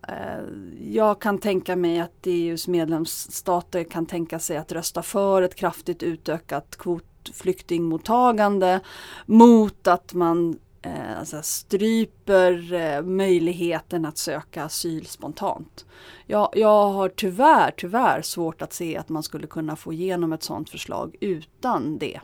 Eh, 0.08 0.44
jag 0.80 1.20
kan 1.20 1.38
tänka 1.38 1.76
mig 1.76 2.00
att 2.00 2.26
EUs 2.26 2.68
medlemsstater 2.68 3.84
kan 3.84 4.06
tänka 4.06 4.38
sig 4.38 4.56
att 4.56 4.72
rösta 4.72 5.02
för 5.02 5.42
ett 5.42 5.54
kraftigt 5.54 6.02
utökat 6.02 6.76
kvotflyktingmottagande 6.76 8.80
mot 9.26 9.86
att 9.86 10.14
man 10.14 10.58
eh, 10.82 11.18
alltså 11.18 11.42
stryper 11.42 12.72
eh, 12.72 13.02
möjligheten 13.02 14.04
att 14.04 14.18
söka 14.18 14.64
asyl 14.64 15.06
spontant. 15.06 15.86
Jag, 16.26 16.48
jag 16.52 16.88
har 16.88 17.08
tyvärr, 17.08 17.74
tyvärr 17.76 18.22
svårt 18.22 18.62
att 18.62 18.72
se 18.72 18.96
att 18.96 19.08
man 19.08 19.22
skulle 19.22 19.46
kunna 19.46 19.76
få 19.76 19.92
igenom 19.92 20.32
ett 20.32 20.42
sådant 20.42 20.70
förslag 20.70 21.16
utan 21.20 21.98
det. 21.98 22.20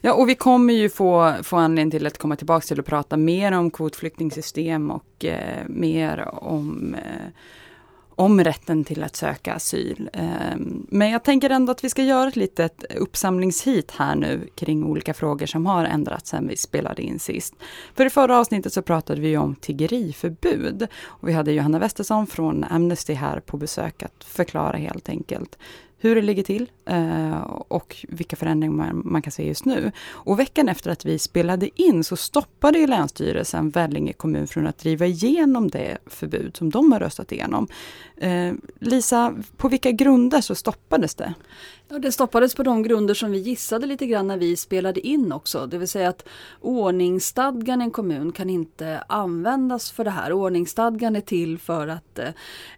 Ja, 0.00 0.12
och 0.14 0.28
vi 0.28 0.34
kommer 0.34 0.74
ju 0.74 0.88
få, 0.88 1.34
få 1.42 1.56
anledning 1.56 1.90
till 1.90 2.06
att 2.06 2.18
komma 2.18 2.36
tillbaka 2.36 2.66
till 2.66 2.80
att 2.80 2.86
prata 2.86 3.16
mer 3.16 3.52
om 3.52 3.70
kvotflyktingsystem 3.70 4.90
och 4.90 5.24
eh, 5.24 5.64
mer 5.68 6.28
om 6.32 6.94
eh, 6.94 7.26
om 8.18 8.44
rätten 8.44 8.84
till 8.84 9.02
att 9.02 9.16
söka 9.16 9.54
asyl. 9.54 10.10
Ehm, 10.12 10.86
men 10.88 11.10
jag 11.10 11.24
tänker 11.24 11.50
ändå 11.50 11.72
att 11.72 11.84
vi 11.84 11.90
ska 11.90 12.02
göra 12.02 12.28
ett 12.28 12.36
litet 12.36 12.84
uppsamlingshit 12.96 13.90
här 13.90 14.16
nu 14.16 14.48
kring 14.54 14.84
olika 14.84 15.14
frågor 15.14 15.46
som 15.46 15.66
har 15.66 15.84
ändrats 15.84 16.30
sedan 16.30 16.48
vi 16.48 16.56
spelade 16.56 17.02
in 17.02 17.18
sist. 17.18 17.54
För 17.94 18.06
i 18.06 18.10
förra 18.10 18.38
avsnittet 18.38 18.72
så 18.72 18.82
pratade 18.82 19.20
vi 19.20 19.36
om 19.36 19.54
tiggeriförbud. 19.54 20.86
Och 21.04 21.28
vi 21.28 21.32
hade 21.32 21.52
Johanna 21.52 21.78
Westersson 21.78 22.26
från 22.26 22.64
Amnesty 22.64 23.14
här 23.14 23.40
på 23.40 23.56
besök 23.56 24.02
att 24.02 24.24
förklara 24.24 24.76
helt 24.76 25.08
enkelt 25.08 25.58
hur 25.98 26.14
det 26.14 26.22
ligger 26.22 26.42
till 26.42 26.70
eh, 26.84 27.40
och 27.68 27.96
vilka 28.08 28.36
förändringar 28.36 28.74
man, 28.74 29.02
man, 29.04 29.22
kan 29.22 29.32
se 29.32 29.46
just 29.46 29.64
nu. 29.64 29.92
Och 30.08 30.38
veckan 30.38 30.68
efter 30.68 30.90
att 30.90 31.04
vi 31.04 31.18
spelade 31.18 31.82
in 31.82 32.04
så 32.04 32.16
stoppade 32.16 32.78
ju 32.78 32.86
Länsstyrelsen 32.86 33.70
Vellinge 33.70 34.12
kommun 34.12 34.46
från 34.46 34.66
att 34.66 34.78
driva 34.78 35.06
igenom 35.06 35.68
det 35.68 35.98
förbud 36.06 36.56
som 36.56 36.70
de 36.70 36.92
har 36.92 37.00
röstat 37.00 37.32
igenom. 37.32 37.68
Eh, 38.16 38.52
Lisa, 38.78 39.34
på 39.56 39.68
vilka 39.68 39.90
grunder 39.90 40.40
så 40.40 40.54
stoppades 40.54 41.14
det? 41.14 41.34
Ja, 41.90 41.98
det 41.98 42.12
stoppades 42.12 42.54
på 42.54 42.62
de 42.62 42.82
grunder 42.82 43.14
som 43.14 43.30
vi 43.30 43.38
gissade 43.38 43.86
lite 43.86 44.06
grann 44.06 44.26
när 44.26 44.36
vi 44.36 44.56
spelade 44.56 45.06
in 45.06 45.32
också. 45.32 45.66
Det 45.66 45.78
vill 45.78 45.88
säga 45.88 46.08
att 46.08 46.28
ordningsstadgan 46.60 47.80
i 47.80 47.84
en 47.84 47.90
kommun 47.90 48.32
kan 48.32 48.50
inte 48.50 49.04
användas 49.08 49.90
för 49.90 50.04
det 50.04 50.10
här. 50.10 50.32
Ordningsstadgan 50.32 51.16
är 51.16 51.20
till 51.20 51.58
för 51.58 51.88
att 51.88 52.18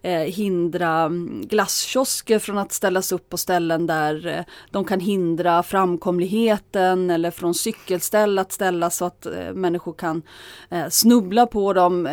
eh, 0.03 0.13
hindra 0.13 1.01
mm, 1.01 1.47
glasskiosker 1.47 2.39
från 2.39 2.59
att 2.59 2.73
ställas 2.73 3.10
upp 3.13 3.29
på 3.29 3.37
ställen 3.37 3.87
där 3.87 4.27
eh, 4.27 4.45
de 4.71 4.85
kan 4.85 5.01
hindra 5.01 5.63
framkomligheten 5.63 7.11
eller 7.11 7.31
från 7.31 7.55
cykelställ 7.55 8.39
att 8.39 8.53
ställas 8.53 8.97
så 8.97 9.05
att 9.05 9.27
eh, 9.27 9.53
människor 9.53 9.93
kan 9.93 10.23
eh, 10.69 10.89
snubbla 10.89 11.47
på 11.47 11.73
dem. 11.73 12.09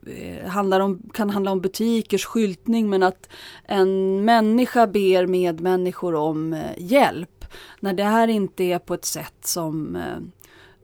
Det 0.00 0.48
handlar 0.48 0.80
om, 0.80 1.02
kan 1.12 1.30
handla 1.30 1.50
om 1.50 1.60
butikers 1.60 2.24
skyltning 2.24 2.90
men 2.90 3.02
att 3.02 3.28
en 3.64 4.24
människa 4.24 4.86
ber 4.86 5.26
med 5.26 5.60
människor 5.60 6.14
om 6.14 6.62
hjälp. 6.76 7.44
När 7.80 7.92
det 7.92 8.02
här 8.02 8.28
inte 8.28 8.64
är 8.64 8.78
på 8.78 8.94
ett 8.94 9.04
sätt 9.04 9.34
som 9.40 9.98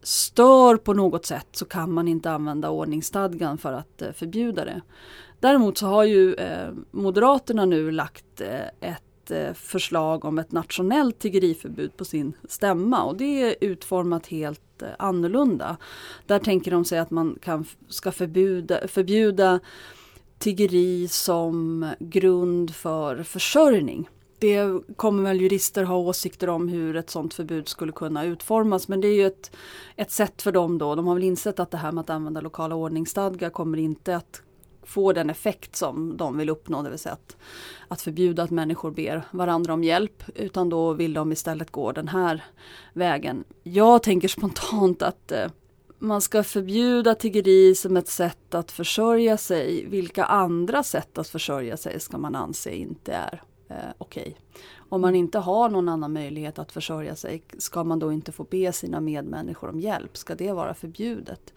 stör 0.02 0.76
på 0.76 0.94
något 0.94 1.26
sätt 1.26 1.48
så 1.52 1.64
kan 1.64 1.92
man 1.92 2.08
inte 2.08 2.30
använda 2.30 2.70
ordningsstadgan 2.70 3.58
för 3.58 3.72
att 3.72 4.02
förbjuda 4.14 4.64
det. 4.64 4.80
Däremot 5.40 5.78
så 5.78 5.86
har 5.86 6.04
ju 6.04 6.36
Moderaterna 6.90 7.64
nu 7.64 7.90
lagt 7.90 8.40
ett 8.80 9.09
Eh, 9.30 9.54
förslag 9.54 10.24
om 10.24 10.38
ett 10.38 10.52
nationellt 10.52 11.18
tiggeriförbud 11.18 11.96
på 11.96 12.04
sin 12.04 12.32
stämma 12.48 13.04
och 13.04 13.16
det 13.16 13.42
är 13.42 13.56
utformat 13.60 14.26
helt 14.26 14.82
eh, 14.82 14.88
annorlunda. 14.98 15.76
Där 16.26 16.38
tänker 16.38 16.70
de 16.70 16.84
sig 16.84 16.98
att 16.98 17.10
man 17.10 17.38
kan, 17.42 17.64
ska 17.88 18.12
förbjuda, 18.12 18.88
förbjuda 18.88 19.60
tiggeri 20.38 21.08
som 21.08 21.86
grund 21.98 22.74
för 22.74 23.22
försörjning. 23.22 24.08
Det 24.38 24.82
kommer 24.96 25.22
väl 25.22 25.40
jurister 25.40 25.84
ha 25.84 25.96
åsikter 25.96 26.48
om 26.48 26.68
hur 26.68 26.96
ett 26.96 27.10
sådant 27.10 27.34
förbud 27.34 27.68
skulle 27.68 27.92
kunna 27.92 28.24
utformas 28.24 28.88
men 28.88 29.00
det 29.00 29.08
är 29.08 29.14
ju 29.14 29.26
ett, 29.26 29.50
ett 29.96 30.10
sätt 30.10 30.42
för 30.42 30.52
dem 30.52 30.78
då. 30.78 30.94
De 30.94 31.06
har 31.06 31.14
väl 31.14 31.24
insett 31.24 31.60
att 31.60 31.70
det 31.70 31.76
här 31.76 31.92
med 31.92 32.00
att 32.02 32.10
använda 32.10 32.40
lokala 32.40 32.74
ordningsstadgar 32.74 33.50
kommer 33.50 33.78
inte 33.78 34.16
att 34.16 34.42
få 34.82 35.12
den 35.12 35.30
effekt 35.30 35.76
som 35.76 36.16
de 36.16 36.36
vill 36.36 36.50
uppnå, 36.50 36.82
det 36.82 36.90
vill 36.90 36.98
säga 36.98 37.12
att, 37.12 37.36
att 37.88 38.02
förbjuda 38.02 38.42
att 38.42 38.50
människor 38.50 38.90
ber 38.90 39.22
varandra 39.30 39.74
om 39.74 39.84
hjälp, 39.84 40.22
utan 40.34 40.68
då 40.68 40.92
vill 40.92 41.12
de 41.12 41.32
istället 41.32 41.70
gå 41.70 41.92
den 41.92 42.08
här 42.08 42.44
vägen. 42.92 43.44
Jag 43.62 44.02
tänker 44.02 44.28
spontant 44.28 45.02
att 45.02 45.32
eh, 45.32 45.50
man 45.98 46.20
ska 46.20 46.42
förbjuda 46.42 47.14
tiggeri 47.14 47.74
som 47.74 47.96
ett 47.96 48.08
sätt 48.08 48.54
att 48.54 48.72
försörja 48.72 49.36
sig. 49.36 49.86
Vilka 49.86 50.24
andra 50.24 50.82
sätt 50.82 51.18
att 51.18 51.28
försörja 51.28 51.76
sig 51.76 52.00
ska 52.00 52.18
man 52.18 52.34
anse 52.34 52.70
inte 52.70 53.12
är 53.12 53.42
eh, 53.70 53.76
okej? 53.98 54.22
Okay. 54.22 54.34
Om 54.88 55.00
man 55.00 55.14
inte 55.14 55.38
har 55.38 55.68
någon 55.68 55.88
annan 55.88 56.12
möjlighet 56.12 56.58
att 56.58 56.72
försörja 56.72 57.16
sig, 57.16 57.42
ska 57.58 57.84
man 57.84 57.98
då 57.98 58.12
inte 58.12 58.32
få 58.32 58.44
be 58.44 58.72
sina 58.72 59.00
medmänniskor 59.00 59.68
om 59.68 59.80
hjälp? 59.80 60.16
Ska 60.16 60.34
det 60.34 60.52
vara 60.52 60.74
förbjudet? 60.74 61.52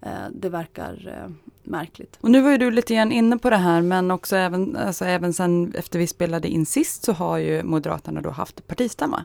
Eh, 0.00 0.10
det 0.32 0.48
verkar 0.48 1.22
eh, 1.24 1.32
märkligt. 1.62 2.18
Och 2.20 2.30
nu 2.30 2.40
var 2.40 2.50
ju 2.50 2.58
du 2.58 2.70
lite 2.70 2.94
grann 2.94 3.12
inne 3.12 3.38
på 3.38 3.50
det 3.50 3.56
här, 3.56 3.82
men 3.82 4.10
också 4.10 4.36
även, 4.36 4.76
alltså 4.76 5.04
även 5.04 5.34
sen 5.34 5.72
efter 5.74 5.98
vi 5.98 6.06
spelade 6.06 6.48
in 6.48 6.66
sist 6.66 7.04
så 7.04 7.12
har 7.12 7.38
ju 7.38 7.62
Moderaterna 7.62 8.20
då 8.20 8.30
haft 8.30 8.66
partistämma. 8.66 9.24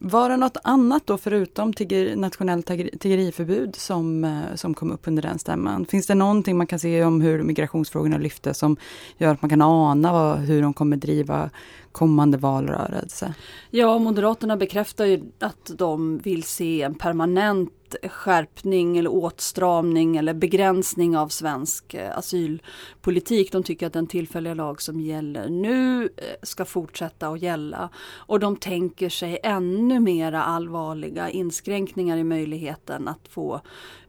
Var 0.00 0.28
det 0.28 0.36
något 0.36 0.56
annat 0.64 1.06
då 1.06 1.18
förutom 1.18 1.72
tigger, 1.72 2.16
nationellt 2.16 2.66
tiggeriförbud 3.00 3.76
som, 3.76 4.24
eh, 4.24 4.54
som 4.54 4.74
kom 4.74 4.92
upp 4.92 5.08
under 5.08 5.22
den 5.22 5.38
stämman? 5.38 5.86
Finns 5.86 6.06
det 6.06 6.14
någonting 6.14 6.56
man 6.56 6.66
kan 6.66 6.78
se 6.78 7.04
om 7.04 7.20
hur 7.20 7.42
migrationsfrågorna 7.42 8.18
lyftes 8.18 8.58
som 8.58 8.76
gör 9.18 9.32
att 9.32 9.42
man 9.42 9.48
kan 9.48 9.62
ana 9.62 10.12
vad, 10.12 10.38
hur 10.38 10.62
de 10.62 10.74
kommer 10.74 10.96
driva 10.96 11.50
kommande 11.92 12.38
valrörelse? 12.38 13.34
Ja, 13.70 13.98
Moderaterna 13.98 14.56
bekräftar 14.56 15.04
ju 15.04 15.32
att 15.40 15.70
de 15.78 16.18
vill 16.18 16.42
se 16.42 16.82
en 16.82 16.94
permanent 16.94 17.72
skärpning 18.08 18.98
eller 18.98 19.12
åtstramning 19.12 20.16
eller 20.16 20.34
begränsning 20.34 21.16
av 21.16 21.28
svensk 21.28 21.94
eh, 21.94 22.18
asylpolitik. 22.18 23.52
De 23.52 23.62
tycker 23.62 23.86
att 23.86 23.92
den 23.92 24.06
tillfälliga 24.06 24.54
lag 24.54 24.82
som 24.82 25.00
gäller 25.00 25.48
nu 25.48 26.04
eh, 26.04 26.08
ska 26.42 26.64
fortsätta 26.64 27.28
att 27.28 27.42
gälla. 27.42 27.90
Och 28.16 28.40
de 28.40 28.56
tänker 28.56 29.08
sig 29.08 29.38
ännu 29.42 30.00
mera 30.00 30.42
allvarliga 30.42 31.30
inskränkningar 31.30 32.16
i 32.16 32.24
möjligheten 32.24 33.08
att 33.08 33.28
få 33.28 33.60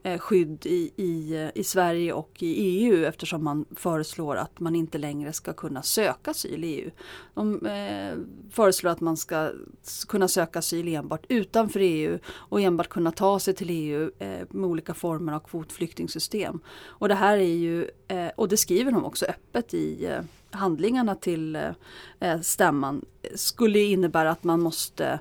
Eh, 0.04 0.20
skydd 0.20 0.66
i, 0.66 0.92
i, 0.96 1.50
i 1.56 1.64
Sverige 1.64 2.14
och 2.14 2.44
i 2.44 2.48
EU 2.48 3.06
eftersom 3.06 3.44
man 3.44 3.66
föreslår 3.76 4.36
att 4.36 4.60
man 4.60 4.76
inte 4.76 4.98
längre 4.98 5.34
ska 5.34 5.54
kunna 5.54 5.84
söka 5.84 6.32
asyl 6.32 6.64
i 6.64 6.68
EU. 6.68 6.92
De 7.34 7.66
eh, 7.66 8.18
föreslår 8.52 8.92
att 8.92 9.02
man 9.02 9.18
ska 9.18 9.52
kunna 10.08 10.28
söka 10.28 10.60
asyl 10.60 10.88
enbart 10.88 11.26
utanför 11.30 11.80
EU 11.80 12.20
och 12.28 12.62
enbart 12.62 12.90
kunna 12.90 13.12
ta 13.12 13.40
sig 13.40 13.54
till 13.54 13.70
EU 13.70 14.12
eh, 14.20 14.48
med 14.50 14.70
olika 14.70 14.94
former 14.94 15.34
av 15.34 15.40
kvotflyktingsystem. 15.40 16.60
Och 16.86 17.08
det 17.08 17.16
här 17.16 17.38
är 17.38 17.56
ju, 17.56 17.90
eh, 18.08 18.30
och 18.36 18.48
det 18.48 18.58
skriver 18.58 18.92
de 18.92 19.06
också 19.06 19.26
öppet 19.26 19.74
i 19.74 20.06
eh, 20.06 20.22
handlingarna 20.52 21.16
till 21.16 21.56
eh, 22.20 22.42
stämman, 22.42 23.06
eh, 23.22 23.30
skulle 23.36 23.80
innebära 23.80 24.32
att 24.32 24.44
man 24.44 24.60
måste 24.62 25.20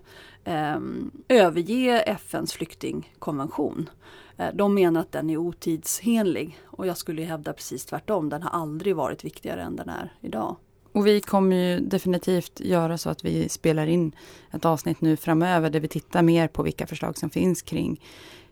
Ehm, 0.48 1.10
överge 1.28 2.00
FNs 2.00 2.52
flyktingkonvention. 2.52 3.90
Eh, 4.36 4.48
de 4.54 4.74
menar 4.74 5.00
att 5.00 5.12
den 5.12 5.30
är 5.30 5.36
otidsenlig 5.36 6.58
och 6.64 6.86
jag 6.86 6.96
skulle 6.96 7.22
hävda 7.22 7.52
precis 7.52 7.84
tvärtom. 7.84 8.28
Den 8.28 8.42
har 8.42 8.50
aldrig 8.50 8.96
varit 8.96 9.24
viktigare 9.24 9.62
än 9.62 9.76
den 9.76 9.88
är 9.88 10.12
idag. 10.20 10.56
Och 10.92 11.06
vi 11.06 11.20
kommer 11.20 11.56
ju 11.56 11.80
definitivt 11.80 12.60
göra 12.60 12.98
så 12.98 13.10
att 13.10 13.24
vi 13.24 13.48
spelar 13.48 13.86
in 13.86 14.12
ett 14.50 14.64
avsnitt 14.64 15.00
nu 15.00 15.16
framöver 15.16 15.70
där 15.70 15.80
vi 15.80 15.88
tittar 15.88 16.22
mer 16.22 16.48
på 16.48 16.62
vilka 16.62 16.86
förslag 16.86 17.18
som 17.18 17.30
finns 17.30 17.62
kring, 17.62 18.00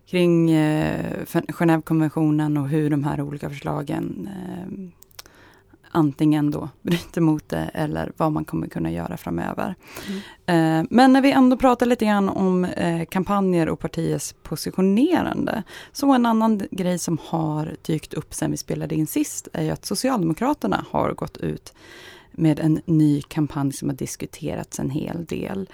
kring 0.06 0.50
eh, 0.50 1.24
Genèvekonventionen 1.48 2.60
och 2.60 2.68
hur 2.68 2.90
de 2.90 3.04
här 3.04 3.20
olika 3.20 3.50
förslagen 3.50 4.28
eh, 4.32 5.05
antingen 5.90 6.50
då 6.50 6.68
bryter 6.82 7.20
mot 7.20 7.48
det 7.48 7.70
eller 7.74 8.12
vad 8.16 8.32
man 8.32 8.44
kommer 8.44 8.66
kunna 8.66 8.90
göra 8.90 9.16
framöver. 9.16 9.74
Mm. 10.06 10.80
Eh, 10.80 10.86
men 10.90 11.12
när 11.12 11.20
vi 11.20 11.32
ändå 11.32 11.56
pratar 11.56 11.86
lite 11.86 12.04
grann 12.04 12.28
om 12.28 12.64
eh, 12.64 13.04
kampanjer 13.04 13.68
och 13.68 13.80
partiers 13.80 14.34
positionerande. 14.42 15.62
Så 15.92 16.12
en 16.12 16.26
annan 16.26 16.62
grej 16.70 16.98
som 16.98 17.18
har 17.24 17.76
dykt 17.82 18.14
upp 18.14 18.34
sen 18.34 18.50
vi 18.50 18.56
spelade 18.56 18.94
in 18.94 19.06
sist 19.06 19.48
är 19.52 19.62
ju 19.62 19.70
att 19.70 19.84
Socialdemokraterna 19.84 20.84
har 20.90 21.12
gått 21.12 21.36
ut 21.36 21.74
med 22.36 22.60
en 22.60 22.80
ny 22.84 23.22
kampanj 23.22 23.72
som 23.72 23.88
har 23.88 23.96
diskuterats 23.96 24.78
en 24.78 24.90
hel 24.90 25.24
del. 25.24 25.68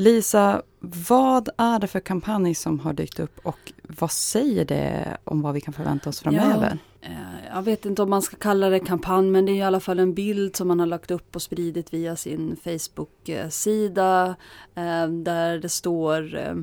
Lisa, 0.00 0.62
vad 0.80 1.48
är 1.56 1.78
det 1.78 1.86
för 1.86 2.00
kampanj 2.00 2.54
som 2.54 2.80
har 2.80 2.92
dykt 2.92 3.20
upp 3.20 3.38
och 3.42 3.72
vad 3.82 4.10
säger 4.10 4.64
det 4.64 5.16
om 5.24 5.42
vad 5.42 5.54
vi 5.54 5.60
kan 5.60 5.74
förvänta 5.74 6.08
oss 6.10 6.20
framöver? 6.20 6.78
Ja, 7.00 7.08
eh, 7.08 7.54
jag 7.54 7.62
vet 7.62 7.86
inte 7.86 8.02
om 8.02 8.10
man 8.10 8.22
ska 8.22 8.36
kalla 8.36 8.68
det 8.70 8.80
kampanj 8.80 9.30
men 9.30 9.46
det 9.46 9.52
är 9.52 9.56
i 9.56 9.62
alla 9.62 9.80
fall 9.80 9.98
en 9.98 10.14
bild 10.14 10.56
som 10.56 10.68
man 10.68 10.80
har 10.80 10.86
lagt 10.86 11.10
upp 11.10 11.36
och 11.36 11.42
spridit 11.42 11.94
via 11.94 12.16
sin 12.16 12.56
Facebook-sida 12.56 14.36
eh, 14.74 15.08
där 15.08 15.58
det 15.58 15.68
står 15.68 16.36
eh, 16.36 16.54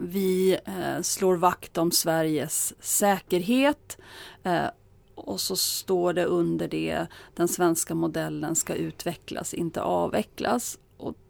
Vi 0.00 0.58
slår 1.02 1.36
vakt 1.36 1.78
om 1.78 1.90
Sveriges 1.90 2.74
säkerhet 2.80 3.98
och 5.14 5.40
så 5.40 5.56
står 5.56 6.12
det 6.12 6.24
under 6.24 6.68
det 6.68 7.06
den 7.34 7.48
svenska 7.48 7.94
modellen 7.94 8.54
ska 8.54 8.74
utvecklas, 8.74 9.54
inte 9.54 9.82
avvecklas 9.82 10.78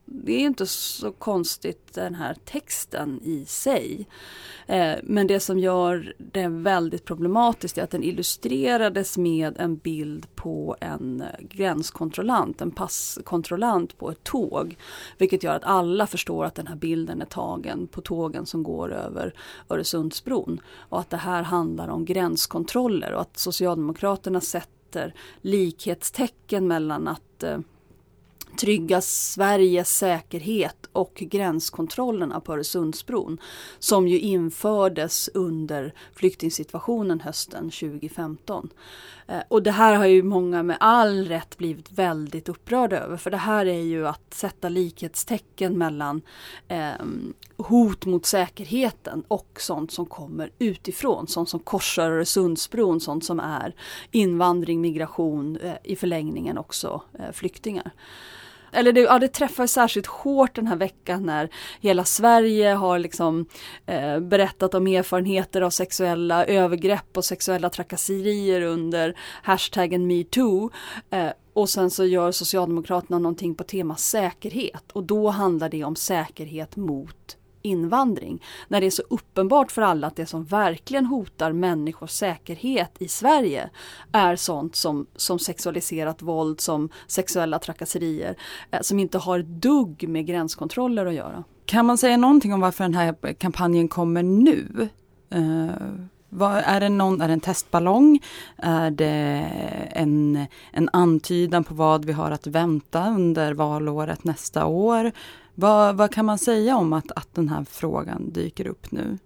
det 0.07 0.33
är 0.33 0.41
inte 0.41 0.67
så 0.67 1.13
konstigt 1.13 1.95
den 1.95 2.15
här 2.15 2.37
texten 2.45 3.21
i 3.23 3.45
sig. 3.45 4.07
Eh, 4.67 4.95
men 5.03 5.27
det 5.27 5.41
som 5.41 5.59
gör 5.59 6.15
det 6.19 6.49
väldigt 6.49 7.05
problematiskt 7.05 7.79
är 7.79 7.83
att 7.83 7.91
den 7.91 8.03
illustrerades 8.03 9.19
med 9.19 9.57
en 9.59 9.77
bild 9.77 10.35
på 10.35 10.77
en 10.81 11.25
gränskontrollant, 11.41 12.61
en 12.61 12.71
passkontrollant 12.71 13.99
på 13.99 14.11
ett 14.11 14.25
tåg. 14.25 14.77
Vilket 15.19 15.43
gör 15.43 15.55
att 15.55 15.65
alla 15.65 16.07
förstår 16.07 16.45
att 16.45 16.55
den 16.55 16.67
här 16.67 16.77
bilden 16.77 17.23
är 17.23 17.27
tagen 17.27 17.87
på 17.87 18.01
tågen 18.01 18.47
som 18.47 18.63
går 18.63 18.93
över 18.93 19.35
Öresundsbron. 19.69 20.61
Och 20.77 21.01
att 21.01 21.11
det 21.11 21.17
här 21.17 21.43
handlar 21.43 21.89
om 21.89 22.05
gränskontroller 22.05 23.13
och 23.13 23.21
att 23.21 23.39
Socialdemokraterna 23.39 24.41
sätter 24.41 25.15
likhetstecken 25.41 26.69
mellan 26.69 27.09
att 27.09 27.43
eh, 27.43 27.59
trygga 28.55 29.01
Sveriges 29.01 29.97
säkerhet 29.97 30.89
och 30.93 31.15
gränskontrollerna 31.15 32.41
på 32.41 32.53
Öresundsbron 32.53 33.39
som 33.79 34.09
ju 34.09 34.19
infördes 34.19 35.31
under 35.35 35.95
flyktingsituationen 36.15 37.21
hösten 37.21 37.71
2015. 37.71 38.71
Eh, 39.27 39.41
och 39.49 39.63
det 39.63 39.71
här 39.71 39.95
har 39.95 40.07
ju 40.07 40.23
många 40.23 40.63
med 40.63 40.77
all 40.81 41.29
rätt 41.29 41.59
blivit 41.59 41.93
väldigt 41.93 42.49
upprörda 42.49 42.99
över 42.99 43.17
för 43.17 43.31
det 43.31 43.37
här 43.37 43.67
är 43.67 43.83
ju 43.83 44.09
att 44.09 44.35
sätta 44.35 44.69
likhetstecken 44.69 45.79
mellan 45.79 46.23
eh, 46.69 46.93
hot 47.57 48.07
mot 48.07 48.27
säkerheten 48.27 49.25
och 49.29 49.59
sånt 49.61 49.93
som 49.93 50.07
kommer 50.07 50.51
utifrån, 50.59 51.27
sånt 51.27 51.49
som 51.49 51.61
korsar 51.61 52.11
Öresundsbron, 52.11 53.01
sånt 53.01 53.25
som 53.25 53.41
är 53.41 53.75
invandring, 54.11 54.81
migration, 54.81 55.57
eh, 55.57 55.75
i 55.85 55.97
förlängningen 55.97 56.59
också 56.59 57.03
eh, 57.19 57.33
flyktingar 57.33 57.93
eller 58.75 58.93
det, 58.93 59.01
ja, 59.01 59.19
det 59.19 59.29
träffar 59.29 59.67
särskilt 59.67 60.07
hårt 60.07 60.55
den 60.55 60.67
här 60.67 60.77
veckan 60.77 61.27
när 61.27 61.49
hela 61.81 62.05
Sverige 62.05 62.73
har 62.73 62.99
liksom 62.99 63.47
eh, 63.87 64.21
berättat 64.21 64.75
om 64.75 64.87
erfarenheter 64.87 65.63
av 65.63 65.71
sexuella 65.71 66.45
övergrepp 66.45 67.17
och 67.17 67.25
sexuella 67.25 67.71
trakasserier 67.71 68.61
under 68.61 69.17
hashtaggen 69.43 70.07
metoo. 70.07 70.71
Eh, 71.11 71.31
och 71.53 71.69
sen 71.69 71.91
så 71.91 72.05
gör 72.05 72.33
Socialdemokraterna 72.33 73.19
någonting 73.19 73.55
på 73.55 73.65
tema 73.65 73.97
säkerhet 73.97 74.93
och 74.93 75.05
då 75.05 75.29
handlar 75.29 75.69
det 75.69 75.85
om 75.85 75.97
säkerhet 75.97 76.77
mot 76.77 77.37
invandring. 77.65 78.43
När 78.69 78.81
det 78.81 78.87
är 78.87 78.91
så 78.91 79.03
uppenbart 79.11 79.73
för 79.73 79.83
alla 79.83 80.07
att 80.07 80.17
det 80.17 80.27
som 80.27 80.45
verkligen 80.45 81.07
hotar 81.07 81.53
människors 81.53 82.11
säkerhet 82.11 82.97
i 82.99 83.09
Sverige 83.09 83.71
är 84.13 84.37
sånt 84.37 84.77
som, 84.77 85.07
som 85.17 85.39
sexualiserat 85.39 86.23
våld, 86.23 86.61
som 86.61 86.89
sexuella 87.07 87.59
trakasserier, 87.59 88.37
eh, 88.71 88.81
som 88.81 88.99
inte 88.99 89.19
har 89.19 89.39
ett 89.39 89.47
dugg 89.47 90.09
med 90.09 90.27
gränskontroller 90.27 91.07
att 91.07 91.15
göra. 91.15 91.45
Kan 91.67 91.87
man 91.87 91.99
säga 91.99 92.17
någonting 92.17 92.55
om 92.55 92.61
varför 92.61 92.85
den 92.85 92.95
här 92.95 93.33
kampanjen 93.33 93.89
kommer 93.89 94.23
nu? 94.23 94.89
Uh... 95.35 96.07
Vad, 96.37 96.63
är, 96.67 96.81
det 96.81 96.89
någon, 96.89 97.21
är 97.21 97.29
det 97.29 97.33
en 97.35 97.41
testballong? 97.41 98.21
Är 98.57 98.91
det 98.91 99.51
en, 99.91 100.47
en 100.73 100.89
antydan 100.93 101.65
på 101.65 101.75
vad 101.75 102.05
vi 102.05 102.13
har 102.13 102.31
att 102.31 102.47
vänta 102.47 103.09
under 103.09 103.55
valåret 103.55 104.25
nästa 104.25 104.67
år? 104.67 105.13
Vad, 105.55 105.97
vad 105.97 106.15
kan 106.15 106.25
man 106.25 106.39
säga 106.39 106.77
om 106.77 106.93
att, 106.93 107.13
att 107.13 107.35
den 107.35 107.49
här 107.49 107.65
frågan 107.65 108.33
dyker 108.33 108.67
upp 108.67 108.91
nu? 108.91 109.19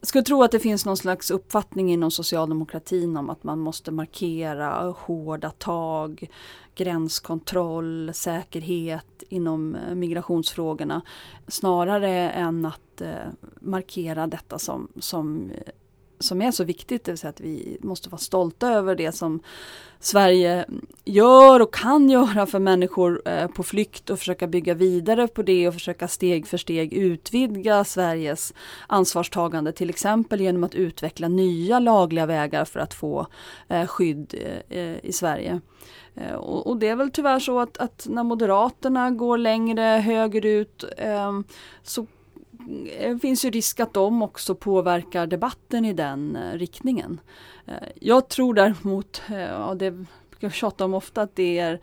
Jag 0.00 0.08
skulle 0.08 0.24
tro 0.24 0.42
att 0.42 0.50
det 0.50 0.60
finns 0.60 0.86
någon 0.86 0.96
slags 0.96 1.30
uppfattning 1.30 1.92
inom 1.92 2.10
socialdemokratin 2.10 3.16
om 3.16 3.30
att 3.30 3.44
man 3.44 3.58
måste 3.58 3.90
markera 3.90 4.94
hårda 4.98 5.50
tag, 5.50 6.30
gränskontroll, 6.74 8.10
säkerhet 8.14 9.22
inom 9.28 9.74
eh, 9.74 9.94
migrationsfrågorna. 9.94 11.02
Snarare 11.48 12.30
än 12.30 12.66
att 12.66 13.00
eh, 13.00 13.28
markera 13.60 14.26
detta 14.26 14.58
som, 14.58 14.88
som 14.98 15.50
eh, 15.50 15.72
som 16.20 16.42
är 16.42 16.50
så 16.50 16.64
viktigt, 16.64 17.04
det 17.04 17.12
vill 17.12 17.18
säga 17.18 17.30
att 17.30 17.40
vi 17.40 17.78
måste 17.82 18.08
vara 18.08 18.18
stolta 18.18 18.72
över 18.72 18.94
det 18.94 19.12
som 19.12 19.40
Sverige 20.00 20.64
gör 21.04 21.60
och 21.60 21.74
kan 21.74 22.10
göra 22.10 22.46
för 22.46 22.58
människor 22.58 23.22
eh, 23.24 23.46
på 23.46 23.62
flykt 23.62 24.10
och 24.10 24.18
försöka 24.18 24.46
bygga 24.46 24.74
vidare 24.74 25.28
på 25.28 25.42
det 25.42 25.68
och 25.68 25.74
försöka 25.74 26.08
steg 26.08 26.46
för 26.46 26.56
steg 26.56 26.92
utvidga 26.92 27.84
Sveriges 27.84 28.54
ansvarstagande 28.86 29.72
till 29.72 29.90
exempel 29.90 30.40
genom 30.40 30.64
att 30.64 30.74
utveckla 30.74 31.28
nya 31.28 31.78
lagliga 31.78 32.26
vägar 32.26 32.64
för 32.64 32.80
att 32.80 32.94
få 32.94 33.26
eh, 33.68 33.86
skydd 33.86 34.34
eh, 34.68 35.04
i 35.04 35.12
Sverige. 35.12 35.60
Och, 36.38 36.76
det 36.76 36.88
är 36.88 36.96
väl 36.96 37.10
tyvärr 37.10 37.40
så 37.40 37.60
att, 37.60 37.78
att 37.78 38.06
när 38.10 38.24
Moderaterna 38.24 39.10
går 39.10 39.38
längre 39.38 39.82
högerut 39.82 40.84
så 41.82 42.06
Eh, 42.98 43.16
finns 43.16 43.44
ju 43.44 43.50
risk 43.50 43.80
att 43.80 43.94
de 43.94 44.22
också 44.22 44.54
påverkar 44.54 45.26
debatten 45.26 45.84
i 45.84 45.92
den 45.92 46.36
eh, 46.36 46.52
riktningen. 46.52 47.20
Eh, 47.66 47.88
jag 48.00 48.28
tror 48.28 48.54
däremot, 48.54 49.22
och 49.68 49.76
det 49.76 49.90
brukar 49.90 50.06
jag 50.40 50.52
tjata 50.52 50.84
om 50.84 50.94
ofta, 50.94 51.22
att 51.22 51.36
det 51.36 51.58
är 51.58 51.80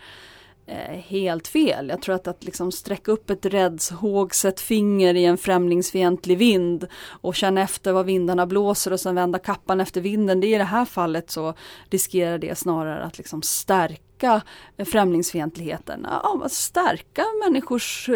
helt 0.92 1.48
fel. 1.48 1.90
Jag 1.90 2.02
tror 2.02 2.16
att 2.16 2.28
att 2.28 2.44
liksom 2.44 2.72
sträcka 2.72 3.12
upp 3.12 3.30
ett 3.30 3.46
räddshågset 3.46 4.60
finger 4.60 5.16
i 5.16 5.26
en 5.26 5.38
främlingsfientlig 5.38 6.38
vind 6.38 6.88
och 7.08 7.36
känna 7.36 7.62
efter 7.62 7.92
vad 7.92 8.06
vindarna 8.06 8.46
blåser 8.46 8.94
och 8.94 9.00
sen 9.00 9.16
vända 9.16 9.40
kappan 9.40 9.82
efter 9.82 10.02
vinden. 10.02 10.40
Det 10.40 10.48
I 10.48 10.58
det 10.58 10.64
här 10.64 10.86
fallet 10.86 11.32
så 11.32 11.54
riskerar 11.90 12.38
det 12.38 12.58
snarare 12.58 13.04
att 13.04 13.18
liksom 13.18 13.42
stärka 13.42 14.42
främlingsfientligheten. 14.86 16.08
Ja, 16.10 16.46
stärka 16.50 17.26
människors 17.44 18.10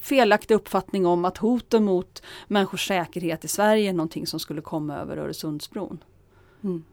felaktig 0.00 0.54
uppfattning 0.54 1.06
om 1.06 1.24
att 1.24 1.38
hoten 1.38 1.84
mot 1.84 2.22
människors 2.48 2.88
säkerhet 2.88 3.44
i 3.44 3.48
Sverige 3.48 3.88
är 3.88 3.92
någonting 3.92 4.26
som 4.26 4.40
skulle 4.40 4.60
komma 4.60 4.96
över 4.96 5.16
Öresundsbron. 5.16 5.98
Mm. 6.64 6.84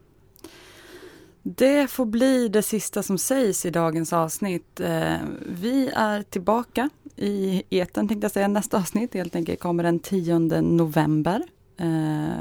Det 1.42 1.90
får 1.90 2.06
bli 2.06 2.48
det 2.48 2.62
sista 2.62 3.02
som 3.02 3.18
sägs 3.18 3.66
i 3.66 3.70
dagens 3.70 4.12
avsnitt. 4.12 4.80
Eh, 4.80 5.16
vi 5.46 5.90
är 5.94 6.22
tillbaka 6.22 6.90
i 7.16 7.62
eten 7.70 8.08
tänkte 8.08 8.24
jag 8.24 8.32
säga. 8.32 8.48
Nästa 8.48 8.78
avsnitt 8.78 9.14
helt 9.14 9.36
enkelt 9.36 9.60
kommer 9.60 9.82
den 9.82 9.98
10 9.98 10.38
november. 10.60 11.42
Eh, 11.76 12.38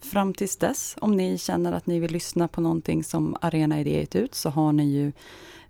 fram 0.00 0.34
tills 0.34 0.56
dess, 0.56 0.96
om 1.00 1.16
ni 1.16 1.38
känner 1.38 1.72
att 1.72 1.86
ni 1.86 2.00
vill 2.00 2.12
lyssna 2.12 2.48
på 2.48 2.60
någonting 2.60 3.04
som 3.04 3.36
Arena 3.40 3.80
Idé 3.80 4.00
gett 4.00 4.16
ut, 4.16 4.34
så 4.34 4.50
har 4.50 4.72
ni 4.72 4.84
ju 4.84 5.12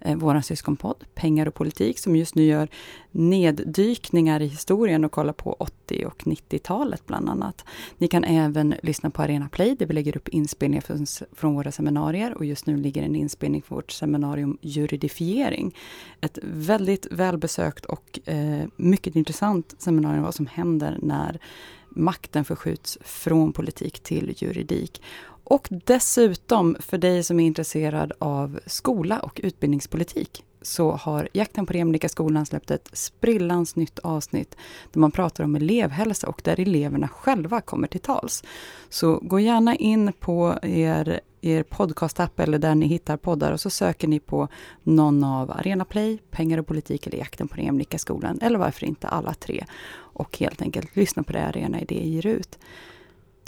eh, 0.00 0.16
vår 0.16 0.40
syskonpodd 0.40 1.04
Pengar 1.14 1.48
och 1.48 1.54
politik 1.54 1.98
som 1.98 2.16
just 2.16 2.34
nu 2.34 2.44
gör 2.44 2.68
neddykningar 3.10 4.42
i 4.42 4.46
historien 4.46 5.04
och 5.04 5.12
kollar 5.12 5.32
på 5.32 5.52
80 5.52 6.04
och 6.06 6.22
90-talet 6.22 7.06
bland 7.06 7.28
annat. 7.28 7.64
Ni 7.98 8.08
kan 8.08 8.24
även 8.24 8.74
lyssna 8.82 9.10
på 9.10 9.22
Arena 9.22 9.48
Play 9.48 9.76
där 9.78 9.86
vi 9.86 9.94
lägger 9.94 10.16
upp 10.16 10.28
inspelningar 10.28 10.82
från, 10.82 11.06
från 11.32 11.54
våra 11.54 11.72
seminarier 11.72 12.34
och 12.34 12.44
just 12.44 12.66
nu 12.66 12.76
ligger 12.76 13.02
en 13.02 13.16
inspelning 13.16 13.62
för 13.62 13.74
vårt 13.74 13.90
seminarium 13.90 14.58
juridifiering. 14.60 15.74
Ett 16.20 16.38
väldigt 16.42 17.06
välbesökt 17.10 17.84
och 17.84 18.28
eh, 18.28 18.66
mycket 18.76 19.16
intressant 19.16 19.74
seminarium 19.78 20.22
vad 20.22 20.34
som 20.34 20.46
händer 20.46 20.98
när 21.02 21.40
makten 21.88 22.44
förskjuts 22.44 22.98
från 23.00 23.52
politik 23.52 24.00
till 24.00 24.34
juridik. 24.36 25.02
Och 25.48 25.68
dessutom, 25.70 26.76
för 26.80 26.98
dig 26.98 27.22
som 27.22 27.40
är 27.40 27.46
intresserad 27.46 28.12
av 28.18 28.60
skola 28.66 29.20
och 29.20 29.40
utbildningspolitik, 29.44 30.44
så 30.62 30.92
har 30.92 31.28
Jakten 31.32 31.66
på 31.66 31.72
den 31.72 31.78
jämlika 31.78 32.08
skolan 32.08 32.46
släppt 32.46 32.70
ett 32.70 32.90
sprillans 32.92 33.76
nytt 33.76 33.98
avsnitt 33.98 34.56
där 34.92 35.00
man 35.00 35.10
pratar 35.10 35.44
om 35.44 35.56
elevhälsa 35.56 36.28
och 36.28 36.40
där 36.44 36.60
eleverna 36.60 37.08
själva 37.08 37.60
kommer 37.60 37.88
till 37.88 38.00
tals. 38.00 38.44
Så 38.88 39.18
gå 39.22 39.40
gärna 39.40 39.76
in 39.76 40.12
på 40.12 40.58
er, 40.62 41.20
er 41.40 41.62
podcastapp 41.62 42.40
eller 42.40 42.58
där 42.58 42.74
ni 42.74 42.86
hittar 42.86 43.16
poddar 43.16 43.52
och 43.52 43.60
så 43.60 43.70
söker 43.70 44.08
ni 44.08 44.20
på 44.20 44.48
någon 44.82 45.24
av 45.24 45.50
Arena 45.50 45.84
Play, 45.84 46.18
Pengar 46.30 46.58
och 46.58 46.66
politik 46.66 47.06
eller 47.06 47.18
Jakten 47.18 47.48
på 47.48 47.56
den 47.56 47.64
jämlika 47.64 47.98
skolan 47.98 48.38
eller 48.42 48.58
varför 48.58 48.86
inte 48.86 49.08
alla 49.08 49.34
tre 49.34 49.64
och 49.94 50.38
helt 50.38 50.62
enkelt 50.62 50.96
lyssna 50.96 51.22
på 51.22 51.32
det 51.32 51.44
Arena 51.44 51.80
Idé 51.80 52.08
ger 52.08 52.26
ut. 52.26 52.58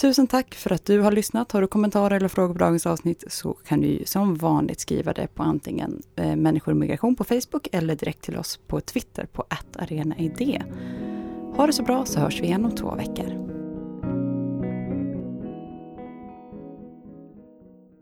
Tusen 0.00 0.26
tack 0.26 0.54
för 0.54 0.72
att 0.72 0.84
du 0.84 1.00
har 1.00 1.12
lyssnat. 1.12 1.52
Har 1.52 1.60
du 1.60 1.66
kommentarer 1.66 2.16
eller 2.16 2.28
frågor 2.28 2.54
på 2.54 2.58
dagens 2.58 2.86
avsnitt 2.86 3.24
så 3.28 3.52
kan 3.52 3.80
du 3.80 4.02
som 4.06 4.34
vanligt 4.34 4.80
skriva 4.80 5.12
det 5.12 5.26
på 5.34 5.42
antingen 5.42 6.02
eh, 6.16 6.36
Människor 6.36 6.72
och 6.72 6.78
migration 6.78 7.16
på 7.16 7.24
Facebook 7.24 7.68
eller 7.72 7.96
direkt 7.96 8.22
till 8.22 8.36
oss 8.36 8.60
på 8.66 8.80
Twitter 8.80 9.26
på 9.32 9.44
arenaidé. 9.78 10.62
Ha 11.56 11.66
det 11.66 11.72
så 11.72 11.82
bra 11.82 12.04
så 12.04 12.20
hörs 12.20 12.40
vi 12.40 12.44
igen 12.44 12.64
om 12.64 12.74
två 12.74 12.94
veckor. 12.94 13.47